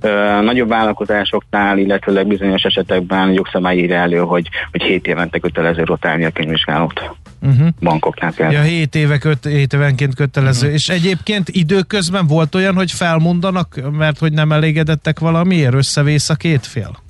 Nagyobb 0.40 0.68
vállalkozásoknál, 0.68 1.78
illetőleg 1.78 2.26
bizonyos 2.26 2.62
esetekben 2.62 3.32
jogszabály 3.32 3.76
ír 3.76 3.92
elő, 3.92 4.18
hogy, 4.18 4.48
hogy 4.70 4.82
7 4.82 5.06
évente 5.06 5.38
kötelező 5.38 5.82
rotálni 5.82 6.24
a 6.24 6.30
könyvvizsgálót. 6.30 7.00
Uh-huh. 7.42 7.68
Bankoknál 7.80 8.32
például. 8.32 8.58
Ja, 8.58 8.70
7, 8.70 8.94
éve 8.94 9.18
köt, 9.18 9.44
7 9.44 9.72
évenként 9.72 10.14
kötelező. 10.14 10.60
Uh-huh. 10.66 10.74
És 10.74 10.88
egyébként 10.88 11.48
időközben 11.48 12.26
volt 12.26 12.54
olyan, 12.54 12.74
hogy 12.74 12.92
felmondanak, 12.92 13.80
mert 13.92 14.18
hogy 14.18 14.32
nem 14.32 14.52
elégedettek 14.52 15.18
valamiért, 15.18 15.74
összevész 15.74 16.28
a 16.28 16.34
két 16.34 16.66
fél? 16.66 17.06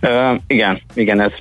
Uh, 0.00 0.40
igen, 0.46 0.80
igen, 0.94 1.20
ez 1.20 1.32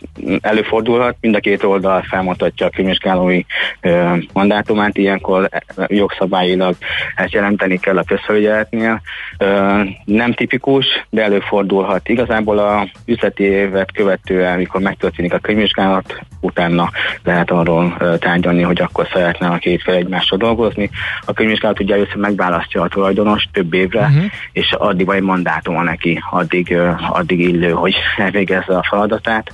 előfordulhat, 0.41 1.15
mind 1.21 1.35
a 1.35 1.39
két 1.39 1.63
oldal 1.63 2.01
felmutatja 2.09 2.65
a 2.65 2.69
könyvvizsgálói 2.69 3.43
uh, 3.83 4.17
mandátumát, 4.33 4.97
ilyenkor 4.97 5.49
jogszabályilag 5.87 6.75
ezt 7.15 7.33
jelenteni 7.33 7.77
kell 7.79 7.97
a 7.97 8.03
közfelügyeletnél. 8.03 9.01
Uh, 9.39 9.87
nem 10.05 10.33
tipikus, 10.33 10.85
de 11.09 11.23
előfordulhat. 11.23 12.09
Igazából 12.09 12.57
a 12.57 12.87
üzleti 13.05 13.43
évet 13.43 13.91
követően, 13.91 14.53
amikor 14.53 14.81
megtörténik 14.81 15.33
a 15.33 15.39
könyvvizsgálat, 15.39 16.19
utána 16.39 16.89
lehet 17.23 17.51
arról 17.51 17.97
uh, 17.99 18.17
tárgyalni, 18.17 18.61
hogy 18.61 18.81
akkor 18.81 19.07
szeretne 19.13 19.47
a 19.47 19.57
két 19.57 19.81
fel 19.81 19.95
egymással 19.95 20.37
dolgozni. 20.37 20.89
A 21.25 21.33
könyvvizsgálat 21.33 21.79
ugye 21.79 21.93
először 21.93 22.15
megválasztja 22.15 22.81
a 22.81 22.87
tulajdonos 22.87 23.47
több 23.51 23.73
évre, 23.73 23.99
uh-huh. 23.99 24.23
és 24.51 24.71
addig 24.71 25.05
vagy 25.05 25.21
mandátuma 25.21 25.83
neki, 25.83 26.23
addig, 26.31 26.67
uh, 26.71 27.17
addig 27.17 27.39
illő, 27.39 27.69
hogy 27.69 27.95
elvégezze 28.23 28.77
a 28.77 28.85
feladatát. 28.89 29.53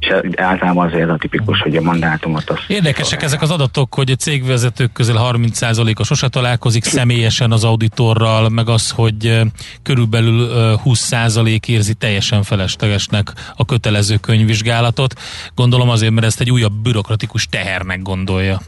és 0.00 0.12
általában 0.36 0.86
azért 0.86 1.10
a 1.10 1.16
tipikus, 1.16 1.60
hogy 1.60 1.76
a 1.76 1.80
mandátumot 1.80 2.50
az... 2.50 2.58
Érdekesek 2.66 3.22
ezek 3.22 3.42
az 3.42 3.50
adatok, 3.50 3.94
hogy 3.94 4.10
a 4.10 4.14
cégvezetők 4.14 4.92
közül 4.92 5.16
30%-a 5.18 6.04
sose 6.04 6.28
találkozik 6.28 6.84
személyesen 6.84 7.52
az 7.52 7.64
auditorral, 7.64 8.48
meg 8.48 8.68
az, 8.68 8.90
hogy 8.90 9.40
körülbelül 9.82 10.48
20% 10.84 11.68
érzi 11.68 11.94
teljesen 11.94 12.42
feleslegesnek 12.42 13.32
a 13.56 13.64
kötelező 13.64 14.16
könyvvizsgálatot. 14.16 15.14
Gondolom 15.54 15.88
azért, 15.88 16.12
mert 16.12 16.26
ezt 16.26 16.40
egy 16.40 16.50
újabb 16.50 16.74
bürokratikus 16.82 17.46
tehernek 17.46 18.02
gondolja. 18.02 18.60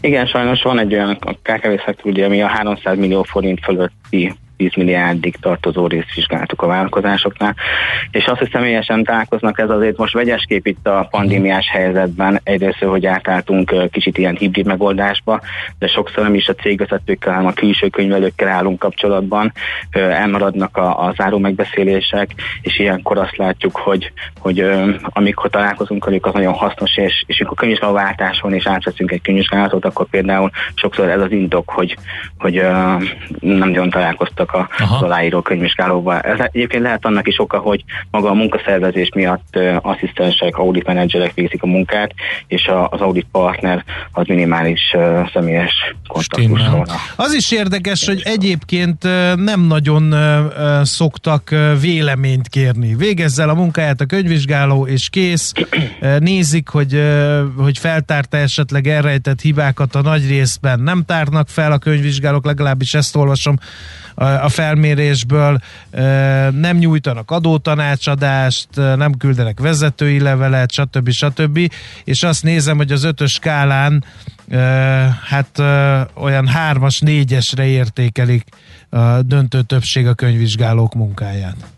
Igen, 0.00 0.26
sajnos 0.26 0.62
van 0.62 0.78
egy 0.78 0.94
olyan 0.94 1.10
a 1.20 1.32
KKV 1.32 1.84
szektor, 1.84 2.10
ugye, 2.10 2.24
ami 2.24 2.42
a 2.42 2.48
300 2.48 2.98
millió 2.98 3.22
forint 3.22 3.60
fölötti 3.62 4.34
10 4.56 4.74
milliárdig 4.74 5.36
tartozó 5.36 5.86
részt 5.86 6.14
vizsgáltuk 6.14 6.62
a 6.62 6.66
vállalkozásoknál, 6.66 7.54
és 8.10 8.24
azt, 8.26 8.38
hogy 8.38 8.50
személyesen 8.50 9.04
találkoznak, 9.04 9.58
ez 9.58 9.70
azért 9.70 9.96
most 9.96 10.14
vegyes 10.14 10.44
kép 10.48 10.66
itt 10.66 10.86
a 10.86 11.06
pandémiás 11.10 11.68
helyzetben, 11.70 12.40
egyrészt, 12.42 12.78
hogy 12.78 13.06
átálltunk 13.06 13.90
kicsit 13.90 14.18
ilyen 14.18 14.36
hibrid 14.36 14.66
megoldásba, 14.66 15.40
de 15.78 15.86
sokszor 15.86 16.22
nem 16.22 16.34
is 16.34 16.48
a 16.48 16.54
cégvezetőkkel, 16.54 17.32
hanem 17.32 17.48
a 17.48 17.52
külső 17.52 17.88
könyvelőkkel 17.88 18.48
állunk 18.48 18.78
kapcsolatban, 18.78 19.52
elmaradnak 19.90 20.76
a, 20.76 21.06
a 21.06 21.12
záró 21.16 21.38
megbeszélések, 21.38 22.30
és 22.60 22.78
ilyenkor 22.78 23.18
azt 23.18 23.36
látjuk, 23.36 23.76
hogy, 23.76 24.12
hogy 24.40 24.66
amikor 25.02 25.50
találkozunk 25.50 26.04
velük, 26.04 26.26
az 26.26 26.32
nagyon 26.32 26.52
hasznos, 26.52 26.96
és, 26.96 27.24
és 27.26 27.40
amikor 27.40 27.56
könyvvizsgálóváltáson 27.56 28.54
és 28.54 28.66
átveszünk 28.66 29.10
egy 29.10 29.22
könyvvizsgálatot, 29.22 29.84
akkor 29.84 30.06
például 30.06 30.50
sokszor 30.74 31.08
ez 31.08 31.20
az 31.20 31.30
indok, 31.30 31.70
hogy, 31.70 31.96
hogy 32.38 32.62
nem 33.40 33.68
nagyon 33.68 33.90
találkoztak 33.90 34.43
bejutottak 34.44 34.52
a 34.52 34.82
Aha. 34.82 34.96
az 34.96 35.02
aláíró 35.02 35.42
könyvvizsgálóba. 35.42 36.20
Ez 36.20 36.38
egyébként 36.52 36.82
lehet 36.82 37.04
annak 37.04 37.28
is 37.28 37.40
oka, 37.40 37.58
hogy 37.58 37.84
maga 38.10 38.30
a 38.30 38.34
munkaszervezés 38.34 39.08
miatt 39.14 39.58
asszisztensek, 39.82 40.56
audit 40.56 40.86
menedzserek 40.86 41.34
végzik 41.34 41.62
a 41.62 41.66
munkát, 41.66 42.14
és 42.46 42.66
a, 42.66 42.88
az 42.88 43.00
audit 43.00 43.26
partner 43.32 43.84
az 44.12 44.26
minimális 44.26 44.80
ö, 44.92 45.20
személyes 45.32 45.94
kontaktusról. 46.08 46.86
Az 47.16 47.34
is 47.34 47.52
érdekes, 47.52 48.06
hogy 48.06 48.22
egyébként 48.24 49.02
nem 49.34 49.60
nagyon 49.60 50.14
szoktak 50.82 51.54
véleményt 51.80 52.48
kérni. 52.48 52.94
Végezz 52.94 53.38
el 53.38 53.48
a 53.48 53.54
munkáját 53.54 54.00
a 54.00 54.06
könyvvizsgáló, 54.06 54.86
és 54.86 55.08
kész. 55.08 55.52
Nézik, 56.18 56.68
hogy, 56.68 57.02
hogy 57.56 57.78
feltárta 57.78 58.36
esetleg 58.36 58.86
elrejtett 58.86 59.40
hibákat 59.40 59.94
a 59.94 60.02
nagy 60.02 60.28
részben. 60.28 60.80
Nem 60.80 61.04
tárnak 61.06 61.48
fel 61.48 61.72
a 61.72 61.78
könyvvizsgálók, 61.78 62.44
legalábbis 62.44 62.94
ezt 62.94 63.16
olvasom 63.16 63.58
a 64.14 64.48
felmérésből. 64.48 65.58
Nem 66.50 66.76
nyújtanak 66.76 67.30
adótanácsadást, 67.30 68.68
nem 68.74 69.16
küldenek 69.16 69.60
vezetői 69.60 70.20
levelet, 70.20 70.72
stb. 70.72 71.10
stb. 71.10 71.72
És 72.04 72.22
azt 72.22 72.42
nézem, 72.42 72.76
hogy 72.76 72.92
az 72.92 73.04
ötös 73.04 73.32
skálán 73.32 74.04
hát 75.24 75.58
olyan 76.14 76.46
hármas, 76.46 77.00
négyesre 77.00 77.66
értékelik 77.66 78.44
a 78.90 79.22
döntő 79.22 79.62
többség 79.62 80.06
a 80.06 80.14
könyvvizsgálók 80.14 80.94
munkáját. 80.94 81.73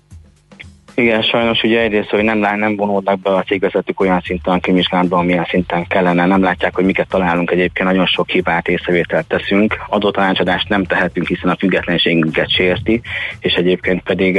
Igen, 0.98 1.22
sajnos 1.22 1.62
ugye 1.62 1.80
egyrészt, 1.80 2.10
hogy 2.10 2.22
nem, 2.22 2.38
nem 2.38 2.76
vonódnak 2.76 3.20
be 3.20 3.30
a 3.30 3.42
cégvezetők 3.42 4.00
olyan 4.00 4.20
szinten 4.24 4.54
a 4.54 4.60
könyvvizsgálatban, 4.60 5.18
amilyen 5.18 5.46
szinten 5.48 5.86
kellene. 5.86 6.26
Nem 6.26 6.42
látják, 6.42 6.74
hogy 6.74 6.84
miket 6.84 7.08
találunk 7.08 7.50
egyébként, 7.50 7.88
nagyon 7.88 8.06
sok 8.06 8.28
hibát 8.28 8.68
észrevételt 8.68 9.26
teszünk. 9.26 9.76
Adótanácsadást 9.88 10.68
nem 10.68 10.84
tehetünk, 10.84 11.26
hiszen 11.26 11.50
a 11.50 11.56
függetlenségünket 11.56 12.50
sérti, 12.50 13.00
és 13.40 13.52
egyébként 13.54 14.02
pedig 14.02 14.36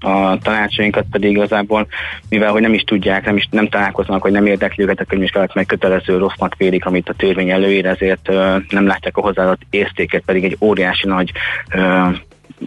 a 0.00 0.38
tanácsainkat 0.42 1.04
pedig 1.10 1.30
igazából, 1.30 1.86
mivel 2.28 2.50
hogy 2.52 2.62
nem 2.62 2.74
is 2.74 2.82
tudják, 2.82 3.24
nem 3.24 3.36
is 3.36 3.48
nem 3.50 3.68
találkoznak, 3.68 4.22
hogy 4.22 4.32
nem 4.32 4.46
érdekli 4.46 4.84
őket 4.84 5.00
a 5.00 5.04
könyvvizsgálat, 5.04 5.54
meg 5.54 5.66
kötelező 5.66 6.18
rossznak 6.18 6.56
vélik, 6.56 6.84
amit 6.84 7.08
a 7.08 7.14
törvény 7.14 7.50
előír, 7.50 7.86
ezért 7.86 8.28
nem 8.68 8.86
látják 8.86 9.16
a 9.16 9.20
hozzáadott 9.20 9.60
értéket, 9.70 10.22
pedig 10.26 10.44
egy 10.44 10.56
óriási 10.60 11.06
nagy 11.06 11.32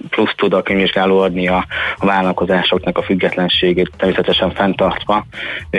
plusz 0.10 0.34
tud 0.36 0.54
a 0.54 0.62
könyvvizsgáló 0.62 1.20
adni 1.20 1.48
a, 1.48 1.66
a 1.98 2.06
vállalkozásoknak 2.06 2.98
a 2.98 3.04
függetlenségét 3.04 3.92
természetesen 3.98 4.52
fenntartva, 4.52 5.26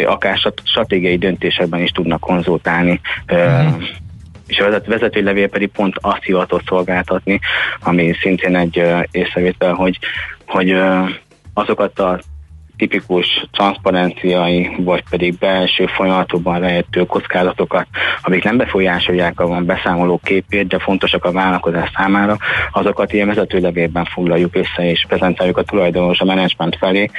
akár 0.07 0.39
stratégiai 0.65 1.19
döntésekben 1.19 1.81
is 1.81 1.91
tudnak 1.91 2.21
konzultálni. 2.21 3.01
Uh-huh. 3.33 3.83
És 4.47 4.59
a 4.59 4.65
vezet, 4.65 4.87
vezetői 4.87 5.23
levél 5.23 5.49
pedig 5.49 5.69
pont 5.69 5.95
azt 6.01 6.23
hivatott 6.23 6.67
szolgáltatni, 6.67 7.41
ami 7.81 8.15
szintén 8.21 8.57
egy 8.57 8.83
észrevétel, 9.11 9.73
hogy, 9.73 9.99
hogy 10.47 10.77
azokat 11.55 11.99
a 11.99 12.21
tipikus 12.89 13.47
transzparenciai, 13.53 14.71
vagy 14.79 15.03
pedig 15.11 15.39
belső 15.39 15.87
folyamatokban 15.87 16.61
lehető 16.61 17.07
kockázatokat, 17.07 17.87
amik 18.23 18.45
nem 18.45 18.57
befolyásolják 18.57 19.41
a 19.41 19.61
beszámoló 19.61 20.21
képét, 20.25 20.67
de 20.67 20.79
fontosak 20.79 21.25
a 21.25 21.33
vállalkozás 21.33 21.91
számára, 21.97 22.37
azokat 22.73 23.13
ilyen 23.13 23.27
vezetőlevélben 23.27 24.05
foglaljuk 24.05 24.57
össze 24.57 24.91
és 24.91 25.05
prezentáljuk 25.09 25.59
a 25.59 25.63
tulajdonos 25.63 26.21
a 26.21 26.25
menedzsment 26.25 26.77
felé, 26.77 27.11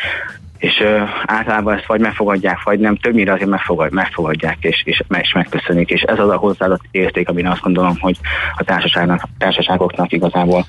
és 0.65 0.79
ö, 0.79 1.01
általában 1.25 1.77
ezt 1.77 1.85
vagy 1.85 1.99
megfogadják, 1.99 2.63
vagy 2.63 2.79
nem, 2.79 2.95
többnyire 2.95 3.33
azért 3.33 3.49
megfogad, 3.49 3.91
megfogadják, 3.91 4.57
és, 4.59 4.81
és, 4.85 5.03
és 5.21 5.33
megköszönik, 5.33 5.89
és 5.89 6.01
ez 6.01 6.19
az 6.19 6.29
a 6.29 6.35
hozzáadott 6.35 6.83
érték, 6.91 7.29
amin 7.29 7.47
azt 7.47 7.61
gondolom, 7.61 7.97
hogy 7.99 8.17
a 8.55 8.63
társaságnak, 8.63 9.27
társaságoknak 9.37 10.11
igazából 10.11 10.65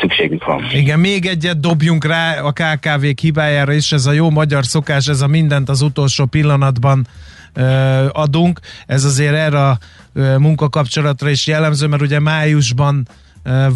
szükségük 0.00 0.44
van. 0.44 0.66
Igen, 0.72 0.98
még 0.98 1.26
egyet 1.26 1.60
dobjunk 1.60 2.04
rá 2.04 2.40
a 2.40 2.52
KKV-k 2.52 3.18
hibájára 3.18 3.72
is, 3.72 3.92
ez 3.92 4.06
a 4.06 4.12
jó 4.12 4.30
magyar 4.30 4.64
szokás, 4.64 5.06
ez 5.06 5.20
a 5.20 5.26
mindent 5.26 5.68
az 5.68 5.82
utolsó 5.82 6.24
pillanatban 6.24 7.06
adunk. 8.12 8.60
Ez 8.86 9.04
azért 9.04 9.34
erre 9.34 9.68
a 9.68 9.78
munkakapcsolatra 10.38 11.30
is 11.30 11.46
jellemző, 11.46 11.86
mert 11.86 12.02
ugye 12.02 12.20
májusban 12.20 13.06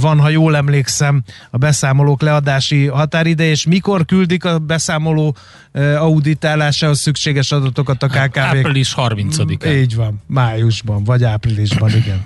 van, 0.00 0.20
ha 0.20 0.28
jól 0.28 0.56
emlékszem, 0.56 1.22
a 1.50 1.56
beszámolók 1.56 2.22
leadási 2.22 2.86
határideje, 2.86 3.50
és 3.50 3.66
mikor 3.66 4.04
küldik 4.04 4.44
a 4.44 4.58
beszámoló 4.58 5.36
auditálásához 5.98 7.00
szükséges 7.00 7.52
adatokat 7.52 8.02
a 8.02 8.06
KKV-k? 8.06 8.36
Április 8.36 8.94
30-án. 8.96 9.76
Így 9.76 9.94
van, 9.94 10.22
májusban, 10.26 11.04
vagy 11.04 11.24
áprilisban, 11.24 11.90
igen. 11.90 12.24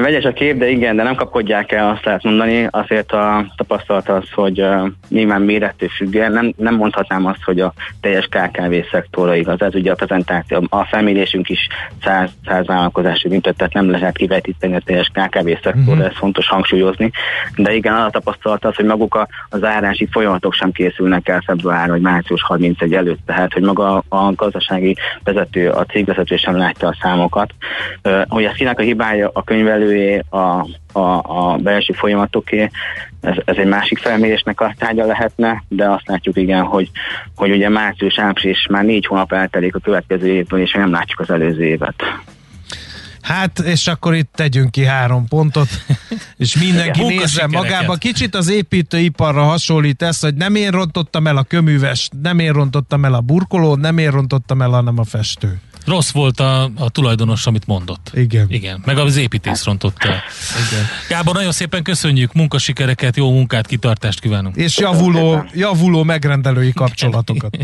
Vegyes 0.00 0.24
a 0.24 0.32
kép, 0.32 0.58
de 0.58 0.68
igen, 0.68 0.96
de 0.96 1.02
nem 1.02 1.14
kapkodják 1.14 1.72
el, 1.72 1.90
azt 1.90 2.04
lehet 2.04 2.22
mondani. 2.22 2.68
Azért 2.70 3.12
a 3.12 3.52
tapasztalat 3.56 4.08
az, 4.08 4.24
hogy 4.34 4.60
uh, 4.60 4.88
nyilván 5.08 5.42
mérettől 5.42 5.88
függően 5.88 6.32
nem, 6.32 6.52
nem 6.56 6.74
mondhatnám 6.74 7.26
azt, 7.26 7.42
hogy 7.44 7.60
a 7.60 7.72
teljes 8.00 8.26
KKV 8.26 8.74
szektorra 8.90 9.34
igaz. 9.34 9.60
Ez 9.60 9.74
ugye 9.74 9.92
a 9.92 9.94
prezentáció, 9.94 10.66
a 10.68 10.84
felmérésünk 10.84 11.48
is 11.48 11.68
100, 12.02 12.30
100 12.46 12.66
vállalkozási 12.66 13.28
büntet, 13.28 13.56
tehát 13.56 13.72
nem 13.72 13.90
lehet 13.90 14.16
kivetíteni 14.16 14.74
a 14.74 14.80
teljes 14.84 15.10
KKV 15.12 15.48
szektorra, 15.62 15.92
uh-huh. 15.92 16.04
ez 16.06 16.16
fontos 16.16 16.48
hangsúlyozni. 16.48 17.10
De 17.56 17.74
igen, 17.74 17.94
az 17.94 18.04
a 18.04 18.10
tapasztalat 18.10 18.64
az, 18.64 18.74
hogy 18.74 18.84
maguk 18.84 19.14
a, 19.14 19.28
a 19.48 19.56
zárási 19.56 20.08
folyamatok 20.10 20.52
sem 20.52 20.72
készülnek 20.72 21.28
el 21.28 21.42
február 21.46 21.88
vagy 21.88 22.00
március 22.00 22.42
31 22.42 22.94
előtt, 22.94 23.20
tehát 23.26 23.52
hogy 23.52 23.62
maga 23.62 24.02
a 24.08 24.32
gazdasági 24.34 24.96
vezető, 25.24 25.68
a 25.68 25.84
cégvezető 25.84 26.36
sem 26.36 26.56
látja 26.56 26.88
a 26.88 26.96
számokat. 27.02 27.54
Uh, 28.04 28.22
hogy 28.28 28.44
ez 28.44 28.54
kinek 28.54 28.78
a 28.78 28.82
hibája 28.82 29.30
a 29.32 29.42
könyvelője, 29.82 30.24
a, 30.28 30.66
a, 30.92 31.22
a 31.24 31.56
belső 31.56 31.92
folyamatoké, 31.92 32.70
ez, 33.20 33.36
ez 33.44 33.56
egy 33.56 33.66
másik 33.66 33.98
felmérésnek 33.98 34.60
a 34.60 34.74
tárgya 34.78 35.06
lehetne, 35.06 35.62
de 35.68 35.90
azt 35.90 36.08
látjuk 36.08 36.36
igen, 36.36 36.62
hogy, 36.62 36.90
hogy 37.34 37.50
ugye 37.50 37.68
március, 37.68 38.18
április 38.18 38.66
már 38.70 38.84
négy 38.84 39.06
hónap 39.06 39.32
eltelik 39.32 39.74
a 39.74 39.78
következő 39.78 40.26
évből, 40.26 40.60
és 40.60 40.72
nem 40.72 40.90
látjuk 40.90 41.20
az 41.20 41.30
előző 41.30 41.64
évet. 41.64 41.94
Hát, 43.20 43.58
és 43.58 43.86
akkor 43.86 44.14
itt 44.14 44.30
tegyünk 44.34 44.70
ki 44.70 44.84
három 44.84 45.28
pontot, 45.28 45.68
és 46.36 46.56
mindenki 46.56 47.02
nézze 47.02 47.46
magába. 47.46 47.94
Kicsit 47.94 48.34
az 48.34 48.50
építőiparra 48.50 49.42
hasonlít 49.42 50.02
ez, 50.02 50.20
hogy 50.20 50.34
nem 50.34 50.54
én 50.54 50.70
rontottam 50.70 51.26
el 51.26 51.36
a 51.36 51.42
köművest, 51.42 52.12
nem 52.22 52.38
én 52.38 52.52
rontottam 52.52 53.04
el 53.04 53.14
a 53.14 53.20
burkolót, 53.20 53.80
nem 53.80 53.98
én 53.98 54.10
rontottam 54.10 54.62
el, 54.62 54.70
hanem 54.70 54.98
a 54.98 55.04
festő. 55.04 55.60
Rossz 55.86 56.10
volt 56.10 56.40
a, 56.40 56.62
a 56.62 56.90
tulajdonos, 56.90 57.46
amit 57.46 57.66
mondott. 57.66 58.10
Igen. 58.14 58.46
Igen, 58.48 58.82
meg 58.84 58.98
az 58.98 59.16
építész 59.16 59.64
rontott 59.64 59.96
el. 59.98 60.22
Igen. 60.70 60.86
Gábor, 61.08 61.34
nagyon 61.34 61.52
szépen 61.52 61.82
köszönjük, 61.82 62.32
munkasikereket, 62.32 63.16
jó 63.16 63.32
munkát, 63.32 63.66
kitartást 63.66 64.20
kívánunk. 64.20 64.56
És 64.56 64.78
javuló, 64.78 65.44
javuló 65.54 66.02
megrendelői 66.02 66.72
kapcsolatokat. 66.72 67.56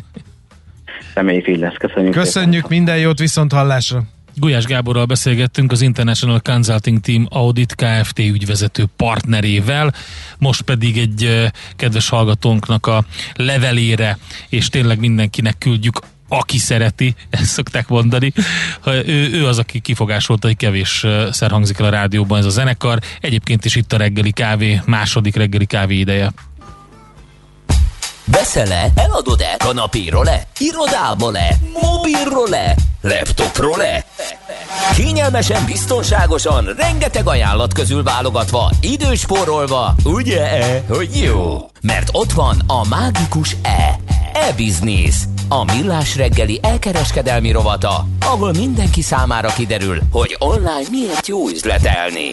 Reméljük 1.14 1.48
így 1.48 1.58
lesz. 1.58 1.76
Köszönjük. 1.78 2.12
Köszönjük, 2.12 2.68
minden 2.68 2.98
jót, 2.98 3.18
viszont 3.18 3.52
hallásra. 3.52 4.02
Gulyás 4.38 4.64
Gáborral 4.64 5.04
beszélgettünk 5.04 5.72
az 5.72 5.80
International 5.80 6.40
Consulting 6.40 7.00
Team 7.00 7.26
Audit 7.30 7.74
Kft. 7.74 8.18
ügyvezető 8.18 8.84
partnerével, 8.96 9.94
most 10.38 10.62
pedig 10.62 10.98
egy 10.98 11.24
eh, 11.24 11.50
kedves 11.76 12.08
hallgatónknak 12.08 12.86
a 12.86 13.04
levelére, 13.34 14.18
és 14.48 14.68
tényleg 14.68 14.98
mindenkinek 14.98 15.58
küldjük 15.58 15.98
aki 16.28 16.58
szereti, 16.58 17.14
ezt 17.30 17.44
szokták 17.44 17.88
mondani. 17.88 18.32
Ő, 18.86 19.30
ő 19.32 19.46
az, 19.46 19.58
aki 19.58 19.80
kifogásolta, 19.80 20.46
hogy 20.46 20.56
kevés 20.56 21.06
szer 21.30 21.50
hangzik 21.50 21.78
el 21.78 21.86
a 21.86 21.90
rádióban 21.90 22.38
ez 22.38 22.44
a 22.44 22.50
zenekar. 22.50 22.98
Egyébként 23.20 23.64
is 23.64 23.74
itt 23.74 23.92
a 23.92 23.96
reggeli 23.96 24.32
kávé, 24.32 24.80
második 24.86 25.36
reggeli 25.36 25.66
kávé 25.66 25.98
ideje. 25.98 26.32
Veszel-e? 28.30 28.90
Eladod-e? 28.94 29.54
Kanapéról-e? 29.58 30.46
Irodából-e? 30.58 31.56
Mobilról-e? 31.82 32.76
Laptopról-e? 33.00 34.04
Kényelmesen, 34.94 35.64
biztonságosan, 35.64 36.74
rengeteg 36.76 37.26
ajánlat 37.28 37.72
közül 37.72 38.02
válogatva, 38.02 38.70
időspórolva, 38.80 39.94
ugye-e, 40.04 40.82
hogy 40.88 41.20
jó? 41.22 41.70
Mert 41.80 42.08
ott 42.12 42.32
van 42.32 42.62
a 42.66 42.88
mágikus 42.88 43.56
E. 43.62 43.98
E-Business. 44.32 45.14
A 45.50 45.64
millás 45.64 46.16
reggeli 46.16 46.58
elkereskedelmi 46.62 47.50
rovata, 47.50 48.06
ahol 48.20 48.52
mindenki 48.52 49.02
számára 49.02 49.48
kiderül, 49.48 50.00
hogy 50.10 50.36
online 50.38 50.88
miért 50.90 51.26
jó 51.26 51.48
üzletelni. 51.48 52.30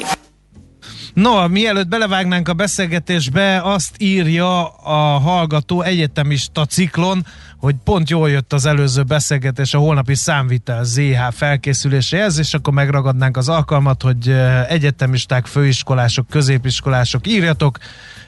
No, 1.13 1.47
mielőtt 1.47 1.87
belevágnánk 1.87 2.47
a 2.47 2.53
beszélgetésbe, 2.53 3.61
azt 3.61 3.95
írja 3.97 4.67
a 4.67 5.19
hallgató 5.19 5.81
egyetemista 5.81 6.65
ciklon, 6.65 7.25
hogy 7.59 7.75
pont 7.83 8.09
jól 8.09 8.29
jött 8.29 8.53
az 8.53 8.65
előző 8.65 9.03
beszélgetés 9.03 9.73
a 9.73 9.79
holnapi 9.79 10.15
számvitel 10.15 10.83
ZH 10.83 11.31
felkészüléséhez, 11.31 12.37
és 12.37 12.53
akkor 12.53 12.73
megragadnánk 12.73 13.37
az 13.37 13.49
alkalmat, 13.49 14.01
hogy 14.01 14.29
eh, 14.29 14.69
egyetemisták, 14.69 15.45
főiskolások, 15.45 16.27
középiskolások 16.29 17.27
írjatok, 17.27 17.77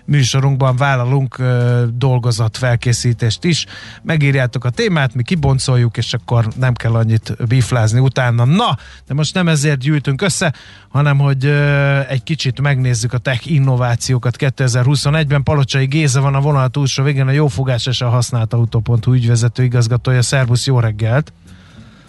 műsorunkban 0.08 0.76
vállalunk 0.76 1.38
ö, 1.38 1.84
dolgozat 1.93 2.58
felkészítést 2.58 3.43
is. 3.43 3.66
Megírjátok 4.03 4.66
a 4.66 4.70
témát, 4.70 5.14
mi 5.14 5.24
kiboncoljuk, 5.24 5.97
és 5.97 6.14
akkor 6.14 6.47
nem 6.55 6.74
kell 6.74 6.93
annyit 6.93 7.47
biflázni 7.47 7.99
utána. 7.99 8.45
Na, 8.45 8.78
de 9.08 9.14
most 9.14 9.34
nem 9.34 9.47
ezért 9.47 9.80
gyűjtünk 9.80 10.22
össze, 10.22 10.53
hanem 10.89 11.18
hogy 11.18 11.45
egy 12.10 12.24
kicsit 12.24 12.62
megnézzük 12.62 13.14
a 13.14 13.18
tech 13.18 13.51
innovációkat 13.51 14.36
2021-ben. 14.39 15.43
Palocsai 15.43 15.86
Géza 15.86 16.22
van 16.22 16.36
a 16.36 16.41
vonal 16.41 16.70
túlsó 16.70 17.03
végén, 17.03 17.28
a 17.28 17.32
jófogás 17.32 17.86
és 17.86 18.01
a 18.01 18.10
használt 18.10 18.53
autó.hu 18.53 19.14
ügyvezető 19.14 19.64
igazgatója. 19.64 20.22
Szervusz, 20.22 20.66
jó 20.66 20.80
reggelt! 20.80 21.32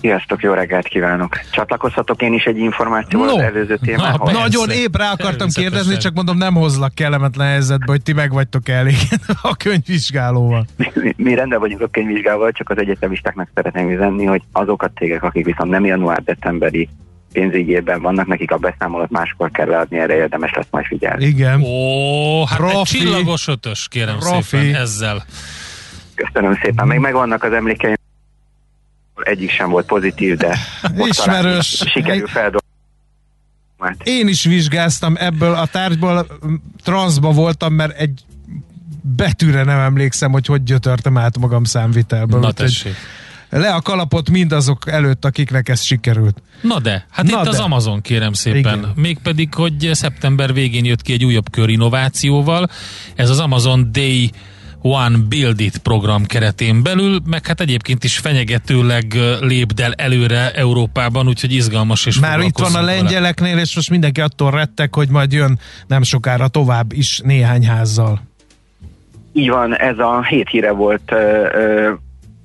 Sziasztok, 0.00 0.42
jó 0.42 0.52
reggelt 0.52 0.88
kívánok! 0.88 1.38
Csatlakozhatok 1.52 2.22
én 2.22 2.32
is 2.32 2.44
egy 2.44 2.56
információval 2.56 3.26
No. 3.28 3.34
az 3.34 3.40
előző 3.42 3.76
témához? 3.76 4.18
persze. 4.24 4.40
Nagyon 4.40 4.70
épp 4.70 4.96
rá 4.96 5.10
akartam 5.12 5.48
kérdezni, 5.48 5.96
csak 5.96 6.14
mondom, 6.14 6.36
nem 6.36 6.54
hozlak 6.54 6.94
kellemetlen 6.94 7.46
helyzetbe, 7.46 7.84
hogy 7.86 8.02
ti 8.02 8.12
meg 8.12 8.32
vagytok 8.32 8.68
elégedve 8.68 9.34
a 9.42 9.54
könyvvizsgálóval. 9.56 10.64
mi, 10.76 11.14
mi 11.16 11.34
rendben 11.34 11.58
vagyunk 11.60 11.80
a 11.80 11.86
könyvvizsgával, 11.86 12.50
csak 12.52 12.70
az 12.70 12.78
egyetemistáknak 12.78 13.48
szeretném 13.54 13.90
üzenni, 13.90 14.24
hogy 14.24 14.42
azok 14.52 14.82
a 14.82 14.90
cégek, 14.94 15.22
akik 15.22 15.44
viszont 15.44 15.70
nem 15.70 15.84
január-decemberi 15.84 16.88
pénzügyi 17.32 17.70
évben 17.72 18.02
vannak, 18.02 18.26
nekik 18.26 18.50
a 18.50 18.56
beszámolót 18.56 19.10
máskor 19.10 19.50
kell 19.50 19.66
leadni, 19.66 19.98
erre 19.98 20.14
érdemes 20.14 20.50
lesz 20.54 20.66
majd 20.70 20.84
figyelni. 20.86 21.24
Igen. 21.24 21.62
Ó, 21.62 22.44
hát 22.44 22.60
egy 22.60 22.66
Profi. 22.66 22.98
csillagos 22.98 23.48
ötös, 23.48 23.86
kérem 23.90 24.18
Profi. 24.18 24.42
szépen 24.42 24.74
ezzel. 24.80 25.24
Köszönöm 26.14 26.58
szépen, 26.62 26.86
még 26.86 26.98
megvannak 26.98 27.44
az 27.44 27.52
emlékeim, 27.52 27.94
egyik 29.22 29.50
sem 29.50 29.70
volt 29.70 29.86
pozitív, 29.86 30.36
de 30.36 30.58
Ismerős. 30.96 31.84
sikerül 31.92 32.26
feldolgozni. 32.26 32.66
Én 34.02 34.28
is 34.28 34.44
vizsgáztam 34.44 35.14
ebből 35.18 35.54
a 35.54 35.66
tárgyból, 35.66 36.26
transzba 36.82 37.30
voltam, 37.30 37.72
mert 37.72 37.98
egy 37.98 38.20
betűre 39.16 39.62
nem 39.62 39.78
emlékszem, 39.78 40.32
hogy 40.32 40.46
hogy 40.46 40.62
gyötörtem 40.62 41.16
át 41.18 41.38
magam 41.38 41.64
számvitelből. 41.64 42.40
Na 42.40 42.52
tessék. 42.52 42.94
Le 43.50 43.74
a 43.74 43.80
kalapot 43.80 44.30
mindazok 44.30 44.90
előtt, 44.90 45.24
akiknek 45.24 45.68
ez 45.68 45.82
sikerült. 45.82 46.42
Na 46.60 46.80
de, 46.80 47.06
hát 47.10 47.26
Na 47.26 47.38
itt 47.38 47.44
de. 47.44 47.48
az 47.48 47.58
Amazon 47.58 48.00
kérem 48.00 48.32
szépen. 48.32 48.78
Igen. 48.78 48.92
Mégpedig, 48.94 49.54
hogy 49.54 49.90
szeptember 49.92 50.52
végén 50.52 50.84
jött 50.84 51.02
ki 51.02 51.12
egy 51.12 51.24
újabb 51.24 51.50
kör 51.50 51.68
innovációval. 51.68 52.68
Ez 53.14 53.30
az 53.30 53.38
Amazon 53.38 53.88
Day 53.92 54.30
One 54.82 55.16
Build 55.28 55.60
It 55.60 55.78
program 55.78 56.26
keretén 56.26 56.82
belül, 56.82 57.18
meg 57.26 57.46
hát 57.46 57.60
egyébként 57.60 58.04
is 58.04 58.18
fenyegetőleg 58.18 59.04
ö, 59.14 59.46
lépd 59.46 59.80
el 59.80 59.92
előre 59.92 60.50
Európában, 60.50 61.28
úgyhogy 61.28 61.52
izgalmas 61.52 62.06
és 62.06 62.18
Már 62.18 62.30
itt 62.30 62.36
van 62.36 62.44
a 62.44 62.48
foglalkozzunk 62.48 62.86
vele. 62.86 63.00
lengyeleknél, 63.00 63.58
és 63.58 63.74
most 63.74 63.90
mindenki 63.90 64.20
attól 64.20 64.50
rettek, 64.50 64.94
hogy 64.94 65.08
majd 65.08 65.32
jön 65.32 65.58
nem 65.86 66.02
sokára 66.02 66.48
tovább 66.48 66.92
is 66.92 67.20
néhány 67.24 67.66
házzal. 67.66 68.20
Így 69.32 69.48
van, 69.48 69.76
ez 69.76 69.98
a 69.98 70.22
hét 70.22 70.48
híre 70.48 70.70
volt 70.70 71.12
ö, 71.12 71.46
ö, 71.54 71.92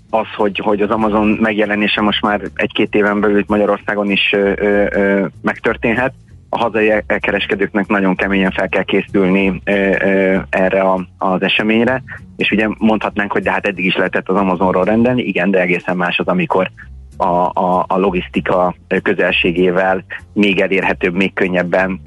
az, 0.09 0.27
hogy, 0.35 0.59
hogy 0.63 0.81
az 0.81 0.89
Amazon 0.89 1.27
megjelenése 1.27 2.01
most 2.01 2.21
már 2.21 2.41
egy-két 2.55 2.95
éven 2.95 3.19
belül 3.19 3.43
Magyarországon 3.47 4.11
is 4.11 4.29
ö, 4.31 4.51
ö, 4.55 4.85
ö, 4.91 5.25
megtörténhet. 5.41 6.13
A 6.53 6.57
hazai 6.57 6.91
kereskedőknek 7.19 7.87
nagyon 7.87 8.15
keményen 8.15 8.51
fel 8.51 8.69
kell 8.69 8.83
készülni 8.83 9.61
ö, 9.63 9.71
ö, 9.71 10.37
erre 10.49 10.81
a, 10.81 11.07
az 11.17 11.41
eseményre, 11.41 12.03
és 12.37 12.51
ugye 12.51 12.67
mondhatnánk, 12.77 13.31
hogy 13.31 13.43
de 13.43 13.51
hát 13.51 13.67
eddig 13.67 13.85
is 13.85 13.95
lehetett 13.95 14.29
az 14.29 14.35
Amazonról 14.35 14.83
rendelni, 14.83 15.21
igen, 15.21 15.51
de 15.51 15.59
egészen 15.59 15.97
más 15.97 16.19
az, 16.19 16.27
amikor 16.27 16.71
a, 17.17 17.51
a, 17.53 17.85
a 17.87 17.97
logisztika 17.97 18.75
közelségével 19.01 20.03
még 20.33 20.59
elérhetőbb, 20.59 21.13
még 21.13 21.33
könnyebben 21.33 22.01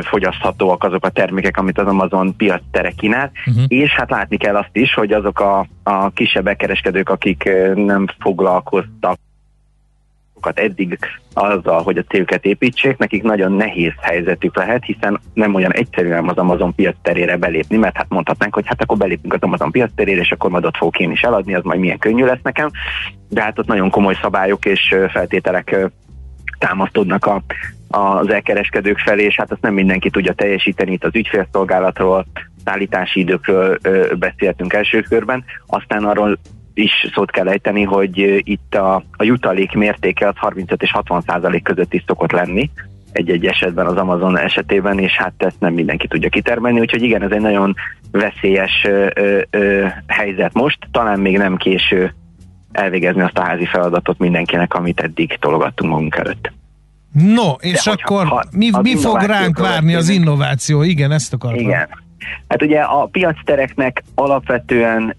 fogyaszthatóak 0.00 0.84
azok 0.84 1.04
a 1.04 1.08
termékek, 1.10 1.56
amit 1.56 1.78
az 1.78 1.86
Amazon 1.86 2.36
piac 2.36 2.62
tere 2.70 2.90
kínál, 2.90 3.30
Uh-huh. 3.46 3.64
és 3.68 3.90
hát 3.90 4.10
látni 4.10 4.36
kell 4.36 4.56
azt 4.56 4.70
is, 4.72 4.94
hogy 4.94 5.12
azok 5.12 5.40
a, 5.40 5.66
a 5.82 6.10
kisebb 6.10 6.56
kereskedők, 6.56 7.08
akik 7.08 7.50
nem 7.74 8.06
foglalkoztak 8.18 9.18
sokat 10.38 10.58
eddig 10.58 10.98
azzal, 11.32 11.82
hogy 11.82 11.98
a 11.98 12.02
cégüket 12.02 12.44
építsék, 12.44 12.96
nekik 12.96 13.22
nagyon 13.22 13.52
nehéz 13.52 13.92
helyzetük 14.00 14.56
lehet, 14.56 14.84
hiszen 14.84 15.20
nem 15.34 15.54
olyan 15.54 15.72
egyszerűen 15.72 16.28
az 16.28 16.36
Amazon 16.36 16.74
piac 16.74 16.96
terére 17.02 17.36
belépni, 17.36 17.76
mert 17.76 17.96
hát 17.96 18.08
mondhatnánk, 18.08 18.54
hogy 18.54 18.66
hát 18.66 18.82
akkor 18.82 18.96
belépünk 18.96 19.34
az 19.34 19.40
Amazon 19.40 19.70
piac 19.70 19.90
terére, 19.94 20.20
és 20.20 20.30
akkor 20.30 20.50
majd 20.50 20.64
ott 20.64 20.76
fogok 20.76 20.98
én 20.98 21.10
is 21.10 21.20
eladni, 21.20 21.54
az 21.54 21.62
majd 21.62 21.80
milyen 21.80 21.98
könnyű 21.98 22.24
lesz 22.24 22.42
nekem, 22.42 22.70
de 23.28 23.42
hát 23.42 23.58
ott 23.58 23.66
nagyon 23.66 23.90
komoly 23.90 24.16
szabályok 24.22 24.64
és 24.64 24.94
feltételek 25.08 25.70
ö, 25.72 25.86
támasztódnak 26.58 27.26
a, 27.26 27.42
az 27.88 28.30
elkereskedők 28.30 28.98
felé, 28.98 29.24
és 29.24 29.36
hát 29.36 29.52
azt 29.52 29.62
nem 29.62 29.74
mindenki 29.74 30.10
tudja 30.10 30.32
teljesíteni. 30.32 30.92
Itt 30.92 31.04
az 31.04 31.14
ügyfélszolgálatról, 31.14 32.26
szállítási 32.64 33.20
időkről 33.20 33.78
ö, 33.82 34.14
beszéltünk 34.18 34.72
első 34.72 35.00
körben, 35.00 35.44
aztán 35.66 36.04
arról 36.04 36.38
is 36.78 36.92
szót 37.14 37.30
kell 37.30 37.48
ejteni, 37.48 37.82
hogy 37.82 38.42
itt 38.48 38.74
a, 38.74 38.94
a 39.16 39.24
jutalék 39.24 39.72
mértéke 39.72 40.28
az 40.28 40.34
35 40.36 40.82
és 40.82 40.90
60 40.90 41.22
százalék 41.26 41.62
között 41.62 41.94
is 41.94 42.04
szokott 42.06 42.32
lenni 42.32 42.70
egy-egy 43.12 43.46
esetben 43.46 43.86
az 43.86 43.96
Amazon 43.96 44.38
esetében, 44.38 44.98
és 44.98 45.12
hát 45.12 45.32
ezt 45.36 45.60
nem 45.60 45.72
mindenki 45.72 46.08
tudja 46.08 46.28
kitermelni, 46.28 46.80
úgyhogy 46.80 47.02
igen, 47.02 47.22
ez 47.22 47.30
egy 47.30 47.40
nagyon 47.40 47.74
veszélyes 48.10 48.84
ö, 48.84 49.06
ö, 49.50 49.86
helyzet 50.06 50.52
most, 50.54 50.78
talán 50.90 51.20
még 51.20 51.36
nem 51.36 51.56
késő 51.56 52.14
elvégezni 52.72 53.22
azt 53.22 53.38
a 53.38 53.42
házi 53.44 53.66
feladatot 53.66 54.18
mindenkinek, 54.18 54.74
amit 54.74 55.00
eddig 55.00 55.36
tologattunk 55.40 55.90
magunk 55.92 56.16
előtt. 56.16 56.52
No, 57.12 57.52
és 57.60 57.82
De 57.84 57.90
hogyha- 57.90 58.14
akkor 58.14 58.26
ha 58.26 58.44
mi, 58.50 58.70
mi 58.82 58.96
fog 58.96 59.20
ránk 59.20 59.58
várni 59.58 59.94
az 59.94 60.08
innováció? 60.08 60.82
Igen, 60.82 61.12
ezt 61.12 61.32
akartam. 61.32 61.60
Igen. 61.60 61.88
Hát 62.48 62.62
ugye 62.62 62.80
a 62.80 63.04
piactereknek 63.06 64.02
alapvetően 64.14 65.16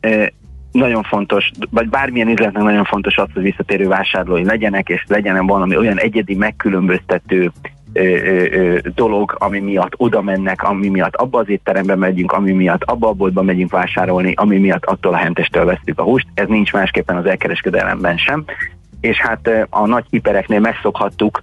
nagyon 0.71 1.03
fontos, 1.03 1.51
vagy 1.69 1.89
bármilyen 1.89 2.27
üzletnek 2.27 2.63
nagyon 2.63 2.83
fontos 2.83 3.17
az, 3.17 3.27
hogy 3.33 3.43
visszatérő 3.43 3.87
vásárlói 3.87 4.43
legyenek, 4.43 4.89
és 4.89 5.03
legyen 5.07 5.45
valami 5.45 5.77
olyan 5.77 5.99
egyedi 5.99 6.35
megkülönböztető 6.35 7.51
ö, 7.93 8.01
ö, 8.01 8.45
ö, 8.51 8.77
dolog, 8.95 9.35
ami 9.39 9.59
miatt 9.59 9.93
oda 9.97 10.21
mennek, 10.21 10.63
ami 10.63 10.87
miatt 10.87 11.15
abba 11.15 11.39
az 11.39 11.49
étterembe 11.49 11.95
megyünk, 11.95 12.31
ami 12.31 12.51
miatt 12.51 12.83
abba 12.83 13.07
a 13.07 13.13
boltba 13.13 13.41
megyünk 13.41 13.71
vásárolni, 13.71 14.33
ami 14.35 14.57
miatt 14.57 14.85
attól 14.85 15.13
a 15.13 15.17
hentestől 15.17 15.65
vesztük 15.65 15.99
a 15.99 16.03
húst. 16.03 16.27
Ez 16.33 16.47
nincs 16.47 16.73
másképpen 16.73 17.17
az 17.17 17.25
elkereskedelemben 17.25 18.17
sem. 18.17 18.45
És 19.01 19.17
hát 19.17 19.49
a 19.69 19.87
nagy 19.87 20.05
hipereknél 20.09 20.59
megszokhattuk, 20.59 21.41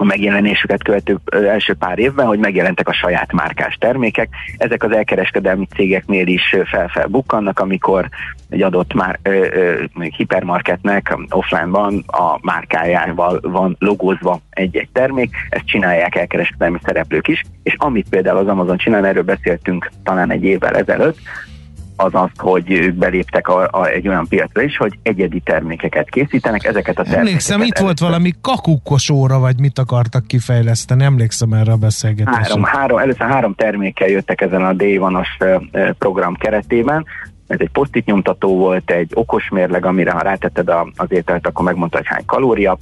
a 0.00 0.04
megjelenésüket 0.04 0.82
követő 0.82 1.18
első 1.30 1.74
pár 1.74 1.98
évben, 1.98 2.26
hogy 2.26 2.38
megjelentek 2.38 2.88
a 2.88 2.92
saját 2.92 3.32
márkás 3.32 3.76
termékek. 3.80 4.28
Ezek 4.56 4.82
az 4.82 4.92
elkereskedelmi 4.92 5.66
cégeknél 5.74 6.26
is 6.26 6.56
fel-felbukkannak, 6.64 7.58
amikor 7.58 8.08
egy 8.50 8.62
adott 8.62 8.94
már, 8.94 9.18
ö, 9.22 9.46
ö, 9.52 10.04
hipermarketnek 10.16 11.16
offline-ban 11.30 12.04
a 12.06 12.38
márkájával 12.42 13.40
van 13.42 13.76
logózva 13.78 14.40
egy-egy 14.50 14.88
termék, 14.92 15.30
ezt 15.50 15.66
csinálják 15.66 16.14
elkereskedelmi 16.14 16.78
szereplők 16.82 17.28
is, 17.28 17.42
és 17.62 17.74
amit 17.78 18.08
például 18.08 18.38
az 18.38 18.46
Amazon 18.46 18.76
csinál, 18.76 19.06
erről 19.06 19.22
beszéltünk 19.22 19.90
talán 20.02 20.30
egy 20.30 20.44
évvel 20.44 20.76
ezelőtt, 20.76 21.18
az 22.00 22.14
az, 22.14 22.30
hogy 22.36 22.70
ők 22.70 22.94
beléptek 22.94 23.48
a, 23.48 23.68
a, 23.70 23.86
egy 23.86 24.08
olyan 24.08 24.26
piacra 24.28 24.62
is, 24.62 24.76
hogy 24.76 24.98
egyedi 25.02 25.40
termékeket 25.40 26.08
készítenek, 26.10 26.64
ezeket 26.64 26.98
a 26.98 27.02
termékeket... 27.02 27.26
Emlékszem, 27.26 27.62
itt 27.62 27.78
volt 27.78 27.98
valami 27.98 28.32
kakukkos 28.40 29.10
óra, 29.10 29.38
vagy 29.38 29.60
mit 29.60 29.78
akartak 29.78 30.26
kifejleszteni. 30.26 31.04
Emlékszem 31.04 31.52
erre 31.52 31.72
a 31.72 31.76
beszélgetésre. 31.76 32.40
Három, 32.40 32.64
három, 32.64 32.98
először 32.98 33.26
három 33.26 33.54
termékkel 33.54 34.08
jöttek 34.08 34.40
ezen 34.40 34.64
a 34.64 34.72
D1-as 34.72 35.58
program 35.98 36.34
keretében. 36.34 37.06
Ez 37.50 37.60
egy 37.60 37.70
posztit 37.70 38.04
nyomtató 38.04 38.56
volt, 38.56 38.90
egy 38.90 39.10
okos 39.14 39.48
mérleg, 39.48 39.86
amire 39.86 40.10
ha 40.10 40.22
rátetted 40.22 40.68
a, 40.68 40.86
az 40.96 41.12
ételt, 41.12 41.46
akkor 41.46 41.64
megmondta, 41.64 41.96
hogy 41.96 42.06
hány 42.06 42.24
kalória, 42.24 42.78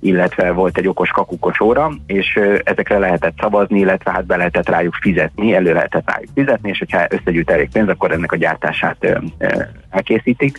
illetve 0.00 0.52
volt 0.52 0.78
egy 0.78 0.86
okos 0.88 1.10
kakukos 1.10 1.60
óra, 1.60 1.90
és 2.06 2.40
ezekre 2.64 2.98
lehetett 2.98 3.34
szavazni, 3.40 3.78
illetve 3.78 4.10
hát 4.10 4.26
be 4.26 4.36
lehetett 4.36 4.68
rájuk 4.68 4.94
fizetni, 4.94 5.54
elő 5.54 5.72
lehetett 5.72 6.10
rájuk 6.10 6.30
fizetni, 6.34 6.68
és 6.68 6.78
hogyha 6.78 7.06
összegyűjt 7.08 7.50
elég 7.50 7.70
pénz, 7.72 7.88
akkor 7.88 8.12
ennek 8.12 8.32
a 8.32 8.36
gyártását 8.36 9.20
elkészítik. 9.90 10.58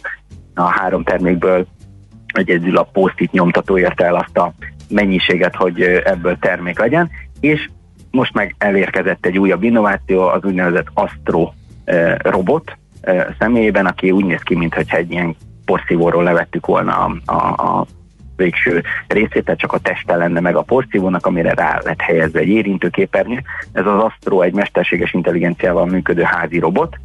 A 0.53 0.63
három 0.63 1.03
termékből 1.03 1.67
egyedül 2.27 2.77
a 2.77 2.83
posztit 2.83 3.31
nyomtató 3.31 3.77
érte 3.77 4.05
el 4.05 4.15
azt 4.15 4.37
a 4.37 4.53
mennyiséget, 4.89 5.55
hogy 5.55 5.81
ebből 5.81 6.37
termék 6.39 6.79
legyen, 6.79 7.09
és 7.39 7.69
most 8.11 8.33
meg 8.33 8.55
elérkezett 8.57 9.25
egy 9.25 9.37
újabb 9.37 9.63
innováció, 9.63 10.21
az 10.21 10.43
úgynevezett 10.43 10.87
Astro 10.93 11.51
robot 12.17 12.77
személyében, 13.39 13.85
aki 13.85 14.11
úgy 14.11 14.25
néz 14.25 14.41
ki, 14.41 14.55
mintha 14.55 14.97
egy 14.97 15.11
ilyen 15.11 15.35
porszívóról 15.65 16.23
levettük 16.23 16.65
volna 16.65 17.05
a, 17.05 17.31
a, 17.31 17.79
a 17.79 17.85
végső 18.35 18.83
részét, 19.07 19.43
tehát 19.43 19.59
csak 19.59 19.73
a 19.73 19.77
teste 19.77 20.15
lenne 20.15 20.39
meg 20.39 20.55
a 20.55 20.61
porszívónak, 20.61 21.25
amire 21.25 21.53
rá 21.53 21.79
lett 21.83 22.01
helyezve 22.01 22.39
egy 22.39 22.47
érintőképernyő. 22.47 23.41
Ez 23.71 23.85
az 23.85 24.03
Astro 24.03 24.41
egy 24.41 24.53
mesterséges 24.53 25.13
intelligenciával 25.13 25.85
működő 25.85 26.21
házi 26.21 26.59
robot. 26.59 26.95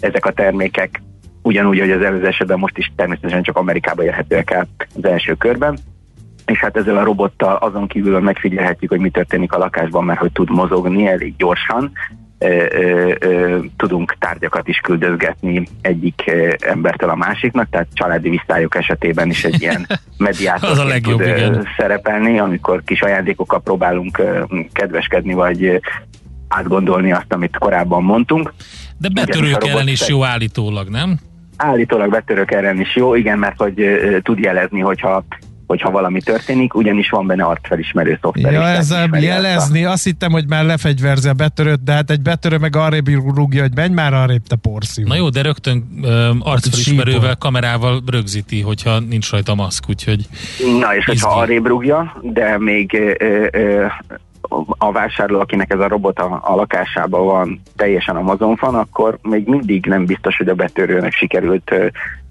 Ezek 0.00 0.26
a 0.26 0.32
termékek 0.32 1.02
ugyanúgy, 1.42 1.78
hogy 1.78 1.90
az 1.90 2.02
előző 2.02 2.26
esetben 2.26 2.58
most 2.58 2.78
is 2.78 2.92
természetesen 2.96 3.42
csak 3.42 3.56
Amerikába 3.56 4.04
érhetőek 4.04 4.50
el 4.50 4.68
az 4.96 5.04
első 5.04 5.34
körben 5.34 5.78
és 6.48 6.58
hát 6.58 6.76
ezzel 6.76 6.96
a 6.96 7.04
robottal 7.04 7.54
azon 7.54 7.86
kívül 7.86 8.20
megfigyelhetjük, 8.20 8.90
hogy 8.90 9.00
mi 9.00 9.10
történik 9.10 9.52
a 9.52 9.58
lakásban, 9.58 10.04
mert 10.04 10.20
hogy 10.20 10.32
tud 10.32 10.50
mozogni 10.50 11.06
elég 11.06 11.36
gyorsan, 11.36 11.92
ö, 12.38 13.14
ö, 13.20 13.58
tudunk 13.76 14.16
tárgyakat 14.18 14.68
is 14.68 14.78
küldözgetni 14.78 15.68
egyik 15.80 16.30
embertől 16.58 17.10
a 17.10 17.14
másiknak, 17.14 17.68
tehát 17.70 17.86
családi 17.92 18.28
viszályok 18.28 18.74
esetében 18.74 19.28
is 19.28 19.44
egy 19.44 19.62
ilyen 19.62 19.86
mediátor 20.16 20.70
Az 20.70 20.78
a 20.78 20.84
legjobb, 20.84 21.18
tud 21.18 21.26
igen. 21.26 21.66
szerepelni, 21.76 22.38
amikor 22.38 22.82
kis 22.84 23.02
ajándékokkal 23.02 23.60
próbálunk 23.60 24.22
kedveskedni, 24.72 25.34
vagy 25.34 25.80
átgondolni 26.48 27.12
azt, 27.12 27.32
amit 27.32 27.56
korábban 27.58 28.02
mondtunk. 28.02 28.52
De 28.98 29.08
betörők 29.08 29.64
ellen 29.64 29.88
is 29.88 30.08
jó 30.08 30.24
állítólag, 30.24 30.88
nem? 30.88 31.18
Állítólag 31.56 32.10
betörők 32.10 32.50
ellen 32.50 32.80
is 32.80 32.96
jó, 32.96 33.14
igen, 33.14 33.38
mert 33.38 33.56
hogy 33.56 33.80
ö, 33.80 34.20
tud 34.20 34.38
jelezni, 34.38 34.80
hogyha 34.80 35.24
hogyha 35.68 35.90
valami 35.90 36.22
történik, 36.22 36.74
ugyanis 36.74 37.10
van 37.10 37.26
benne 37.26 37.44
arcfelismerő 37.44 38.18
szoftver. 38.22 38.52
Ja, 38.52 38.62
ezzel 38.62 39.04
ismeri 39.04 39.24
jelezni, 39.24 39.84
azt 39.84 40.04
hittem, 40.04 40.32
hogy 40.32 40.44
már 40.48 40.64
lefegyverzi 40.64 41.28
a 41.28 41.32
betörőt, 41.32 41.82
de 41.82 41.92
hát 41.92 42.10
egy 42.10 42.20
betörő 42.20 42.58
meg 42.58 42.76
arrébb 42.76 43.08
rúgja, 43.08 43.62
hogy 43.62 43.74
menj 43.74 43.94
már 43.94 44.14
arrébb, 44.14 44.42
te 44.46 44.56
porszív. 44.56 45.06
Na 45.06 45.14
jó, 45.14 45.28
de 45.28 45.42
rögtön 45.42 45.84
ö, 46.02 46.30
arcfelismerővel, 46.40 47.20
Sípol. 47.20 47.34
kamerával 47.38 48.02
rögzíti, 48.06 48.60
hogyha 48.60 48.98
nincs 48.98 49.30
rajta 49.30 49.54
maszk, 49.54 49.84
úgyhogy. 49.88 50.26
Na, 50.80 50.96
és 50.96 51.04
hogyha 51.04 51.28
Izgi. 51.28 51.40
arrébb 51.40 51.66
rúgja, 51.66 52.16
de 52.22 52.58
még 52.58 53.14
ö, 53.18 53.46
ö, 53.52 53.86
a 54.78 54.92
vásárló, 54.92 55.40
akinek 55.40 55.72
ez 55.72 55.80
a 55.80 55.88
robot 55.88 56.18
a, 56.18 56.40
a 56.44 56.54
lakásában 56.54 57.24
van, 57.24 57.60
teljesen 57.76 58.16
Amazon 58.16 58.56
fan, 58.56 58.74
akkor 58.74 59.18
még 59.22 59.46
mindig 59.46 59.86
nem 59.86 60.04
biztos, 60.04 60.36
hogy 60.36 60.48
a 60.48 60.54
betörőnek 60.54 61.12
sikerült 61.12 61.74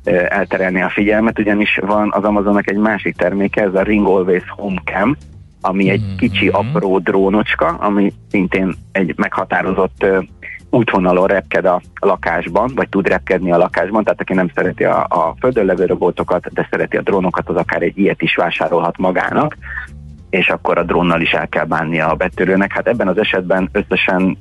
elterelni 0.07 0.81
a 0.81 0.89
figyelmet, 0.89 1.39
ugyanis 1.39 1.79
van 1.85 2.11
az 2.11 2.23
Amazonnak 2.23 2.69
egy 2.69 2.77
másik 2.77 3.15
terméke, 3.15 3.61
ez 3.61 3.73
a 3.73 3.81
Ring 3.81 4.07
Always 4.07 4.43
Home 4.47 4.81
Cam, 4.83 5.15
ami 5.61 5.89
egy 5.89 6.15
kicsi, 6.17 6.47
apró 6.47 6.97
drónocska, 6.99 7.67
ami 7.67 8.13
szintén 8.29 8.73
egy 8.91 9.13
meghatározott 9.17 10.05
útvonalon 10.69 11.27
repked 11.27 11.65
a 11.65 11.81
lakásban, 11.99 12.71
vagy 12.75 12.89
tud 12.89 13.07
repkedni 13.07 13.51
a 13.51 13.57
lakásban, 13.57 14.03
tehát 14.03 14.21
aki 14.21 14.33
nem 14.33 14.51
szereti 14.55 14.83
a, 14.83 15.05
a 15.09 15.35
földön 15.39 15.65
levő 15.65 15.85
robotokat, 15.85 16.53
de 16.53 16.67
szereti 16.69 16.97
a 16.97 17.01
drónokat, 17.01 17.49
az 17.49 17.55
akár 17.55 17.81
egy 17.81 17.97
ilyet 17.97 18.21
is 18.21 18.35
vásárolhat 18.35 18.97
magának, 18.97 19.57
és 20.29 20.49
akkor 20.49 20.77
a 20.77 20.83
drónnal 20.83 21.21
is 21.21 21.31
el 21.31 21.47
kell 21.47 21.65
bánnia 21.65 22.07
a 22.07 22.15
betörőnek. 22.15 22.73
Hát 22.73 22.87
ebben 22.87 23.07
az 23.07 23.17
esetben 23.17 23.69
összesen 23.71 24.37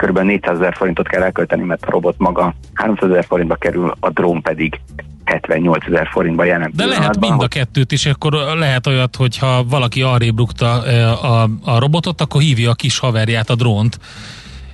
kb. 0.00 0.18
400 0.18 0.56
ezer 0.56 0.74
forintot 0.74 1.08
kell 1.08 1.22
elkölteni, 1.22 1.62
mert 1.62 1.84
a 1.84 1.90
robot 1.90 2.14
maga 2.18 2.54
300 2.74 3.10
ezer 3.10 3.24
forintba 3.24 3.54
kerül, 3.54 3.94
a 4.00 4.10
drón 4.10 4.42
pedig 4.42 4.80
78 5.24 5.86
ezer 5.86 6.08
forintba 6.12 6.44
jelen 6.44 6.72
De 6.74 6.86
lehet 6.86 7.20
mind 7.20 7.32
a 7.32 7.36
hogy- 7.36 7.48
kettőt 7.48 7.92
is, 7.92 8.06
akkor 8.06 8.32
lehet 8.32 8.86
olyat, 8.86 9.16
hogyha 9.16 9.64
valaki 9.64 10.02
arrébb 10.02 10.38
rúgta 10.38 10.72
a, 11.12 11.48
a 11.64 11.78
robotot, 11.78 12.20
akkor 12.20 12.40
hívja 12.40 12.70
a 12.70 12.74
kis 12.74 12.98
haverját, 12.98 13.50
a 13.50 13.54
drónt. 13.54 13.98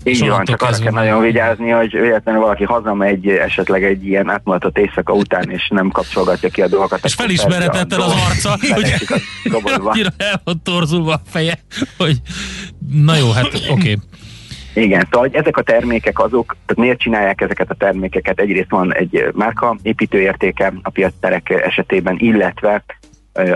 Így 0.05 0.29
van, 0.29 0.45
csak 0.45 0.63
arra 0.63 0.77
kell 0.77 0.93
nagyon 0.93 1.21
vigyázni, 1.23 1.71
hogy 1.71 1.91
véletlenül 1.91 2.41
valaki 2.41 2.65
hazamegy 2.65 3.29
esetleg 3.29 3.85
egy 3.85 4.07
ilyen 4.07 4.31
átmulatott 4.31 4.79
éjszaka 4.79 5.13
után, 5.13 5.51
és 5.51 5.69
nem 5.69 5.91
kapcsolgatja 5.91 6.49
ki 6.49 6.63
a 6.63 6.69
dolgokat. 6.69 7.05
És 7.05 7.13
akkor 7.13 7.27
felismerhetetlen 7.27 8.01
az 8.01 8.13
arca, 8.29 8.51
hogy 8.75 9.07
annyira 9.85 10.09
el 10.17 10.41
van 10.45 10.61
torzulva 10.63 11.13
a 11.13 11.21
feje, 11.27 11.59
hogy 11.97 12.21
na 12.93 13.17
jó, 13.17 13.31
hát 13.31 13.55
oké. 13.55 13.71
Okay. 13.71 13.97
Igen, 14.77 15.07
szóval 15.11 15.29
ezek 15.33 15.57
a 15.57 15.63
termékek 15.63 16.19
azok, 16.19 16.47
tehát 16.67 16.83
miért 16.83 16.99
csinálják 16.99 17.41
ezeket 17.41 17.71
a 17.71 17.75
termékeket? 17.75 18.41
Egyrészt 18.41 18.71
van 18.71 18.95
egy 18.95 19.29
márka 19.35 19.77
építőértéke 19.83 20.73
a 20.83 20.91
piacterek 20.91 21.51
esetében, 21.51 22.17
illetve 22.19 22.85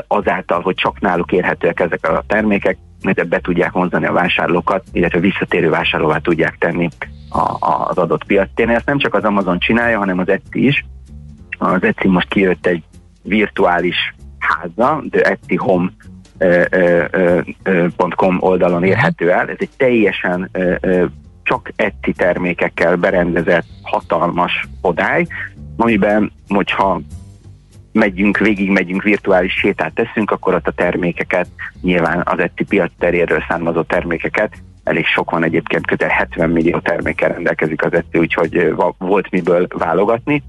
azáltal, 0.06 0.60
hogy 0.60 0.74
csak 0.74 1.00
náluk 1.00 1.32
érhetőek 1.32 1.80
ezek 1.80 2.08
a 2.08 2.24
termékek, 2.26 2.76
mert 3.02 3.28
be 3.28 3.40
tudják 3.40 3.72
vonzani 3.72 4.06
a 4.06 4.12
vásárlókat, 4.12 4.84
illetve 4.92 5.18
visszatérő 5.18 5.70
vásárlóvá 5.70 6.18
tudják 6.18 6.58
tenni 6.58 6.88
a, 7.28 7.38
a, 7.38 7.86
az 7.88 7.98
adott 7.98 8.24
piactéren. 8.24 8.74
Ezt 8.74 8.86
nem 8.86 8.98
csak 8.98 9.14
az 9.14 9.24
Amazon 9.24 9.58
csinálja, 9.58 9.98
hanem 9.98 10.18
az 10.18 10.28
Etsy 10.28 10.66
is. 10.66 10.84
Az 11.58 11.82
Etsy 11.82 12.08
most 12.08 12.28
kijött 12.28 12.66
egy 12.66 12.82
virtuális 13.22 14.14
háza, 14.38 15.02
the 15.10 15.20
Etsy 15.20 15.56
Home 15.56 15.90
ö, 16.40 16.64
ö, 16.70 17.04
ö, 17.10 17.40
ö, 17.62 17.86
.com 18.16 18.36
oldalon 18.40 18.84
érhető 18.84 19.30
el. 19.30 19.48
Ez 19.48 19.56
egy 19.58 19.70
teljesen 19.76 20.50
csak 21.42 21.72
Etsy 21.76 22.12
termékekkel 22.12 22.96
berendezett 22.96 23.66
hatalmas 23.82 24.68
odály, 24.80 25.26
amiben, 25.76 26.32
hogyha 26.48 27.00
megyünk, 27.92 28.38
végig 28.38 28.70
megyünk, 28.70 29.02
virtuális 29.02 29.52
sétát 29.52 29.94
teszünk, 29.94 30.30
akkor 30.30 30.54
ott 30.54 30.66
a 30.66 30.72
termékeket, 30.72 31.46
nyilván 31.80 32.22
az 32.24 32.38
Etsy 32.38 32.64
piac 32.64 32.90
teréről 32.98 33.44
származó 33.48 33.82
termékeket, 33.82 34.52
elég 34.84 35.06
sok 35.06 35.30
van 35.30 35.44
egyébként, 35.44 35.86
közel 35.86 36.08
70 36.08 36.50
millió 36.50 36.78
termékkel 36.78 37.28
rendelkezik 37.28 37.84
az 37.84 37.92
Etsy, 37.92 38.18
úgyhogy 38.18 38.74
volt 38.98 39.30
miből 39.30 39.66
válogatni 39.68 40.42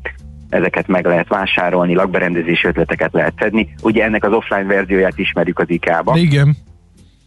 ezeket 0.51 0.87
meg 0.87 1.05
lehet 1.05 1.27
vásárolni, 1.27 1.93
lakberendezési 1.93 2.67
ötleteket 2.67 3.13
lehet 3.13 3.33
szedni. 3.39 3.73
Ugye 3.81 4.03
ennek 4.03 4.23
az 4.23 4.33
offline 4.33 4.63
verzióját 4.63 5.17
ismerjük 5.17 5.59
az 5.59 5.69
IK-ba, 5.69 6.17
Igen. 6.17 6.55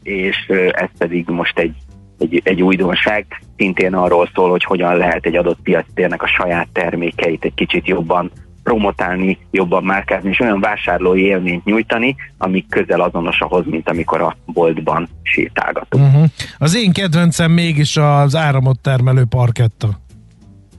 és 0.03 0.37
ez 0.72 0.89
pedig 0.99 1.29
most 1.29 1.59
egy, 1.59 1.75
egy, 2.18 2.41
egy 2.45 2.62
újdonság, 2.62 3.27
szintén 3.57 3.95
arról 3.95 4.31
szól, 4.35 4.51
hogy 4.51 4.64
hogyan 4.64 4.97
lehet 4.97 5.27
egy 5.27 5.37
adott 5.37 5.59
piactérnek 5.62 6.22
a 6.22 6.27
saját 6.27 6.68
termékeit 6.72 7.45
egy 7.45 7.55
kicsit 7.55 7.87
jobban 7.87 8.31
promotálni, 8.62 9.39
jobban 9.51 9.85
márkázni, 9.85 10.31
és 10.31 10.41
olyan 10.41 10.61
vásárlói 10.61 11.22
élményt 11.22 11.64
nyújtani, 11.64 12.16
ami 12.39 12.66
közel 12.68 13.01
azonos 13.01 13.41
ahhoz, 13.41 13.64
mint 13.66 13.89
amikor 13.89 14.20
a 14.20 14.37
boltban 14.47 15.09
sétálgatunk. 15.22 16.05
Uh-huh. 16.05 16.25
Az 16.59 16.77
én 16.77 16.93
kedvencem 16.93 17.53
mégis 17.53 17.97
az 17.97 18.37
áramot 18.37 18.81
termelő 18.81 19.25
parketta. 19.25 20.03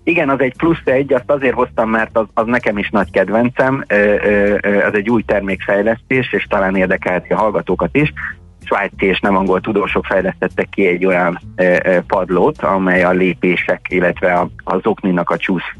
Igen, 0.08 0.30
az 0.30 0.40
egy 0.40 0.56
plusz 0.58 0.82
egy, 0.84 1.14
azt 1.14 1.30
azért 1.30 1.54
hoztam, 1.54 1.90
mert 1.90 2.18
az, 2.18 2.26
az 2.34 2.46
nekem 2.46 2.78
is 2.78 2.90
nagy 2.90 3.12
kedvencem, 3.12 3.86
az 4.88 4.94
egy 4.94 5.10
új 5.10 5.24
termékfejlesztés, 5.24 6.34
és 6.34 6.46
talán 6.50 6.76
érdekelheti 6.76 7.34
a 7.34 7.38
hallgatókat 7.38 7.96
is. 7.96 8.14
Svájci 8.64 9.06
és 9.06 9.20
nem 9.20 9.36
angol 9.36 9.62
tudósok 9.62 10.06
fejlesztettek 10.06 10.70
ki 10.70 10.88
egy 10.88 11.06
olyan 11.06 11.40
padlót, 12.08 12.62
amely 12.62 13.04
a 13.04 13.12
lépések, 13.12 13.86
illetve 13.90 14.48
az 14.64 14.80
okninak 14.84 15.30
a 15.30 15.38
csúsz, 15.38 15.74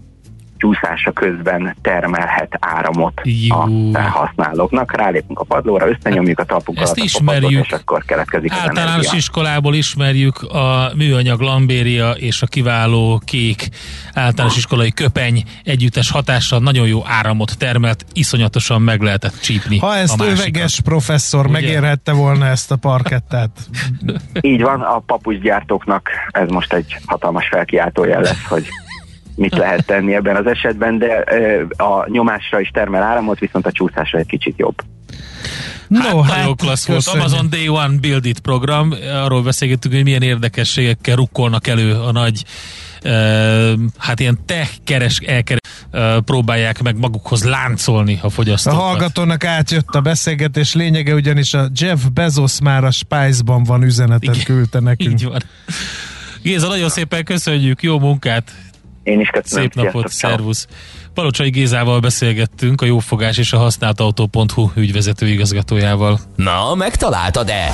csúszása 0.58 1.12
közben 1.12 1.76
termelhet 1.82 2.58
áramot 2.60 3.22
Jó. 3.24 3.56
a 3.56 3.70
felhasználóknak. 3.94 4.96
Rálépünk 4.96 5.40
a 5.40 5.44
padlóra, 5.44 5.88
összenyomjuk 5.90 6.40
a 6.40 6.44
talpunk 6.44 6.80
Ezt 6.80 6.98
alatt 6.98 7.10
a 7.14 7.18
padlót, 7.24 7.42
ismerjük. 7.42 7.66
és 7.66 7.72
akkor 7.72 8.04
keletkezik 8.06 8.52
az 8.52 8.58
Általános 8.58 8.92
energia. 8.92 9.18
iskolából 9.18 9.74
ismerjük 9.76 10.42
a 10.42 10.92
műanyag 10.96 11.40
lambéria 11.40 12.12
és 12.12 12.42
a 12.42 12.46
kiváló 12.46 13.22
kék 13.26 13.70
általános 14.14 14.58
iskolai 14.58 14.92
köpeny 14.92 15.44
együttes 15.64 16.12
hatással 16.12 16.60
nagyon 16.60 16.88
jó 16.88 17.02
áramot 17.06 17.58
termelt, 17.58 18.06
iszonyatosan 18.14 18.82
meg 18.82 19.02
lehetett 19.02 19.40
csípni 19.40 19.78
Ha 19.78 19.96
ezt 19.96 20.22
öveges 20.22 20.82
professzor 20.82 21.44
Ugye? 21.46 21.52
megérhette 21.52 22.12
volna 22.14 22.46
ezt 22.46 22.72
a 22.72 22.76
parkettát. 22.76 23.50
Így 24.42 24.62
van, 24.62 24.82
a 24.82 25.00
papucsgyártóknak 25.00 26.10
ez 26.32 26.50
most 26.50 26.74
egy 26.74 26.98
hatalmas 27.06 27.48
felkiáltójel 27.48 28.22
lesz, 28.22 28.46
hogy 28.48 28.68
mit 29.36 29.56
lehet 29.56 29.86
tenni 29.86 30.16
ebben 30.16 30.36
az 30.36 30.46
esetben, 30.46 30.98
de 30.98 31.24
a 31.78 32.10
nyomásra 32.10 32.60
is 32.60 32.70
termel 32.70 33.04
áramot, 33.04 33.40
viszont 33.40 33.66
a 33.66 33.72
csúszásra 33.72 34.20
egy 34.20 34.28
kicsit 34.28 34.58
jobb. 34.58 34.76
Hát 35.94 36.12
no, 36.12 36.24
nagyon 36.24 36.56
klassz 36.56 36.88
volt. 36.88 37.08
Amazon 37.08 37.50
Day 37.50 37.68
One 37.68 37.98
Build 38.00 38.26
It 38.26 38.40
program. 38.40 38.94
Arról 39.14 39.44
beszélgettünk, 39.44 39.94
hogy 39.94 40.04
milyen 40.04 40.22
érdekességekkel 40.22 41.16
rukkolnak 41.16 41.68
elő 41.68 41.94
a 41.94 42.12
nagy 42.12 42.44
uh, 43.04 43.74
hát 43.98 44.20
ilyen 44.20 44.40
tech 44.46 44.70
keres, 44.84 45.18
elkeres, 45.18 45.60
uh, 45.94 46.18
próbálják 46.18 46.82
meg 46.82 46.98
magukhoz 46.98 47.44
láncolni 47.44 48.20
a 48.22 48.26
A 48.26 48.30
fogyasztókat. 48.30 48.80
hallgatónak 48.80 49.44
átjött 49.44 49.90
a 49.90 50.02
beszélgetés 50.02 50.74
lényege, 50.74 51.14
ugyanis 51.14 51.54
a 51.54 51.70
Jeff 51.76 52.00
Bezos 52.14 52.62
már 52.62 52.84
a 52.84 52.92
Spice-ban 52.92 53.64
van 53.64 53.84
üzenetet 53.84 54.36
Igen. 54.36 54.46
küldte 54.46 54.80
nekünk. 54.80 55.12
Így 55.12 55.26
van. 55.26 55.42
Géza, 56.42 56.68
nagyon 56.68 56.90
szépen 56.90 57.24
köszönjük, 57.24 57.84
jó 57.84 58.00
munkát, 58.00 58.52
Én 59.06 59.20
is 59.20 59.30
köszönöm. 59.30 59.64
szép 59.64 59.74
napot, 59.74 59.92
Sziasztok, 60.10 60.30
szervusz. 60.30 60.68
Palocsai 61.14 61.50
Gézával 61.50 62.00
beszélgettünk, 62.00 62.82
a 62.82 62.86
jófogás 62.86 63.38
és 63.38 63.54
a 63.54 63.58
használtautó.hu 63.58 64.70
ügyvezető 64.76 65.28
igazgatójával. 65.28 66.20
Na, 66.36 66.76
megtaláltad-e? 66.76 67.74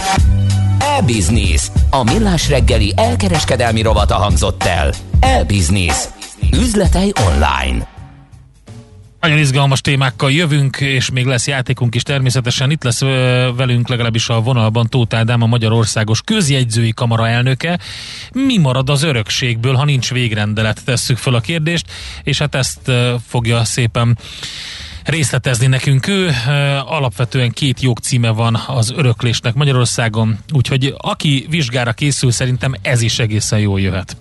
E-Business. 0.80 1.68
A 1.90 2.04
millás 2.04 2.50
reggeli 2.50 2.94
elkereskedelmi 2.96 3.82
rovata 3.82 4.16
hangzott 4.16 4.64
el. 4.64 4.94
E-Business. 5.20 6.06
Üzletei 6.54 7.14
online. 7.28 7.91
Nagyon 9.22 9.38
izgalmas 9.38 9.82
témákkal 9.82 10.32
jövünk, 10.32 10.80
és 10.80 11.10
még 11.10 11.26
lesz 11.26 11.48
játékunk 11.48 11.96
is 11.96 12.04
természetesen. 12.04 12.72
Itt 12.72 12.84
lesz 12.84 13.00
velünk 13.56 13.88
legalábbis 13.88 14.30
a 14.30 14.42
vonalban 14.42 14.88
Tóth 14.90 15.16
Ádám, 15.16 15.42
a 15.42 15.46
Magyarországos 15.46 16.22
Közjegyzői 16.22 16.94
Kamara 16.94 17.28
elnöke. 17.28 17.80
Mi 18.34 18.58
marad 18.58 18.90
az 18.90 19.04
örökségből, 19.04 19.74
ha 19.74 19.86
nincs 19.86 20.12
végrendelet? 20.12 20.82
Tesszük 20.86 21.18
fel 21.18 21.34
a 21.34 21.40
kérdést, 21.40 21.86
és 22.24 22.38
hát 22.38 22.56
ezt 22.56 22.92
fogja 23.28 23.64
szépen 23.64 24.18
részletezni 25.04 25.68
nekünk 25.68 26.08
ő. 26.08 26.30
Alapvetően 26.86 27.52
két 27.52 27.82
jogcíme 27.82 28.30
van 28.30 28.60
az 28.68 28.92
öröklésnek 28.96 29.54
Magyarországon, 29.54 30.38
úgyhogy 30.54 30.94
aki 30.98 31.46
vizsgára 31.50 31.94
készül, 31.94 32.32
szerintem 32.32 32.74
ez 32.82 33.02
is 33.02 33.20
egészen 33.20 33.60
jól 33.60 33.80
jöhet. 33.80 34.21